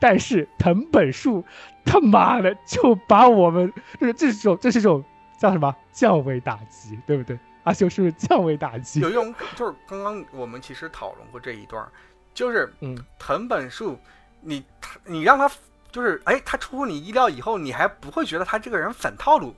[0.00, 1.44] 但是藤本树
[1.84, 5.04] 他妈的就把我们就是这种这是种
[5.38, 7.38] 叫什么降维打击，对不对？
[7.64, 9.00] 阿修是不是降维打击？
[9.00, 11.86] 有一种就是刚刚我们其实讨论过这一段，
[12.32, 13.98] 就是嗯，藤本树，
[14.40, 15.50] 你他你让他
[15.92, 19.54] 就是哎，他出乎你意料以后，你还不会觉得他这个人反套路，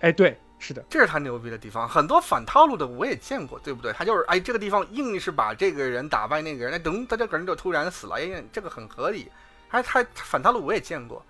[0.00, 1.88] 哎，对，是的，这是他牛逼的地方。
[1.88, 3.92] 很多反套路的我也见过，对不对？
[3.92, 9.30] 他就是哎，这个地方硬是把这个人打败那个人，那等他这个人就突然死了，哎，这个很合理。
[9.68, 11.24] 还他反套路我也见过，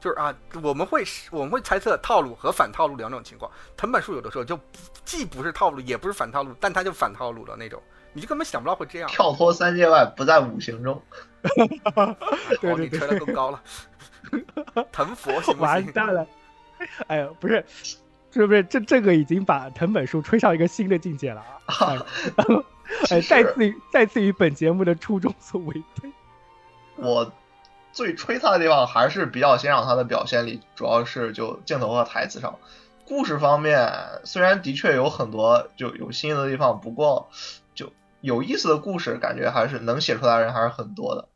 [0.00, 3.50] 就是啊，我们会我们会猜测套路和反套路两种情况。
[3.76, 4.58] 藤本树有的时候就
[5.04, 7.80] 既不是套路，也不是反套路，但他就反套路了那种，
[8.12, 9.08] 你就根本想不到会这样。
[9.08, 11.00] 跳脱三界外，不在五行中。
[12.60, 13.62] 对哦，你对吹的更高了，
[14.90, 15.60] 藤佛行不行？
[15.60, 16.26] 完蛋了。
[17.06, 17.64] 哎呀，不是，
[18.40, 21.96] 是不是这这个已经把藤本树吹上一个新的境界了啊？
[23.08, 26.12] 哎哎，其实再次于再次与本节目的初衷所违背。
[26.96, 27.32] 我
[27.92, 32.58] 最吹他的地方还是比较欣赏他的表现力，主要是就镜头和台词上。
[33.06, 33.90] 故事方面
[34.24, 37.28] 虽然的确有很多就有新的地方，不过
[37.74, 41.28] 就有意思的故事，感觉还是能写出来的人还是很多的。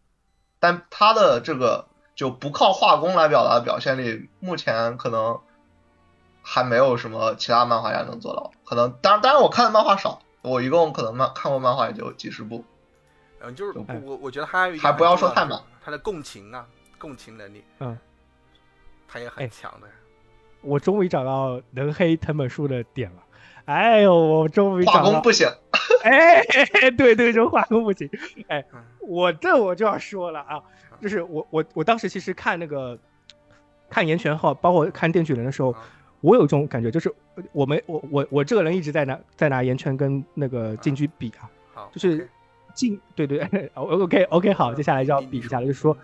[0.61, 5.41] 但他的这个就不靠画工来表达的表现力，目前可能
[6.51, 8.51] 还没有什么其他漫画家能做到。
[8.65, 12.65] 可能当然，当然我看的漫画少，我一共可能漫看过漫画也就几十部。
[13.41, 16.67] 嗯，就是哎我我觉得还有一还不要说太满他的共情啊，
[16.99, 17.99] 共情能力，嗯，
[19.07, 19.87] 他也哎很强的。
[20.63, 23.23] 我终于找到能黑藤本树的点了。
[23.67, 25.47] 哎呦，我终于找到画工不，行，
[26.03, 26.43] 哎，
[26.97, 28.11] 对对，就画工不行。
[28.49, 30.63] 哎嗯，我这我就要说了啊，
[31.01, 32.99] 就是我我我当时其实看那个
[33.91, 35.79] 看岩泉号，包括看电锯人的时候，啊
[36.21, 37.13] 我有一种感觉，就是
[37.53, 42.29] 我们我我我这个人一直在拿在拿岩泉跟那个进居比啊，好，就是
[42.75, 43.41] 进对对，
[43.75, 45.97] OK OK 好，接下来就要比一下了，就是说，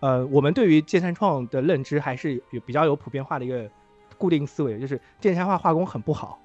[0.00, 3.68] 呃，我们对于剑山创的认知还是有比较有普遍化的一个
[4.16, 6.38] 固定思维，就是剑山画画工很不好，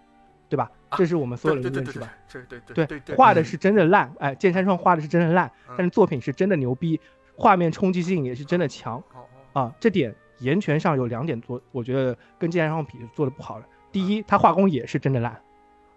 [0.49, 0.69] 对吧？
[0.89, 2.13] 啊这是我们所有人的认知吧？
[2.31, 6.99] 对对对对对，画的是真的烂，哎，剑山创画的是真的烂，嗯但是作品是真的牛逼。
[7.37, 9.03] 画面冲击性也是真的强
[9.51, 9.75] 啊。
[9.77, 13.65] 这点岩泉上有两点做，我觉得跟剑山上比做的不好的。
[13.91, 15.39] 第一，它画工也是真的烂，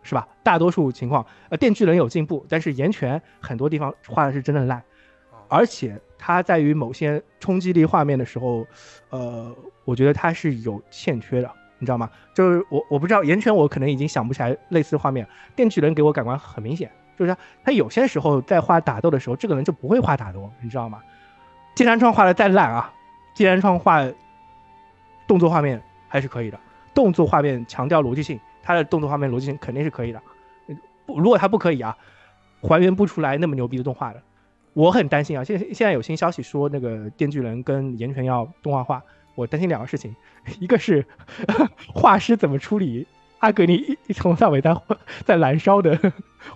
[0.02, 0.26] 是吧？
[0.42, 4.78] 大多数情况，呃，电锯人有进步，但是岩泉很多地方画的是真的烂，
[5.32, 8.66] 哦而且它在于某些冲击力画面的时候，
[9.10, 9.54] 呃，
[9.84, 12.08] 我觉得它是有欠缺的，你知道吗？
[12.34, 15.26] 就是我我不知道岩泉，我可能已经想不起来类似的画面。
[15.56, 21.02] 电锯人给我感官很明显，就是他他有些时候在画打斗的时候，这个人就不会画打斗，你知道吗？
[21.74, 22.92] 金山创画的再烂啊，
[23.34, 24.04] 金山创画
[25.28, 26.58] 动作画面还是可以的，
[26.92, 30.20] 动作画面强调逻辑性，它的动作画面逻辑性肯定是可以的。
[31.06, 31.96] 不，如果它不可以啊，
[32.60, 34.20] 还原不出来那么牛逼的动画的。
[34.72, 39.02] 我很担心啊， 现在现在有新消息说那个电锯人跟岩泉要动画化，
[39.34, 40.16] 我担心两个事情，
[40.58, 41.04] 一个是
[41.94, 43.06] 画师怎么处理
[43.38, 44.76] 阿格尼一一从头到尾在
[45.24, 45.98] 在燃烧的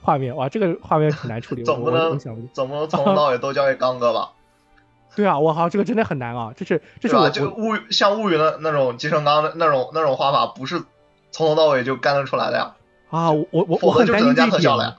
[0.00, 2.18] 画面，哇，这个画面很难处理，总不能。
[2.18, 4.32] 总不能从头到尾都交给刚哥吧？
[5.16, 7.16] 对啊，我靠，这个真的很难啊，这是这是？
[7.16, 10.82] 我这个物像物语的那种集成钢的那种那种画法，不是
[11.30, 12.72] 从头到尾就干得出来的呀，
[13.10, 14.94] 啊，我我我我很担心这一点。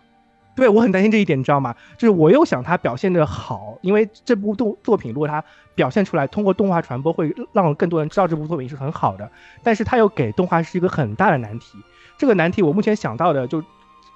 [0.56, 1.76] 对，我很担心这一点，你知道吗？
[1.98, 9.28] 就是我又想它表现的好，因为这部动作品如果它表现出来，通过动画传播会让更多人知道这部作品是很好的，
[9.64, 11.80] 但是它又给动画是一个很大的难题。
[12.20, 13.64] 这个难题我目前想到的，就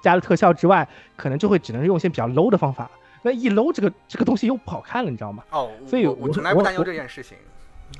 [0.00, 2.88] 加了特效之外，可能就会只能用一些比较 low 的方法。
[3.22, 5.42] 那一 low 这个这个东西又不好看了，你知道吗？
[5.50, 7.36] 哦，所以我我我从来不担忧这件事情，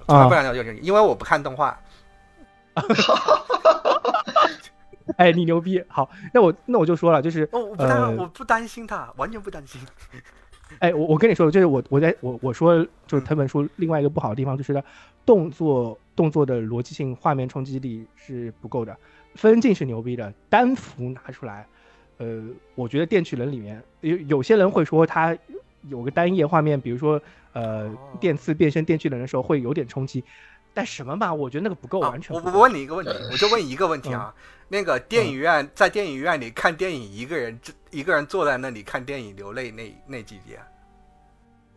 [0.07, 1.79] 从来啊不担忧这件事情，因为我不看动画。
[5.17, 5.83] 哎，你牛逼！
[5.89, 9.81] 好，那我那我就说了，就是哦，我不担，呃我不担心他，完全不担心。
[10.81, 14.85] 哎，我我跟你说，就是我我在我我说就是藤本树另外一个不好的地方，就是它
[15.25, 18.97] 动作动作的逻辑性、画面冲击力是不够的。
[19.35, 21.67] 分镜是牛逼的，单幅拿出来，
[22.19, 22.43] 呃，
[22.75, 25.37] 我觉得电锯人里面有有些人会说他
[25.89, 27.21] 有个单页画面，比如说
[27.53, 30.23] 呃哦电刺变身电锯人的时候会有点冲击，
[30.75, 32.37] 但什么吧，我觉得那个不够，啊完全。
[32.37, 34.35] 我我问你一个问题，呃我就问一个问题啊，
[34.69, 40.59] 那个电影院在电影院里看电影，一个人这一个人坐在那里看电影流泪那那几节，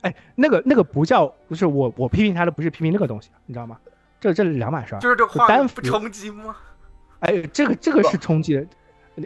[0.02, 3.78] 哎，那个那个不叫，不是我我批评他的不是批评那个东西，你知道吗？
[4.20, 5.00] 这这是两码事儿。
[5.00, 6.56] 就是这画单幅面不冲击吗？
[7.22, 8.66] 哎，这个这个是冲击的，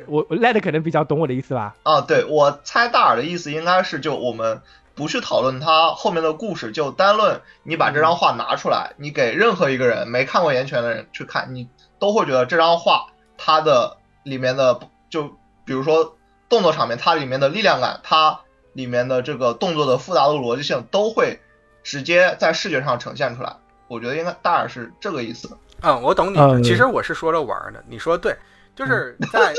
[0.08, 1.76] 我我赖的可能比较懂我的意思吧？
[1.84, 4.62] 啊，对我猜大耳的意思应该是，就我们
[4.94, 11.68] 不去讨论它后面的故事，就单论你把这张画拿出来，你给任何一个人没看过岩泉的人去看，你
[12.00, 13.08] 都会觉得这张画
[13.38, 15.24] 它的里面的就
[15.66, 16.16] 比如说
[16.48, 18.40] 动作场面，它里面的力量感，它
[18.74, 21.40] 里面的这个动作的复杂的、逻辑性都会
[21.84, 23.56] 直接在视觉上呈现出来。
[23.88, 25.58] 我觉得应该大耳是这个意思。
[25.82, 26.64] 嗯，我懂你。
[26.64, 28.36] 其实我是说着玩儿的，你说的对，
[28.76, 29.54] 就是在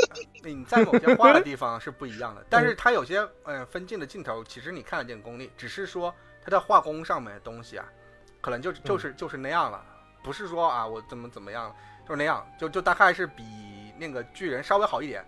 [0.44, 6.14] 你在某些画的地方是不一样的，但是它有些嗯分镜的镜头，其实你看得见功力，只是说
[6.44, 7.84] 它在画工上面的东西啊，
[8.40, 9.82] 可能就就是就是那样了，
[10.22, 11.74] 不是说啊我怎么怎么样，
[12.04, 13.42] 就是那样，就就大概是比
[13.98, 15.24] 那个巨人稍微好一点，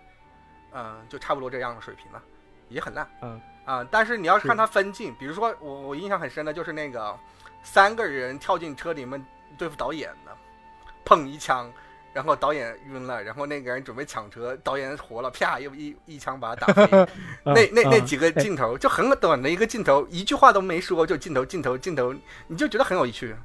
[0.73, 2.21] 嗯，就差不多这样的水平了，
[2.69, 3.09] 也很烂。
[3.21, 3.41] 嗯。
[3.65, 4.57] 啊、但是你要是看是。
[4.57, 7.15] 它分镜，比如说我我印象很深的就是那个
[7.61, 9.23] 三个人跳进车里面
[9.59, 10.35] 对付导演的，
[11.05, 11.71] 砰一枪，
[12.13, 16.97] 然后导演晕了，然后那个人准备抢车，导演活了，啪又一一枪把他打飞。
[17.45, 22.13] 嗯那那那嗯几个哎镜头就很短的一个镜头，一句话都没说，就镜头镜头镜头，
[22.47, 23.35] 你就觉得很有趣。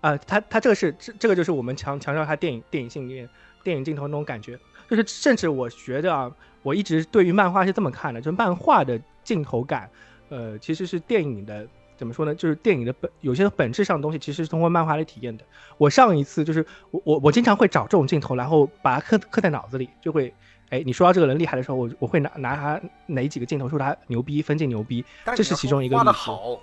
[0.00, 3.28] 啊，他他这个是这这个就是我们强强调他电影电影性里面
[3.62, 4.58] 电影镜头那种感觉，
[4.88, 6.30] 就是甚至我觉得啊，
[6.62, 9.90] 我一直对于漫画是这么看的，就是漫画的镜头感，
[10.28, 11.66] 呃，其实是电影的
[11.96, 12.34] 怎么说呢？
[12.34, 15.44] 就是电影的本有些本质上的东西，其实是通过漫画来体验的。
[15.78, 20.32] 我上一次就是我我我经常会找这种镜头，然后把它刻刻在脑子里，就会。
[20.70, 25.04] 哎，你说到这个人厉害的时候，我我会拿拿他哪几个镜头说他牛逼，分镜牛逼，
[25.36, 26.58] 这是其中一个画的好，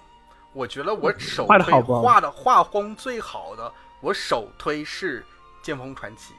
[0.53, 3.72] 我觉得我首画得推好不好画的画风最好的，
[4.02, 5.22] 我首推是
[5.64, 6.34] 《剑锋传奇》，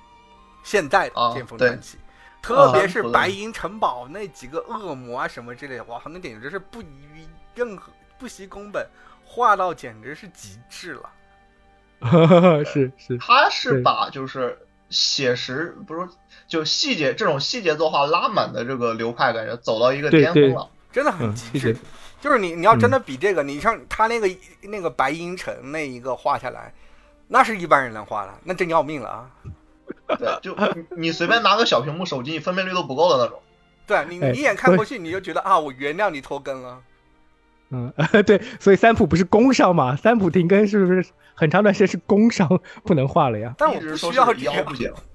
[0.65, 1.97] 现在的啊《剑锋传奇》
[2.43, 6.87] 特别是啊白银城堡那几个恶魔啊什么之类的，哇，那简直是不遗
[7.55, 7.91] 任何
[8.23, 8.87] 不惜工本，
[9.25, 11.11] 画到简直是极致了。
[12.65, 14.57] 是是，他是把就是
[14.91, 16.09] 写实，不是
[16.47, 20.71] 就细节这种细节作画拉满的这个流派，感觉走到一个巅峰了。
[20.93, 21.77] 真的很嗯极致，
[22.21, 24.31] 就是你你要真的嗯比这个，你像他那个
[24.61, 26.73] 那个白银城那一个画下来，
[27.27, 29.31] 那是一般人能画的，那真要命了啊！
[30.17, 33.43] 对，就你你随便拿个小屏幕手机，你分辨率都不够的那种。
[33.85, 36.81] 对你，哎你一眼看过去，你就觉得啊，我原谅你拖更了。
[37.73, 37.93] 嗯，
[38.25, 39.97] 对，所以三浦不是工伤嘛？
[39.97, 41.05] 三浦停更是不是
[41.35, 42.47] 很长段时间是工伤，
[42.85, 43.55] 不能画了呀？
[43.57, 44.65] 但我需要这样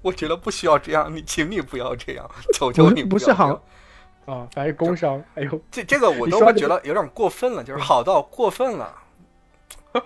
[0.01, 3.61] 我觉得不需要这样，你请你不要这样，求求你不是好。
[4.25, 5.23] 啊，反正工伤。
[5.35, 8.93] 哎呦，这这个我都会觉得有点过分了，就是好到过分了。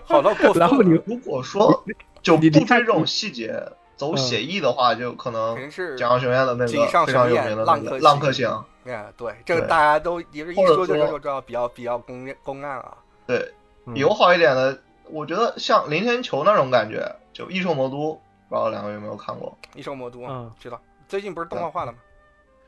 [0.04, 1.84] 好到过分 然后你，如果说
[2.22, 3.60] 就不你你追这种细节，
[3.96, 12.96] 走写意的话，就可能肯定是江学院的那井上个非常有雄彦名的那个浪客行哎，对，这个大家都也是一或者说就说就知道比较比较公公案啊。
[13.26, 13.52] 对，
[13.86, 18.14] 嗯友好一点的，我觉得像林天球那种感觉，就异兽魔都，
[18.48, 21.98] 不知道两位有没有看过，异兽魔都嗯知道，最近不是动画化了吗？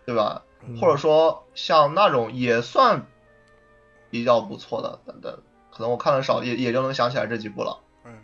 [0.06, 0.42] 对吧？
[0.66, 3.04] 嗯或者说像那种也算
[4.08, 7.78] 比较不错的，等等，可能我看的少，也也就能想起来这几部了。
[8.04, 8.22] 嗯，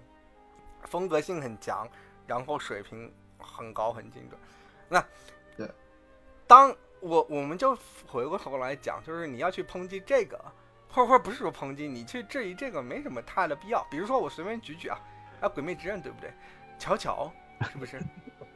[0.84, 1.86] 风格性很强，
[2.26, 4.40] 然后水平很高很精准。
[4.88, 5.04] 那
[5.56, 5.68] 对，
[6.46, 10.38] 当我我们就回过头来讲，就是你要去抨击这个，
[10.88, 13.86] 或者或者不是说抨击，你去质疑这个没什么太的必要。
[13.90, 14.98] 比如说我随便举举啊，
[15.40, 16.30] 啊，《鬼灭之刃》对不对？
[16.78, 17.32] 乔乔
[17.72, 18.00] 是不是？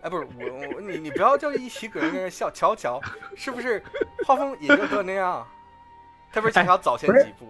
[0.03, 3.01] 哎， 不是我我你你不要就一起搁那笑，乔乔
[3.37, 3.83] 是不是
[4.27, 5.47] 画风也就那样？
[6.33, 7.47] 特别是乔乔早前几部，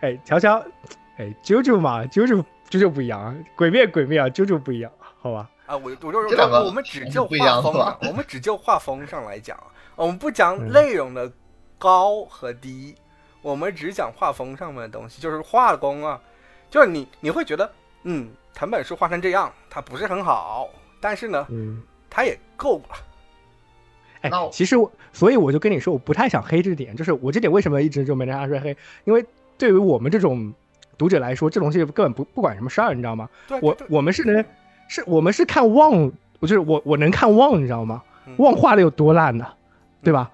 [0.00, 0.58] 哎，乔乔，
[1.16, 5.50] 哎，啾啾嘛，啾啾啾啾不一样啊，鬼灭鬼灭啊，啾啾不一样，好吧？
[5.72, 7.72] 啊，我我就这两个我们只就画风
[8.02, 9.58] 我们只就画风上来讲，
[9.96, 11.32] 我们不讲嗯内容的
[11.78, 12.94] 高和低，
[13.40, 16.20] 我们只讲画风上面的东西，就是画工啊，
[16.68, 17.72] 就是你你会觉得，
[18.02, 20.68] 嗯，藤本树画成这样，它不是很好，
[21.00, 22.96] 但是呢，嗯，它也够了。
[24.20, 29.24] 哎，其实我，所以我就跟你说，我不太想黑这点，就是我这点为什么一直就没人拿出来黑，因为
[29.56, 30.52] 对于我们这种
[30.98, 33.26] 读者来说，这东西根本不不管什么事儿，你知道吗？
[33.48, 34.44] 对，我对我们是能，
[34.92, 38.02] 是我们是看旺，我就是我我能看旺，你知道吗？
[38.26, 39.46] 嗯旺画的有多烂呢？
[40.02, 40.30] 对吧？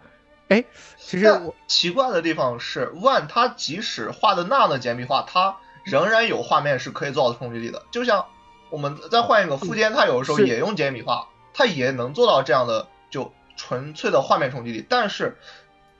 [0.48, 0.64] 哎，
[0.96, 7.80] 其实我奇怪的地方是，万他即使画的那样的简笔画，他仍然有画面是可以做到冲击力的。
[7.92, 8.24] 就像
[8.68, 15.36] 我们再换一个富坚，他有的时候也用简笔画，他也能做到这样的就纯粹的画面冲击力，但是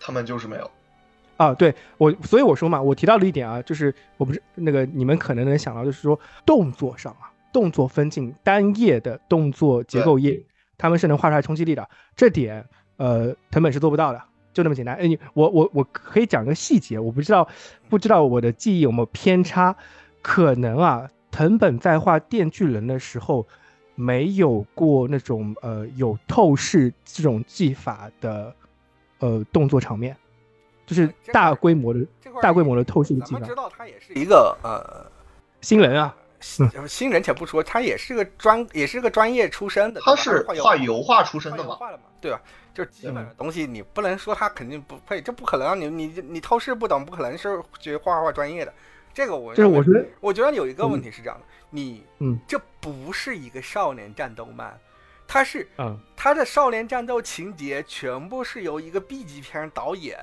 [0.01, 0.69] 他们就是没有。
[1.37, 10.43] 啊，对我，所以我说嘛，我提到了一点啊，就是我不是那个你们可能能想到，就是说动作上啊，动作分镜单页的动作结构页，
[10.77, 12.65] 他们是能画出来冲击力的，这点
[12.97, 14.23] 呃藤本是做不到的，
[14.53, 14.95] 就那么简单。
[14.97, 17.49] 哎，你我我我可以讲个细节，我不知道
[17.89, 19.77] 不知道我的记忆有没有偏差，
[20.23, 23.47] 可能啊，藤本在画电锯人的时候。
[24.01, 28.55] 没有过那种呃有透视这种技法的
[29.19, 30.16] 呃动作场面，
[30.87, 32.07] 就是大规模的
[32.41, 33.57] 大规模的透视的技法咱们知。
[33.57, 35.05] 道他也是一个呃
[35.61, 41.74] 新人啊，新新人且不说，他也是个专也是个专业出身的，他是画画油油画出身的嘛？
[41.74, 42.40] 画的嘛，对吧？
[42.74, 45.74] 就是基本的东西，你不能说他肯定不配，这不可能啊！
[45.74, 48.73] 你你你透视不懂，不可能是学画画专业的。
[49.12, 54.78] 这个我我觉得我觉得有一个问题是这样的，你嗯这不是一个少年战斗漫，
[55.27, 60.16] 它是嗯它的少年战斗情节全部是由一个 B 级片导演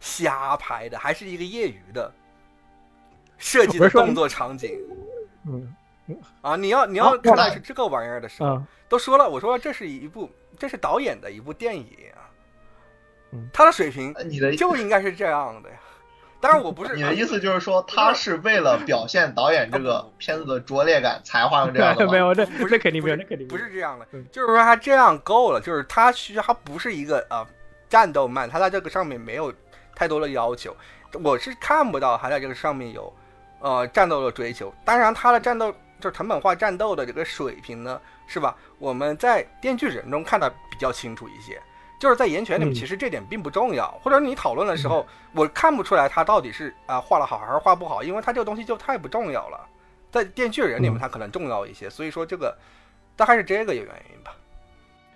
[0.00, 2.12] 瞎拍的，还是一个业余的
[3.38, 4.80] 设计的动作场景
[5.46, 5.74] 嗯
[6.42, 6.56] 啊！
[6.56, 11.86] 你要你要看的是这个玩意儿的时候，嗯都说了，我说这是一部这是导演的一部电影
[12.16, 12.26] 啊
[13.32, 15.76] 嗯，他的水平呃你的就应该是这样的呀。
[16.40, 22.10] 当然我不是你的意思就是说，他是为了表现导演这个 片子的拙劣感才画成这样的吗？
[22.12, 27.46] 没有，这不是肯定没有，那肯定不是这样的嗯，就是说他这样够了，就是他需要他不是一个啊
[27.88, 29.52] 战斗漫，他在这个上面没有
[29.94, 30.74] 太多的要求，
[31.22, 33.12] 我是看不到他在这个上面有
[33.60, 34.72] 呃战斗的追求。
[34.84, 38.56] 当然，他的战斗就是藤本化战斗的这个水平呢，是吧？
[38.78, 41.60] 我们在《电锯人》中看的比较清楚一些。
[41.98, 49.68] 就是在岩泉里面，嗯其实这点并不重要，或者你讨论的时候，我看不出来他到底是啊、画的好还是画不好，因为他这个东西就太不重要了。
[50.10, 52.56] 在《电锯人》里面，他可能重要一些，所以说这个
[53.16, 54.34] 大概是这个原因吧。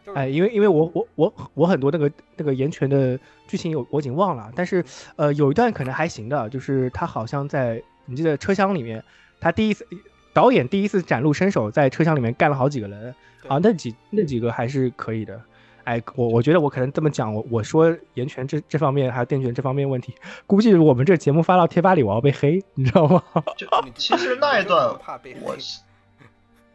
[0.05, 3.19] 就是哎，因为因为我我我我很多那个那个岩泉的
[3.49, 4.85] 剧情有我已经忘了，但是
[5.17, 9.03] 呃有一段可能还行的，就是他好像在你记得车厢里面，
[9.41, 9.87] 他第一次
[10.33, 13.15] 导演第一次展露身手，在车厢里面干了好几个人
[13.49, 15.41] 啊，那几那几个还是可以的。
[15.85, 20.15] 哎，我我觉得我可能这么讲，我我说岩泉这这方面还有电权这方面问题，
[20.47, 23.23] 估计我们这节目发到贴吧里，我要被黑，你知道吗？
[23.57, 25.59] 就其实那一段 怕被我黑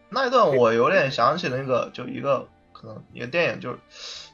[0.09, 4.29] 那一段我有点想起那个，就一个可能一个电影，就是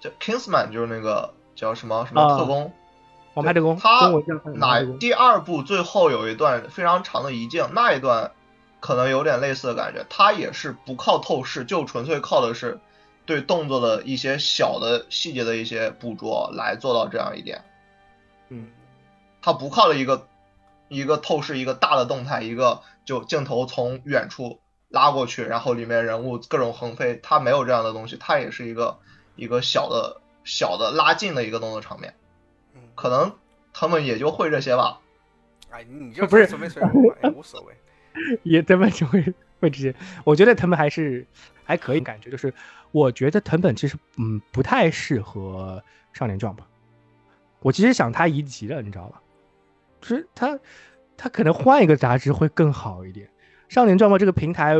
[0.00, 2.72] 叫 Kingsman，就是那个叫什么什么啊特工，
[3.34, 4.10] 王牌特工，他
[4.54, 8.32] 哪第二部最后有一段非常长的一镜，那一段
[8.80, 12.80] 可能有点类似的感觉，他也是不靠透视，就纯粹靠的是
[13.24, 17.64] 对动作的一些小的细节的一些捕捉来做到这样一点。
[18.48, 18.68] 嗯，
[19.40, 20.26] 他不靠了一个
[20.88, 24.60] 一个透视，一个大的动态，一个就镜头从远处
[24.90, 28.98] 拉过去，然后里面人物各种横飞，他没有这样的东西，他也是一个
[29.36, 32.21] 一个小的小的拉近的一个动作场面，嗯，
[33.02, 33.32] 可能
[33.72, 35.00] 他们也就会这些吧。
[35.70, 37.74] 哎，你就 不是随便随便，哎，无所谓。
[38.44, 39.20] 也他们就会
[39.58, 39.92] 会这些，
[40.22, 41.26] 我觉得他们还是
[41.64, 42.54] 还可以，感觉就是
[42.92, 46.58] 我觉得藤本其实嗯不太适合少年 Jump，
[47.58, 49.20] 我其实想他移籍了，你知道吧？
[50.00, 50.56] 就是他
[51.16, 53.28] 他可能换一个杂志会更好一点。
[53.68, 54.76] 少年 Jump 这个平台，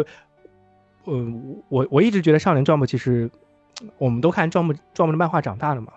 [1.07, 3.29] 嗯，我我一直觉得少年 Jump 其实
[3.99, 5.95] 我们都看 Jump Jump 的漫画长大的嘛，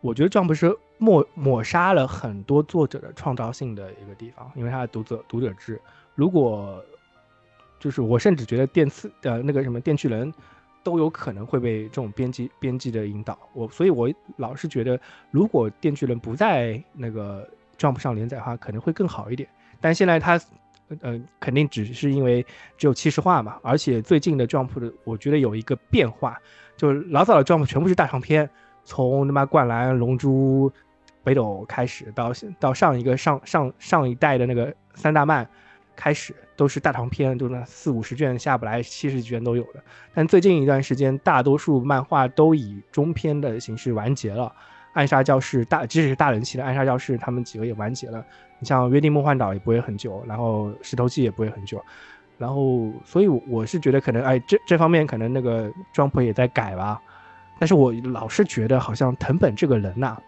[0.00, 5.80] 我觉得 Jump 是抹抹杀了很多作者的创造性的一个地方，因为他的读者读者制。
[6.14, 6.82] 如果
[7.78, 10.32] 就是我甚至觉得电次呃那个什么电锯人
[10.82, 14.98] 都有可能会被这种编辑编辑的引导，我所以我老是觉得
[15.30, 17.46] 如果电锯人不在那个
[17.76, 19.48] Jump 上连载的话，可能会更好一点。
[19.80, 20.40] 但现在它
[21.00, 22.44] 呃肯定只是因为
[22.78, 26.40] 只有七十话嘛，而且最近的 Jump 的我觉得有一个变化，
[26.76, 28.48] 就是老早的 Jump 全部是大长篇，
[28.84, 30.72] 从他妈灌篮、龙珠、
[31.26, 35.46] 北斗开始，到到上一个上上上一代的那个三大漫。
[35.98, 39.82] 开始都是大长篇，就那四五十卷下不来，七十几卷都有的。
[40.12, 44.52] 但最近一段时间，大多数漫画都以中篇的形式完结了。
[44.92, 48.22] 暗杀教室大，即使是大人气的暗杀教室，他们几个也完结了。
[48.58, 51.82] 你像约定梦幻岛也不会很久，然后石头记也不会很久。
[52.36, 57.00] 然后，所以我是觉得可能，哎，这这方面可能那个 Jump 也在改吧。
[57.58, 60.20] 但是我老是觉得，好像藤本这个人呐，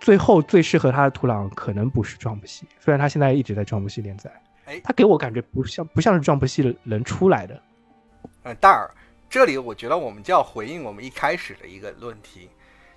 [0.00, 4.30] 最后最适合他的土壤可能不是 Jump 系，虽然他现在一直在 Jump 系连载。
[4.64, 7.60] 哎他给我感觉不像不像是 Jump 系人出来的。
[8.44, 8.90] 嗯，大耳，
[9.28, 12.48] 这里我觉得我们就要回应我们一开始的一个论题，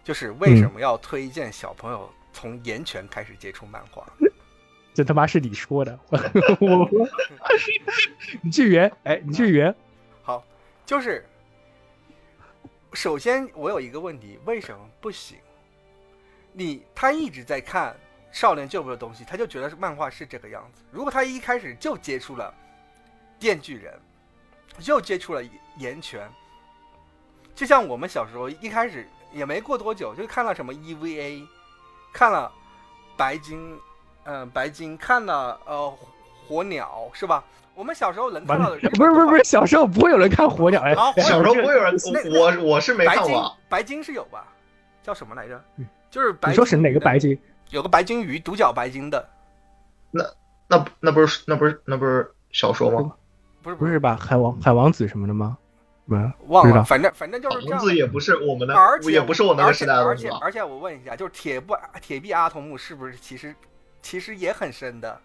[0.04, 4.06] 就是为什么要推荐小朋友从岩泉开始接触漫画？
[4.94, 6.00] 这他妈是你说的，
[6.60, 6.90] 我
[8.42, 9.74] 你去圆，哎，你去圆。
[10.22, 10.46] 好，
[10.86, 11.26] 就是
[12.94, 15.38] 首先我有一个问题，为什么不行？
[16.54, 17.94] 你他一直在看。
[18.36, 20.82] 少年救不的东西，他就觉得是漫画是这个样子。
[20.90, 22.52] 如果他一开始就接触了
[23.38, 23.94] 电锯人，
[24.80, 25.44] 就接触了
[25.78, 26.28] 岩泉，
[27.54, 31.46] 就像我们小时候一开始也没过多久就看了什么 EVA，
[32.12, 32.52] 看了
[33.16, 33.80] 白金，
[34.24, 35.96] 嗯，白金看了呃
[36.48, 37.44] 火鸟是吧？
[37.76, 41.96] 我们小时候能看到的，不是不是不是，小时候不会有人看火鸟哎，小时候不会有人，
[42.32, 43.56] 我我是没看过。
[43.70, 44.48] 白金是有吧？
[45.04, 45.64] 叫什么来着？
[46.14, 46.50] 就是白。
[46.50, 47.36] 你说是哪个白鲸？
[47.72, 49.28] 有个白鲸鱼，独角白鲸的，
[50.12, 50.24] 那
[50.68, 53.12] 那那不是那不是那不是小说吗？
[53.64, 54.16] 不是不是吧？
[54.16, 55.58] 海王海王子什么的吗？
[56.06, 56.84] 不是，忘了。
[56.84, 63.56] 反正反正就是王子也不是我们的，而且也不是我那个时代的而且而且我问一下，就是铁不铁臂阿童木是不是其实
[64.04, 65.20] 其实也很深的？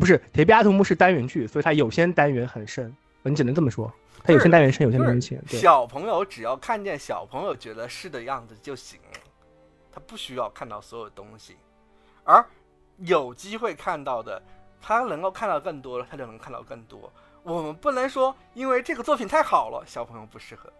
[0.00, 2.92] 不是，铁臂阿童木是单元剧，所以它有些单元很深，
[3.22, 3.92] 你只能这么说。
[4.26, 5.42] 它有些单元深，有些单元。
[5.46, 9.18] 小朋友只要看见小朋友觉得是的样子就行了。
[9.92, 11.56] 他不需要看到所有东西，
[12.24, 12.44] 而
[12.98, 14.42] 有机会看到的，
[14.80, 17.10] 他能够看到更多了，他就能看到更多。
[17.42, 20.70] 我们不能说因为这个作品太好了，小朋友不适合，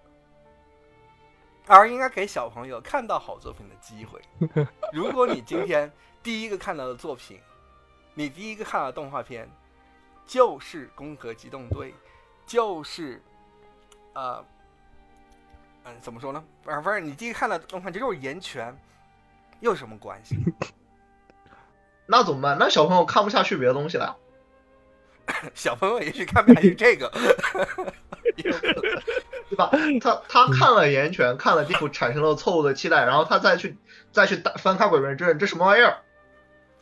[1.66, 4.20] 而应该给小朋友看到好作品的机会。
[4.92, 5.90] 如果你今天
[6.22, 7.40] 第一个看到的作品，
[8.12, 9.48] 你第一个看到的动画片
[10.26, 11.92] 就是《攻壳机动队》，
[12.44, 13.22] 就是
[14.16, 14.42] 呃，
[15.84, 16.42] 嗯，怎么说呢？
[16.64, 18.72] 反正你第一看到的动画就是《岩泉》。
[19.60, 20.36] 又有什么关系？
[22.06, 22.56] 那怎么办？
[22.58, 24.16] 那小朋友看不下去别的东西了。
[25.54, 27.10] 小朋友也许看不下去这个，
[28.36, 29.70] 对吧？
[30.00, 33.76] 他他看了《岩泉》，看了地府，产生了错误的期待，然后他再去
[34.12, 35.98] 再去翻开《鬼灭之刃》，这什么玩意儿？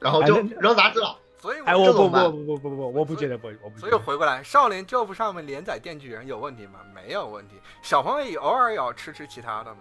[0.00, 1.18] 然后就扔杂志了。
[1.44, 3.76] 所以，哎，我不不不不不不，我不觉得不，我不。
[3.78, 6.78] 所以回过来，《少年 Jump》上面连载《电锯人》有问题吗？
[6.94, 7.56] 没有问题。
[7.82, 9.80] 小朋友也偶尔也要吃吃其他的嘛。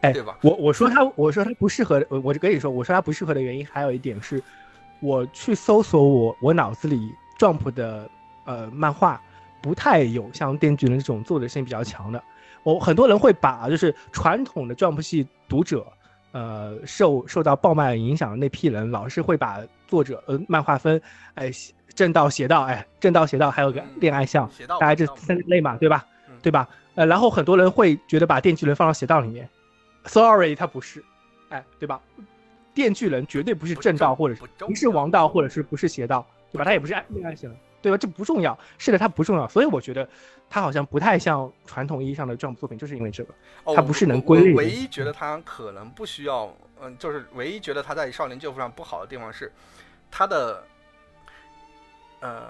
[0.00, 0.36] 哎，对吧？
[0.42, 4.42] 我我说他，我说他不适合，我我就跟你说，我说他不适合的原因还有一点是，
[5.00, 8.10] 我去搜索我我脑子里 Jump 的
[8.44, 9.22] 呃漫画，
[9.60, 12.20] 不太有像电锯人这种作者性比较强的。
[12.64, 15.86] 我很多人会把就是传统的 Jump 系读者，
[16.32, 19.60] 呃受受到暴漫影响的那批人，老是会把
[19.92, 20.98] 作者呃漫画分，
[21.34, 21.50] 哎
[21.94, 24.50] 正道邪道，哎正道邪道，还有个恋爱向，
[24.80, 26.06] 大概这三类嘛，对吧？
[26.40, 26.66] 对吧？
[26.94, 29.46] 呃，然后很多人会觉得把电锯人放到邪道里面。
[30.06, 31.04] Sorry，他不是，
[31.50, 32.00] 哎，对吧？
[32.72, 36.64] 电锯人绝对不是正道，或者是不是王道，或者是不是邪道，对吧？
[36.64, 37.98] 他也不是爱恋爱型，对吧？
[37.98, 39.46] 这不重要，是的，它不重要。
[39.48, 40.08] 所以我觉得
[40.48, 43.34] 它好像不太像传统意义上的这种作品，就是因为这个，
[43.74, 44.54] 它不是能归类。
[44.54, 49.52] 唯一觉得它可能不需要，嗯，就是唯一觉得它在少年救父上不好的地方是，
[50.10, 50.64] 它的
[52.20, 52.46] 呃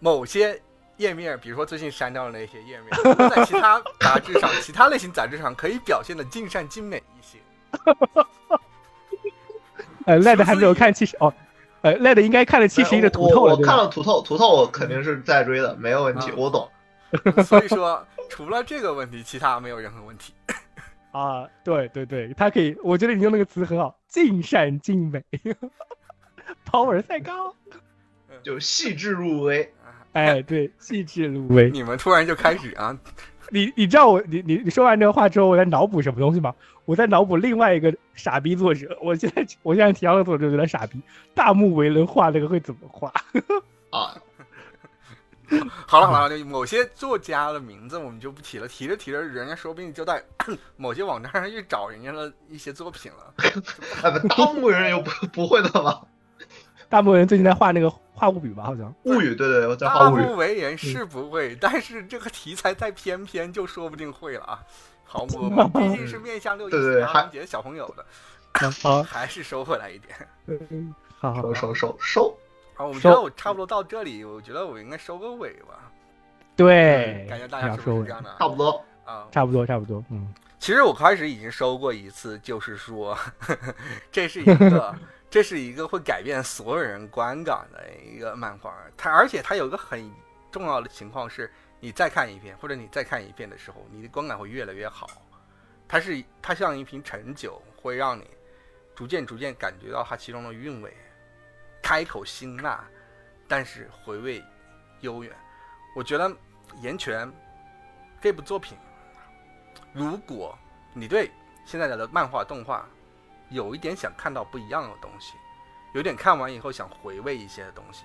[0.00, 0.60] 某些。
[0.98, 2.90] 页面，比如说最近删掉的那些页面，
[3.30, 7.38] 在其他杂志上、其他类型杂志上可以表现的尽善尽美一些。
[10.06, 11.32] 呃，Led 还没有看其实哦，
[11.82, 13.54] 呃，Led 应该看了七十一的图透了。
[13.54, 16.68] 我我看了图透，图透我肯定是在追的，没有问题，嗯我懂。
[17.44, 20.32] 所以说，除了这个问题，其他没有任何问题。
[21.12, 25.22] 啊，对对对，他可以，我觉得你用那个词很好，尽善尽美，
[26.70, 27.54] power 太高，
[28.42, 29.70] 就细致入微。
[30.12, 31.70] 哎，对，细致入微。
[31.70, 32.96] 你们突然就开始啊，
[33.52, 36.54] 你你知道我你你你说完这个话之后，我在脑补什么东西吗？
[36.86, 38.96] 我在脑补另外一个傻逼作者。
[39.02, 40.98] 我现在我现在提到的作者有点傻逼，
[41.34, 43.12] 大木为人画那个会怎么画？
[43.92, 44.16] 啊，
[45.86, 50.24] 好了好了，某些作家的名字我们就不提了，提着提着，人家说不定就在
[50.78, 53.34] 某些网站上去找人家的一些作品了。
[54.30, 56.00] 大木人又不不会的吧？
[56.88, 57.92] 大木维伦最近在画那个
[58.22, 58.62] 画物语吧？
[58.62, 60.22] 好像物语，对对，我在大画物语。
[60.22, 64.62] 不为人是不会，但是这个题材再偏偏就说不定会了啊。
[65.04, 70.14] 好，我们毕竟是面向六一儿童节小朋友的，好， 还是收回来一点。
[70.46, 72.38] 嗯好好收收收收。
[72.74, 75.90] 好，我觉得我差不多到这里，我觉得我应该收个尾吧。
[76.54, 78.36] 对，感觉大家收尾不是这样的啊？
[78.38, 78.84] 差不多。
[79.04, 83.18] 啊，差不多差不多，嗯，其实我开始已经收过一次，就是说，
[84.12, 84.94] 这是一个，
[85.32, 88.76] 这是一个会改变所有人观感的一个漫画。
[88.98, 90.12] 它而且它有个很
[90.50, 91.50] 重要的情况是，
[91.80, 95.08] 你再看一遍或者你再看一遍的时候，你的观感会越来越好。
[95.88, 98.28] 它是它像一瓶陈酒，会让你
[98.94, 100.94] 逐渐逐渐感觉到它其中的韵味，
[101.82, 102.86] 开口辛辣，
[103.48, 104.44] 但是回味
[105.00, 105.34] 悠远。
[105.96, 106.28] 我觉得
[106.82, 107.26] 《岩泉》
[108.20, 108.76] 这部作品。
[109.94, 110.54] 如果
[110.92, 111.30] 你对
[111.64, 112.86] 现在的漫画动画
[113.52, 115.34] 有一点想看到不一样的东西，
[115.94, 118.04] 有点看完以后想回味一些的东西，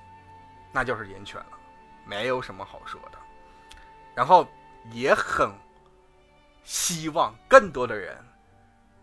[0.72, 1.58] 那就是《岩泉》了，
[2.06, 3.18] 没有什么好说的。
[4.14, 4.48] 然后
[4.92, 5.52] 也很
[6.64, 8.18] 希望更多的人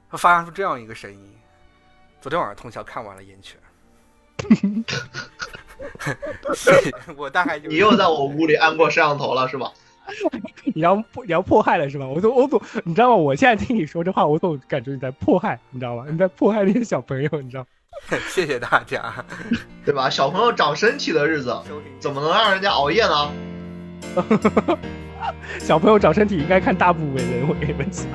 [0.09, 1.39] 会发出这样一个声音：
[2.21, 3.61] 昨天晚上通宵看完了《岩泉》
[6.55, 9.73] 是我大概就你又在我屋里安过摄像头了是吧？
[10.75, 12.07] 你要你要迫害了是吧？
[12.07, 13.15] 我总我总你知道吗？
[13.17, 16.05] 我现在听你说这话，我总感觉你在迫害，你知道吗？
[16.11, 17.67] 你在迫害那些小朋友，你知道？
[18.29, 19.15] 谢谢大家
[19.85, 20.11] 对吧？
[20.11, 21.57] 小朋友长身体的日子，
[22.01, 23.31] 怎么能让人家熬夜呢？
[25.59, 28.07] 小朋友长身体应该看大部为人，我跟你们讲。